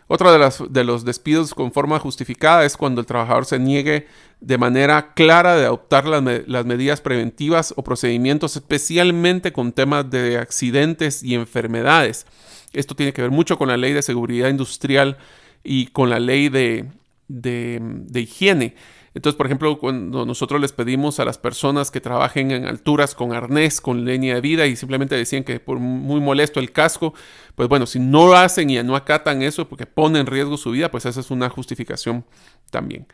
Otro 0.08 0.34
de, 0.34 0.52
de 0.72 0.84
los 0.84 1.06
despidos 1.06 1.54
con 1.54 1.72
forma 1.72 2.00
justificada 2.00 2.66
es 2.66 2.76
cuando 2.76 3.02
el 3.02 3.08
trabajador 3.08 3.46
se 3.46 3.60
niegue 3.60 4.08
de 4.42 4.58
manera 4.58 5.14
clara 5.14 5.56
de 5.56 5.66
adoptar 5.66 6.08
las, 6.08 6.24
las, 6.48 6.66
medidas 6.66 7.02
preventivas 7.02 7.72
o 7.78 7.84
procedimientos, 7.84 8.56
especialmente 8.56 9.54
con 9.54 9.74
temas 9.74 10.10
de 10.10 10.40
accidentes 10.40 11.22
y 11.22 11.36
enfermedades. 11.36 12.26
Esto 12.74 12.96
tiene 12.96 13.14
que 13.14 13.22
ver 13.22 13.32
mucho 13.32 13.60
con 13.60 13.68
la 13.68 13.78
ley 13.78 13.94
de 13.94 14.02
seguridad 14.02 14.50
industrial 14.50 15.18
y 15.64 15.86
con 15.88 16.10
la 16.10 16.20
ley 16.20 16.50
de, 16.50 16.90
de 17.28 18.20
higiene. 18.20 18.76
Entonces, 19.16 19.38
por 19.38 19.46
ejemplo, 19.46 19.78
cuando 19.78 20.26
nosotros 20.26 20.60
les 20.60 20.72
pedimos 20.72 21.20
a 21.20 21.26
las 21.26 21.38
personas 21.38 21.92
que 21.92 22.02
trabajen 22.02 22.52
en 22.52 22.66
alturas 22.66 23.14
con 23.14 23.34
arnés, 23.34 23.80
con 23.80 24.06
línea 24.06 24.36
de 24.36 24.42
vida 24.42 24.66
y 24.66 24.76
simplemente 24.76 25.16
decían 25.16 25.44
que 25.44 25.60
por 25.60 25.78
muy 25.80 26.20
molesto 26.20 26.60
el 26.60 26.72
casco, 26.72 27.14
pues 27.56 27.70
bueno, 27.70 27.86
si 27.86 28.00
no 28.00 28.26
lo 28.26 28.36
hacen 28.36 28.70
y 28.70 28.82
no 28.82 28.96
acatan 28.96 29.44
eso 29.44 29.70
porque 29.70 29.86
pone 29.86 30.20
en 30.20 30.26
riesgo 30.26 30.58
su 30.58 30.72
vida, 30.72 30.90
pues 30.90 31.06
esa 31.06 31.20
es 31.20 31.30
una 31.30 31.50
justificación 31.50 32.26
también. 32.72 33.06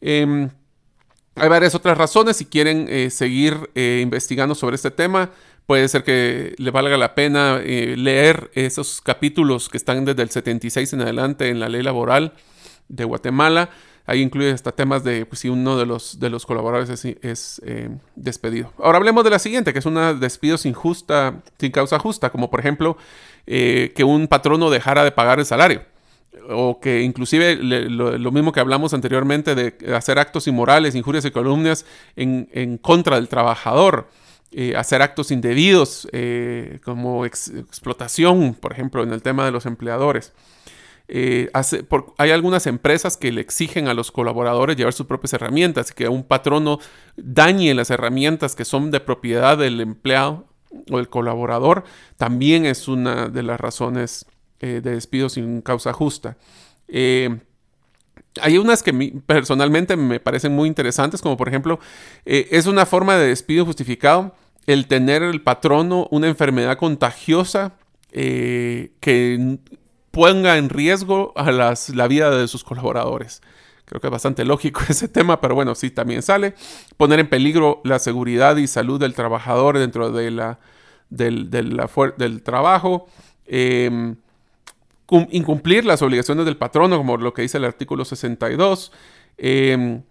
Em, 0.00 0.50
hay 1.36 1.48
varias 1.48 1.74
otras 1.74 1.96
razones. 1.98 2.36
Si 2.36 2.46
quieren 2.46 2.86
eh, 2.88 3.10
seguir 3.10 3.70
eh, 3.74 4.00
investigando 4.02 4.54
sobre 4.54 4.76
este 4.76 4.90
tema, 4.90 5.30
puede 5.66 5.88
ser 5.88 6.04
que 6.04 6.54
le 6.58 6.70
valga 6.70 6.96
la 6.96 7.14
pena 7.14 7.60
eh, 7.62 7.94
leer 7.96 8.50
esos 8.54 9.00
capítulos 9.00 9.68
que 9.68 9.76
están 9.76 10.04
desde 10.04 10.22
el 10.22 10.30
76 10.30 10.92
en 10.92 11.00
adelante 11.02 11.48
en 11.48 11.60
la 11.60 11.68
ley 11.68 11.82
laboral 11.82 12.34
de 12.88 13.04
Guatemala. 13.04 13.70
Ahí 14.06 14.20
incluye 14.20 14.50
hasta 14.50 14.72
temas 14.72 15.02
de 15.02 15.24
pues, 15.24 15.40
si 15.40 15.48
uno 15.48 15.78
de 15.78 15.86
los, 15.86 16.20
de 16.20 16.28
los 16.28 16.44
colaboradores 16.44 17.04
es, 17.22 17.62
eh, 17.64 17.88
despedido. 18.14 18.70
Ahora 18.78 18.98
hablemos 18.98 19.24
de 19.24 19.30
la 19.30 19.38
siguiente, 19.38 19.72
que 19.72 19.78
es 19.78 19.86
una 19.86 20.12
despido 20.12 20.58
sin, 20.58 20.74
justa, 20.74 21.42
sin 21.58 21.72
causa 21.72 21.98
justa, 21.98 22.28
como 22.30 22.50
por 22.50 22.60
ejemplo 22.60 22.98
eh, 23.46 23.92
que 23.96 24.04
un 24.04 24.28
patrono 24.28 24.68
dejara 24.68 25.04
de 25.04 25.12
pagar 25.12 25.38
el 25.38 25.46
salario. 25.46 25.82
O 26.50 26.80
que 26.80 27.00
inclusive 27.00 27.56
lo, 27.56 28.32
mismo 28.32 28.52
que 28.52 28.60
hablamos 28.60 28.92
anteriormente 28.92 29.54
de 29.54 29.94
hacer 29.94 30.18
actos 30.18 30.46
inmorales, 30.46 30.94
injurias 30.94 31.24
y 31.24 31.30
calumnias 31.30 31.86
en, 32.16 32.78
contra 32.78 33.16
del 33.16 33.28
trabajador. 33.28 34.08
Eh, 34.56 34.76
hacer 34.76 35.00
actos 35.00 35.30
indebidos 35.30 36.06
como 36.84 37.24
explotación, 37.24 38.54
por 38.54 38.72
ejemplo, 38.72 39.02
en 39.02 39.12
el 39.12 39.22
tema 39.22 39.46
de 39.46 39.52
los 39.52 39.64
empleadores. 39.64 40.32
Eh, 41.06 41.50
hay 42.16 42.30
algunas 42.30 42.66
empresas 42.66 43.18
que 43.18 43.30
le 43.30 43.42
exigen 43.42 43.88
a 43.88 43.94
los 43.94 44.10
colaboradores 44.10 44.76
llevar 44.76 44.94
sus 44.94 45.06
propias 45.06 45.34
herramientas 45.34 45.90
y 45.90 45.94
que 45.94 46.08
un 46.08 46.24
patrono 46.24 46.78
dañe 47.16 47.74
las 47.74 47.90
herramientas 47.90 48.56
que 48.56 48.64
son 48.64 48.90
de 48.90 49.00
propiedad 49.00 49.58
del 49.58 49.80
empleado 49.80 50.46
o 50.90 50.96
del 50.96 51.08
colaborador 51.08 51.84
también 52.16 52.64
es 52.64 52.88
una 52.88 53.28
de 53.28 53.42
las 53.42 53.60
razones 53.60 54.26
eh, 54.60 54.80
de 54.82 54.94
despido 54.94 55.28
sin 55.28 55.60
causa 55.60 55.92
justa. 55.92 56.38
Eh, 56.88 57.38
hay 58.40 58.58
unas 58.58 58.82
que 58.82 58.92
personalmente 59.26 59.96
me 59.96 60.20
parecen 60.20 60.52
muy 60.52 60.68
interesantes, 60.68 61.20
como 61.20 61.36
por 61.36 61.48
ejemplo, 61.48 61.78
es 62.24 62.66
una 62.66 62.84
forma 62.84 63.16
de 63.16 63.28
despido 63.28 63.64
justificado 63.64 64.34
el 64.66 64.88
tener 64.88 65.22
el 65.22 65.40
patrono 65.42 66.08
una 66.10 66.26
enfermedad 66.26 66.76
contagiosa 66.76 67.76
que 68.10 69.58
ponga 70.14 70.56
en 70.56 70.70
riesgo 70.70 71.32
a 71.36 71.50
la 71.52 72.08
vida 72.08 72.30
de 72.30 72.48
sus 72.48 72.64
colaboradores. 72.64 73.42
Creo 73.84 74.00
que 74.00 74.06
es 74.06 74.10
bastante 74.10 74.44
lógico 74.44 74.80
ese 74.88 75.08
tema, 75.08 75.40
pero 75.40 75.54
bueno, 75.54 75.74
sí 75.74 75.90
también 75.90 76.22
sale. 76.22 76.54
Poner 76.96 77.20
en 77.20 77.28
peligro 77.28 77.80
la 77.84 77.98
seguridad 77.98 78.56
y 78.56 78.66
salud 78.66 78.98
del 78.98 79.14
trabajador 79.14 79.78
dentro 79.78 80.10
de 80.10 80.30
la, 80.30 80.58
del, 81.10 81.50
del 81.50 82.42
trabajo. 82.42 83.06
Em, 83.46 84.16
incumplir 85.30 85.84
las 85.84 86.00
obligaciones 86.00 86.46
del 86.46 86.56
patrono, 86.56 86.96
como 86.96 87.16
lo 87.18 87.34
que 87.34 87.42
dice 87.42 87.58
el 87.58 87.64
artículo 87.64 88.04
62. 88.04 88.90
Em, 89.36 90.02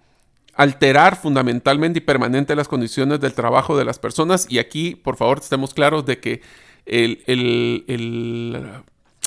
alterar 0.56 1.16
fundamentalmente 1.16 1.98
y 1.98 2.02
permanente 2.02 2.56
las 2.56 2.68
condiciones 2.68 3.20
del 3.20 3.34
trabajo 3.34 3.76
de 3.76 3.86
las 3.86 3.98
personas. 3.98 4.46
Y 4.50 4.60
aquí, 4.60 4.96
por 4.96 5.16
favor, 5.16 5.40
estemos 5.40 5.74
claros 5.74 6.06
de 6.06 6.20
que 6.20 6.42
el, 6.86 7.24
el 7.26 8.84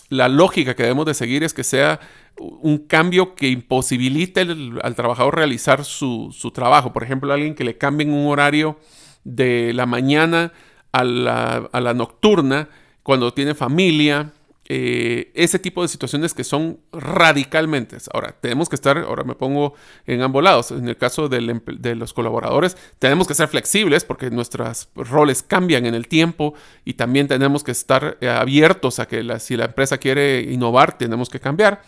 la 0.08 0.28
lógica 0.28 0.74
que 0.74 0.82
debemos 0.82 1.06
de 1.06 1.14
seguir 1.14 1.42
es 1.42 1.54
que 1.54 1.64
sea 1.64 2.00
un 2.38 2.78
cambio 2.78 3.34
que 3.34 3.48
imposibilite 3.48 4.40
al 4.40 4.94
trabajador 4.94 5.36
realizar 5.36 5.84
su, 5.84 6.34
trabajo. 6.54 6.92
Por 6.92 7.02
ejemplo, 7.02 7.32
alguien 7.32 7.54
que 7.54 7.64
le 7.64 7.78
cambien 7.78 8.12
un 8.12 8.30
horario 8.30 8.78
de 9.24 9.72
la 9.72 9.86
mañana 9.86 10.52
a 10.92 11.04
la, 11.04 11.68
a 11.72 11.80
la 11.80 11.94
nocturna 11.94 12.68
cuando 13.02 13.32
tiene 13.32 13.54
familia, 13.54 14.32
eh, 14.68 15.30
ese 15.34 15.58
tipo 15.60 15.82
de 15.82 15.88
situaciones 15.88 16.34
que 16.34 16.42
son 16.42 16.80
radicalmente. 16.92 17.96
Ahora, 18.12 18.34
tenemos 18.40 18.68
que 18.68 18.74
estar, 18.74 18.98
ahora 18.98 19.22
me 19.22 19.34
pongo 19.34 19.74
en 20.06 20.22
ambos 20.22 20.42
lados. 20.42 20.70
En 20.72 20.88
el 20.88 20.96
caso 20.96 21.28
de 21.28 21.94
los 21.94 22.12
colaboradores, 22.12 22.76
tenemos 22.98 23.28
que 23.28 23.34
ser 23.34 23.48
flexibles 23.48 24.04
porque 24.04 24.30
nuestros 24.30 24.88
roles 24.96 25.44
cambian 25.44 25.86
en 25.86 25.94
el 25.94 26.08
tiempo 26.08 26.54
y 26.84 26.94
también 26.94 27.28
tenemos 27.28 27.62
que 27.62 27.70
estar 27.70 28.18
eh, 28.20 28.28
abiertos 28.28 28.98
a 28.98 29.06
que 29.06 29.38
si 29.38 29.56
la 29.56 29.66
empresa 29.66 29.98
quiere 29.98 30.40
innovar, 30.40 30.98
tenemos 30.98 31.28
que 31.28 31.38
cambiar, 31.38 31.82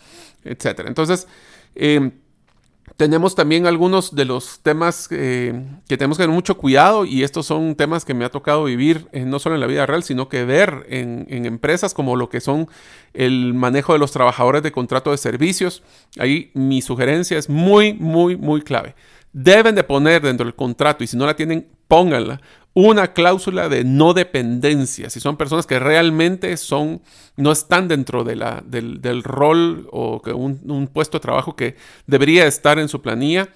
etc. 0.45 0.83
Entonces, 0.85 1.27
eh, 1.75 2.11
tenemos 2.99 3.33
también 3.33 3.65
algunos 3.65 4.13
de 4.13 4.25
los 4.25 4.59
temas 4.59 5.07
eh, 5.09 5.53
que 5.87 5.95
tenemos 5.95 6.17
que 6.17 6.23
tener 6.23 6.35
mucho 6.35 6.57
cuidado 6.57 7.05
y 7.05 7.23
estos 7.23 7.45
son 7.45 7.75
temas 7.75 8.03
que 8.03 8.13
me 8.13 8.25
ha 8.25 8.29
tocado 8.29 8.65
vivir 8.65 9.07
eh, 9.13 9.23
no 9.23 9.39
solo 9.39 9.55
en 9.55 9.61
la 9.61 9.67
vida 9.67 9.85
real, 9.85 10.03
sino 10.03 10.27
que 10.27 10.43
ver 10.43 10.85
en, 10.89 11.25
en, 11.29 11.45
empresas 11.45 11.93
como 11.93 12.17
lo 12.17 12.27
que 12.27 12.41
son 12.41 12.67
el 13.13 13.53
manejo 13.53 13.93
de 13.93 13.99
los 13.99 14.11
trabajadores 14.11 14.63
de 14.63 14.73
contrato 14.73 15.11
de 15.11 15.17
servicios. 15.17 15.81
Ahí 16.19 16.51
mi 16.53 16.81
sugerencia 16.81 17.37
es 17.37 17.47
muy, 17.47 17.93
muy, 17.93 18.35
muy 18.35 18.63
clave. 18.63 18.95
Deben 19.31 19.75
de 19.75 19.85
poner 19.85 20.21
dentro 20.21 20.45
del 20.45 20.55
contrato 20.55 21.01
y 21.01 21.07
si 21.07 21.15
no 21.15 21.25
la 21.25 21.37
tienen, 21.37 21.69
pónganla 21.87 22.41
una 22.79 23.13
cláusula 23.13 23.67
de 23.67 23.83
no 23.83 24.13
dependencia, 24.13 25.09
si 25.09 25.19
son 25.19 25.35
personas 25.35 25.65
que 25.65 25.79
realmente 25.79 26.55
son, 26.55 27.01
no 27.35 27.51
están 27.51 27.87
dentro 27.87 28.23
de 28.23 28.35
la, 28.35 28.63
del, 28.65 29.23
rol 29.23 29.87
o 29.91 30.21
un, 30.33 30.61
un, 30.65 30.87
puesto 30.87 31.17
de 31.17 31.21
trabajo 31.21 31.55
que 31.55 31.75
debería 32.07 32.47
estar 32.47 32.79
en 32.79 32.87
su 32.87 33.01
planilla 33.01 33.49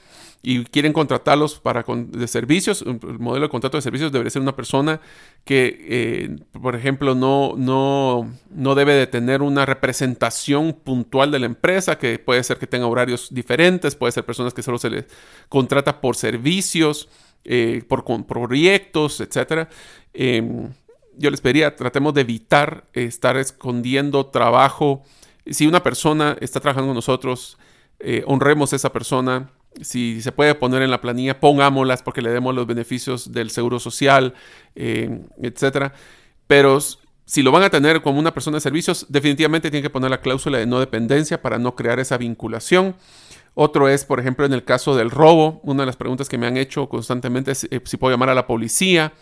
y 0.45 0.65
quieren 0.65 0.91
contratarlos 0.91 1.57
para 1.57 1.85
de 1.87 2.27
servicios, 2.27 2.81
el 2.81 2.99
modelo 3.17 3.45
de 3.45 3.49
contrato 3.49 3.77
de 3.77 3.81
servicios 3.81 4.11
debería 4.11 4.29
ser 4.29 4.41
una 4.41 4.57
persona 4.57 4.99
que, 5.45 5.85
eh, 5.87 6.35
por 6.61 6.75
ejemplo, 6.75 7.15
no, 7.15 7.53
no, 7.55 8.29
no 8.49 8.75
debe 8.75 8.93
de 8.93 9.07
tener 9.07 9.41
una 9.41 9.65
representación 9.65 10.73
puntual 10.73 11.31
de 11.31 11.39
la 11.39 11.45
empresa, 11.45 11.97
que 11.97 12.19
puede 12.19 12.43
ser 12.43 12.57
que 12.57 12.67
tenga 12.67 12.87
horarios 12.87 13.33
diferentes, 13.33 13.95
puede 13.95 14.11
ser 14.11 14.25
personas 14.25 14.53
que 14.53 14.61
solo 14.61 14.77
se 14.77 14.89
les 14.89 15.05
contrata 15.47 16.01
por 16.01 16.17
servicios, 16.17 17.07
eh, 17.45 17.81
por, 17.87 18.03
proyectos, 18.25 19.21
etc. 19.21 19.69
Em, 20.13 20.73
yo 21.17 21.29
les 21.31 21.39
pediría, 21.39 21.73
tratemos 21.73 22.13
de 22.15 22.21
evitar 22.21 22.89
estar 22.91 23.37
escondiendo 23.37 24.25
trabajo. 24.25 25.03
Si 25.45 25.67
una 25.67 25.81
persona 25.81 26.35
está 26.41 26.59
trabajando 26.59 26.89
con 26.89 26.95
nosotros, 26.95 27.57
eh, 27.99 28.23
honremos 28.27 28.73
a 28.73 28.75
esa 28.75 28.91
persona. 28.91 29.49
Si 29.81 30.21
se 30.21 30.31
puede 30.31 30.55
poner 30.55 30.81
en 30.81 30.91
la 30.91 31.01
planilla, 31.01 31.39
pongámoslas 31.39 32.03
porque 32.03 32.21
le 32.21 32.31
demos 32.31 32.53
los 32.53 32.67
beneficios 32.67 33.31
del 33.31 33.49
seguro 33.49 33.79
social, 33.79 34.33
em, 34.75 35.23
etc. 35.41 35.91
Pero 36.47 36.79
si 37.25 37.41
lo 37.41 37.51
van 37.51 37.63
a 37.63 37.69
tener 37.69 38.01
como 38.01 38.19
una 38.19 38.33
persona 38.33 38.57
de 38.57 38.61
servicios, 38.61 39.05
definitivamente 39.09 39.71
tienen 39.71 39.83
que 39.83 39.89
poner 39.89 40.11
la 40.11 40.21
cláusula 40.21 40.57
de 40.57 40.65
no 40.65 40.79
dependencia 40.79 41.41
para 41.41 41.57
no 41.57 41.75
crear 41.75 41.99
esa 41.99 42.17
vinculación. 42.17 42.95
Otro 43.55 43.87
es, 43.87 44.03
por 44.03 44.19
ejemplo, 44.19 44.45
en 44.45 44.53
el 44.53 44.63
caso 44.63 44.95
del 44.95 45.11
robo. 45.11 45.61
Una 45.63 45.83
de 45.83 45.87
las 45.87 45.95
preguntas 45.95 46.27
que 46.27 46.37
me 46.37 46.47
han 46.47 46.57
hecho 46.57 46.89
constantemente 46.89 47.51
es 47.51 47.65
eh, 47.65 47.81
si 47.83 47.97
puedo 47.97 48.13
llamar 48.13 48.29
a 48.29 48.35
la 48.35 48.47
policía. 48.47 49.13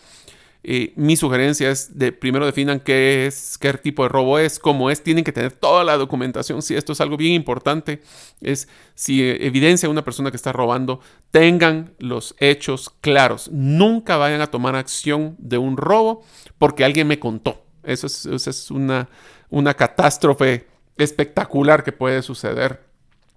Mi 0.64 1.16
sugerencia 1.16 1.70
es 1.70 1.98
de 1.98 2.12
primero 2.12 2.46
definan 2.46 2.78
qué 2.78 3.26
es, 3.26 3.58
qué 3.58 3.72
tipo 3.74 4.04
de 4.04 4.08
robo 4.08 4.38
es, 4.38 4.60
cómo 4.60 4.90
es, 4.90 5.02
tienen 5.02 5.24
que 5.24 5.32
tener 5.32 5.52
toda 5.52 5.82
la 5.82 5.96
documentación. 5.96 6.62
Si 6.62 6.76
esto 6.76 6.92
es 6.92 7.00
algo 7.00 7.16
bien 7.16 7.32
importante, 7.32 8.00
es 8.40 8.68
si 8.94 9.28
evidencia 9.28 9.88
una 9.88 10.04
persona 10.04 10.30
que 10.30 10.36
está 10.36 10.52
robando, 10.52 11.00
tengan 11.32 11.94
los 11.98 12.36
hechos 12.38 12.90
claros. 13.00 13.50
Nunca 13.50 14.16
vayan 14.16 14.40
a 14.40 14.52
tomar 14.52 14.76
acción 14.76 15.34
de 15.38 15.58
un 15.58 15.76
robo 15.76 16.24
porque 16.58 16.84
alguien 16.84 17.08
me 17.08 17.18
contó. 17.18 17.64
Eso 17.82 18.06
es, 18.06 18.70
una 18.70 19.74
catástrofe 19.74 20.68
espectacular 20.96 21.82
que 21.82 21.90
puede 21.90 22.22
suceder 22.22 22.91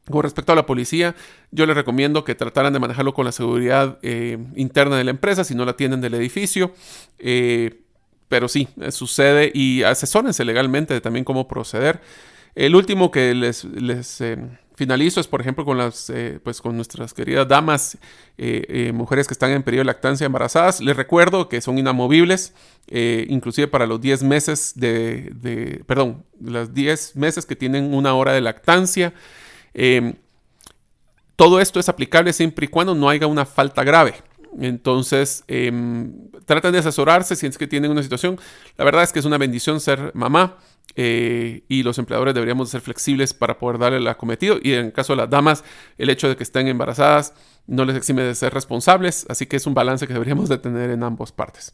con 0.09 0.21
respecto 0.21 0.51
a 0.51 0.55
la 0.55 0.65
policía, 0.65 1.15
yo 1.51 1.65
les 1.65 1.75
recomiendo 1.75 2.23
que 2.23 2.35
trataran 2.35 2.73
de 2.73 2.79
manejarlo 2.79 3.13
con 3.13 3.25
la 3.25 3.31
seguridad 3.31 3.97
eh, 4.03 4.37
interna 4.55 4.97
de 4.97 5.03
la 5.03 5.11
empresa, 5.11 5.43
si 5.43 5.55
no 5.55 5.65
la 5.65 5.73
tienen 5.73 6.01
del 6.01 6.13
edificio. 6.13 6.73
Eh, 7.17 7.81
pero 8.27 8.47
sí, 8.47 8.67
eh, 8.81 8.91
sucede 8.91 9.51
y 9.53 9.83
asesórense 9.83 10.45
legalmente 10.45 10.93
de 10.93 11.01
también 11.01 11.25
cómo 11.25 11.47
proceder. 11.47 12.01
El 12.53 12.75
último 12.75 13.11
que 13.11 13.33
les, 13.33 13.67
finalizo 14.75 15.19
es, 15.19 15.27
por 15.27 15.41
ejemplo, 15.41 15.65
con, 15.65 15.77
las, 15.77 16.11
pues 16.41 16.61
con 16.61 16.75
nuestras 16.75 17.13
queridas 17.13 17.47
damas, 17.47 17.97
mujeres 18.93 19.27
que 19.27 19.33
están 19.33 19.51
en 19.51 19.61
periodo 19.61 19.81
de 19.81 19.85
lactancia 19.85 20.25
embarazadas. 20.25 20.79
Les 20.79 20.95
recuerdo 20.95 21.49
que 21.49 21.59
son 21.59 21.77
inamovibles, 21.77 22.53
inclusive 22.87 23.67
para 23.67 23.85
los 23.87 23.99
10 23.99 24.23
meses 24.23 24.71
de, 24.75 25.31
de, 25.35 25.83
perdón, 25.85 26.23
los 26.39 26.73
10 26.73 27.17
meses 27.17 27.45
que 27.45 27.57
tienen 27.57 27.93
una 27.93 28.13
hora 28.13 28.31
de 28.31 28.39
lactancia. 28.39 29.13
Em, 29.75 30.13
todo 31.35 31.59
esto 31.59 31.79
es 31.79 31.89
aplicable 31.89 32.33
siempre 32.33 32.65
y 32.65 32.69
cuando 32.69 32.95
no 32.95 33.09
haya 33.09 33.27
una 33.27 33.45
falta 33.45 33.83
grave. 33.83 34.15
Entonces, 34.57 35.43
eh, 35.49 35.71
traten 36.45 36.71
de 36.71 36.79
asesorarse 36.79 37.35
si 37.35 37.45
es 37.45 37.57
que 37.57 37.67
tienen 37.67 37.91
una 37.91 38.01
situación. 38.01 38.39
La 38.77 38.85
verdad 38.85 39.03
es 39.03 39.11
que 39.11 39.19
es 39.19 39.25
una 39.25 39.37
bendición 39.37 39.81
ser 39.81 40.11
mamá 40.13 40.57
eh, 40.95 41.63
y 41.67 41.83
los 41.83 41.97
empleadores 41.97 42.33
deberíamos 42.33 42.69
ser 42.69 42.79
flexibles 42.79 43.33
para 43.33 43.59
poder 43.59 43.79
darle 43.79 43.97
el 43.97 44.07
acometido. 44.07 44.57
Y 44.61 44.73
en 44.73 44.85
el 44.85 44.93
caso 44.93 45.11
de 45.11 45.17
las 45.17 45.29
damas, 45.29 45.65
el 45.97 46.09
hecho 46.09 46.29
de 46.29 46.37
que 46.37 46.43
estén 46.43 46.67
embarazadas 46.67 47.33
no 47.67 47.83
les 47.83 47.97
exime 47.97 48.21
de 48.21 48.33
ser 48.33 48.53
responsables. 48.53 49.25
Así 49.27 49.45
que 49.45 49.57
es 49.57 49.67
un 49.67 49.73
balance 49.73 50.07
que 50.07 50.13
deberíamos 50.13 50.47
de 50.47 50.57
tener 50.57 50.89
en 50.89 51.03
ambas 51.03 51.33
partes. 51.33 51.73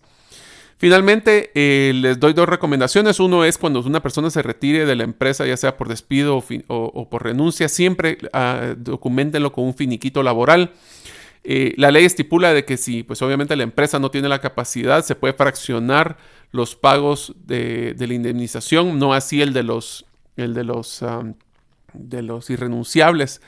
Finalmente, 0.82 1.52
eh, 1.54 1.94
les 1.94 2.20
doy 2.20 2.34
dos 2.34 2.50
recomendaciones. 2.50 3.20
Uno 3.20 3.46
es 3.46 3.60
cuando 3.60 3.82
una 3.82 4.02
persona 4.02 4.32
se 4.32 4.42
retire 4.42 4.88
de 4.88 4.96
la 4.96 5.04
empresa, 5.04 5.46
ya 5.46 5.56
sea 5.56 5.78
por 5.78 5.88
despido 5.88 6.44
o, 6.70 7.08
por 7.08 7.24
renuncia, 7.24 7.70
siempre 7.70 8.18
uh, 8.34 8.74
documentenlo 8.76 9.52
con 9.52 9.66
un 9.66 9.76
finiquito 9.76 10.24
laboral. 10.24 10.72
Eh, 11.44 11.76
la 11.78 11.92
ley 11.92 12.06
estipula 12.06 12.52
de 12.52 12.66
que 12.66 12.78
si, 12.78 13.04
pues 13.04 13.22
obviamente 13.22 13.56
la 13.56 13.62
empresa 13.62 14.00
no 14.00 14.10
tiene 14.10 14.28
la 14.28 14.42
capacidad, 14.42 15.06
se 15.06 15.14
puede 15.14 15.36
fraccionar 15.36 16.18
los 16.52 16.76
pagos 16.76 17.36
de, 17.46 17.94
la 17.96 18.14
indemnización, 18.16 18.98
no 18.98 19.14
así 19.14 19.40
el 19.44 19.54
de 19.54 19.62
los 19.62 20.04
irrenunciables. 22.50 23.40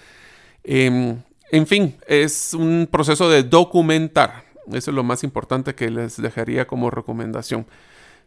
Em, 0.63 1.17
en 1.51 1.65
fin, 1.65 1.95
es 2.05 2.53
un 2.53 2.87
proceso 2.91 3.27
de 3.27 3.41
documentar. 3.41 4.52
Eso 4.71 4.91
es 4.91 4.95
lo 4.95 5.03
más 5.03 5.23
importante 5.23 5.75
que 5.75 5.89
les 5.89 6.21
dejaría 6.21 6.67
como 6.67 6.89
recomendación. 6.89 7.65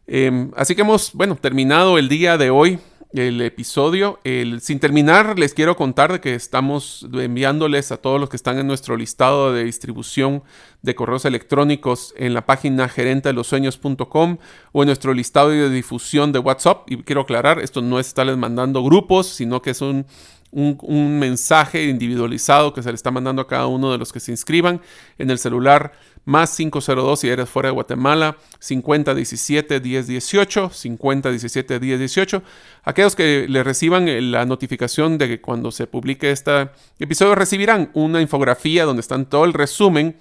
Em, 0.07 0.53
así 0.57 0.75
que 0.75 0.83
hemos, 0.83 1.13
bueno, 1.13 1.37
terminado 1.37 1.99
el 1.99 2.09
día 2.09 2.39
de 2.39 2.51
hoy. 2.51 2.79
el 3.13 3.41
episodio. 3.41 4.19
sin 4.61 4.79
terminar, 4.79 5.39
les 5.39 5.55
quiero 5.55 5.75
contar 5.77 6.13
de 6.13 6.21
que 6.21 6.35
estamos 6.35 7.07
enviándoles 7.15 7.91
a 7.91 7.97
todos 7.97 8.21
los 8.21 8.29
que 8.29 8.37
están 8.37 8.59
en 8.59 8.67
nuestro 8.67 8.97
listado 8.97 9.55
de 9.55 9.65
distribución 9.65 10.43
de 10.83 10.95
correos 10.95 11.25
electrónicos 11.25 12.13
en 12.19 12.35
la 12.35 12.45
página 12.45 12.89
gerentedelosueños.com 12.89 14.39
o 14.73 14.83
en 14.83 14.87
nuestro 14.87 15.15
listado 15.15 15.51
de 15.51 15.71
difusión 15.71 16.33
de 16.33 16.41
WhatsApp. 16.41 16.91
Y 16.91 16.99
quiero 17.05 17.23
aclarar, 17.23 17.61
esto 17.61 17.81
no 17.81 17.99
es 17.99 18.09
estarles 18.09 18.37
mandando 18.37 18.83
grupos, 18.83 19.29
sino 19.29 19.63
que 19.63 19.71
es 19.71 19.81
un, 19.81 20.05
un 20.51 21.19
mensaje 21.19 21.85
individualizado 21.85 22.75
que 22.75 22.83
se 22.83 22.91
le 22.91 22.97
está 22.97 23.11
mandando 23.11 23.41
a 23.43 23.47
cada 23.47 23.67
uno 23.67 23.93
de 23.93 23.99
los 23.99 24.13
que 24.13 24.21
se 24.21 24.33
inscriban 24.33 24.83
en 25.17 25.31
el 25.31 25.39
celular 25.39 25.93
más 26.27 26.55
502 26.57 27.21
si 27.21 27.29
eres 27.29 27.49
fuera 27.49 27.69
de 27.69 27.73
Guatemala, 27.73 28.37
5017 28.59 29.81
1018, 29.81 30.71
5017 30.71 31.81
1018. 31.81 32.43
Aquellos 32.85 33.17
que 33.17 33.47
le 33.49 33.63
reciban 33.63 34.09
eh, 34.09 34.21
la 34.21 34.45
notificación 34.45 35.17
de 35.17 35.29
que 35.29 35.41
cuando 35.41 35.71
se 35.71 35.87
publique 35.87 36.31
este 36.31 36.69
episodio 36.99 37.35
recibirán 37.35 37.91
una 37.95 38.21
infografía 38.21 38.85
donde 38.85 39.01
están 39.01 39.27
todo 39.27 39.45
el 39.45 39.55
resumen 39.55 40.17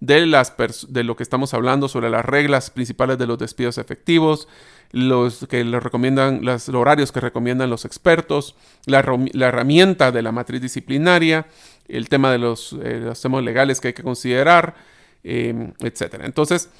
de, 0.00 0.24
las 0.26 0.54
de 0.88 1.04
lo 1.04 1.14
que 1.14 1.22
estamos 1.22 1.52
hablando 1.52 1.86
sobre 1.88 2.08
las 2.08 2.24
reglas 2.24 2.70
principales 2.70 3.18
de 3.18 3.26
los 3.26 3.38
despidos 3.38 3.76
efectivos, 3.76 4.48
los 4.92 5.46
que 5.46 5.62
le 5.62 5.78
recomiendan, 5.78 6.40
los 6.42 6.70
horarios 6.70 7.12
que 7.12 7.20
recomiendan 7.20 7.68
los 7.70 7.84
expertos, 7.84 8.56
la, 8.86 9.00
herramienta 9.00 10.10
de 10.10 10.22
la 10.22 10.32
matriz 10.32 10.62
disciplinaria, 10.62 11.46
el 11.86 12.08
tema 12.08 12.32
de 12.32 12.38
los, 12.38 12.72
eh, 12.82 13.00
los 13.04 13.20
temas 13.20 13.44
legales 13.44 13.80
que 13.80 13.88
hay 13.88 13.94
que 13.94 14.02
considerar, 14.02 14.74
Em, 15.22 15.72
etcétera. 15.80 16.24
Entonces, 16.24 16.70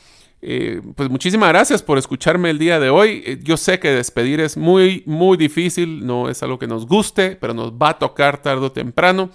eh, 0.41 0.81
pues 0.97 1.11
muchísimas 1.11 1.51
gracias 1.51 1.83
por 1.83 1.99
escucharme 1.99 2.49
el 2.49 2.59
día 2.59 2.81
de 2.81 2.89
hoy. 2.89 3.23
Eh, 3.27 3.39
yo 3.43 3.59
sé 3.59 3.79
que 3.79 3.91
despedir 3.91 4.41
es 4.41 4.57
muy, 4.57 5.03
muy 5.05 5.37
difícil, 5.37 6.07
no 6.07 6.31
es 6.31 6.43
algo 6.43 6.59
que 6.59 6.67
nos 6.67 6.87
guste, 6.87 7.37
pero 7.37 7.53
nos 7.53 7.73
va 7.73 7.91
a 7.91 7.99
tocar 7.99 8.41
tarde 8.41 8.65
o 8.65 8.73
temprano. 8.73 9.29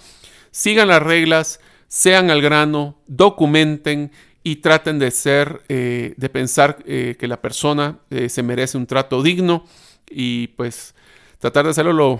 Sigan 0.50 0.88
las 0.88 1.04
reglas, 1.04 1.60
sean 1.88 2.32
al 2.32 2.42
grano, 2.42 2.98
documenten 3.06 4.12
y 4.42 4.58
traten 4.58 4.98
de 4.98 5.12
ser, 5.12 5.62
eh, 5.70 6.16
de 6.18 6.30
pensar 6.30 6.78
que 6.84 7.28
la 7.28 7.42
persona 7.42 8.00
se 8.28 8.44
merece 8.44 8.78
un 8.78 8.86
trato 8.86 9.22
digno 9.22 9.66
y 10.10 10.48
pues 10.50 10.96
tratar 11.40 11.66
de 11.66 11.72
hacerlo 11.72 11.94
lo, 11.94 12.20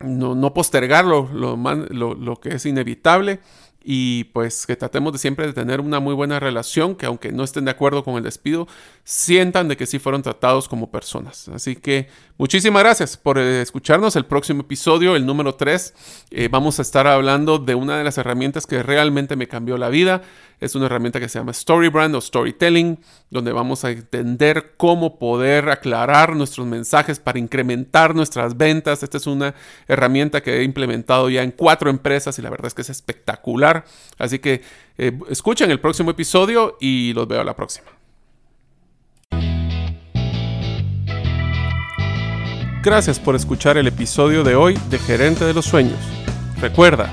no, 0.00 0.34
no 0.34 0.52
postergarlo 0.52 1.30
lo, 1.32 1.56
lo, 1.56 2.14
lo 2.14 2.36
que 2.36 2.56
es 2.56 2.66
inevitable 2.66 3.40
y 3.86 4.24
pues 4.24 4.66
que 4.66 4.76
tratemos 4.76 5.12
de 5.12 5.18
siempre 5.18 5.46
de 5.46 5.52
tener 5.52 5.80
una 5.80 6.00
muy 6.00 6.14
buena 6.14 6.40
relación, 6.40 6.96
que 6.96 7.04
aunque 7.04 7.32
no 7.32 7.44
estén 7.44 7.66
de 7.66 7.70
acuerdo 7.70 8.02
con 8.02 8.16
el 8.16 8.22
despido, 8.22 8.66
sientan 9.04 9.68
de 9.68 9.76
que 9.76 9.84
sí 9.84 9.98
fueron 9.98 10.22
tratados 10.22 10.68
como 10.68 10.90
personas. 10.90 11.48
Así 11.48 11.76
que 11.76 12.08
muchísimas 12.38 12.82
gracias 12.82 13.18
por 13.18 13.38
eh, 13.38 13.60
escucharnos. 13.60 14.16
El 14.16 14.24
próximo 14.24 14.62
episodio, 14.62 15.16
el 15.16 15.26
número 15.26 15.54
3, 15.54 15.94
eh, 16.30 16.48
vamos 16.50 16.78
a 16.78 16.82
estar 16.82 17.06
hablando 17.06 17.58
de 17.58 17.74
una 17.74 17.98
de 17.98 18.04
las 18.04 18.16
herramientas 18.16 18.66
que 18.66 18.82
realmente 18.82 19.36
me 19.36 19.48
cambió 19.48 19.76
la 19.76 19.90
vida. 19.90 20.22
Es 20.64 20.74
una 20.74 20.86
herramienta 20.86 21.20
que 21.20 21.28
se 21.28 21.38
llama 21.38 21.52
Storybrand 21.52 22.14
o 22.14 22.20
Storytelling, 22.22 22.98
donde 23.28 23.52
vamos 23.52 23.84
a 23.84 23.90
entender 23.90 24.72
cómo 24.78 25.18
poder 25.18 25.68
aclarar 25.68 26.34
nuestros 26.34 26.66
mensajes 26.66 27.20
para 27.20 27.38
incrementar 27.38 28.14
nuestras 28.14 28.56
ventas. 28.56 29.02
Esta 29.02 29.18
es 29.18 29.26
una 29.26 29.54
herramienta 29.86 30.42
que 30.42 30.60
he 30.60 30.62
implementado 30.62 31.28
ya 31.28 31.42
en 31.42 31.50
cuatro 31.50 31.90
empresas 31.90 32.38
y 32.38 32.42
la 32.42 32.48
verdad 32.48 32.68
es 32.68 32.74
que 32.74 32.80
es 32.80 32.88
espectacular. 32.88 33.84
Así 34.16 34.38
que 34.38 34.62
eh, 34.96 35.12
escuchen 35.28 35.70
el 35.70 35.80
próximo 35.80 36.10
episodio 36.10 36.78
y 36.80 37.12
los 37.12 37.28
veo 37.28 37.42
a 37.42 37.44
la 37.44 37.54
próxima. 37.54 37.88
Gracias 42.82 43.20
por 43.20 43.34
escuchar 43.34 43.76
el 43.76 43.86
episodio 43.86 44.44
de 44.44 44.54
hoy 44.54 44.78
de 44.88 44.98
Gerente 44.98 45.44
de 45.44 45.52
los 45.52 45.66
Sueños. 45.66 45.98
Recuerda 46.58 47.12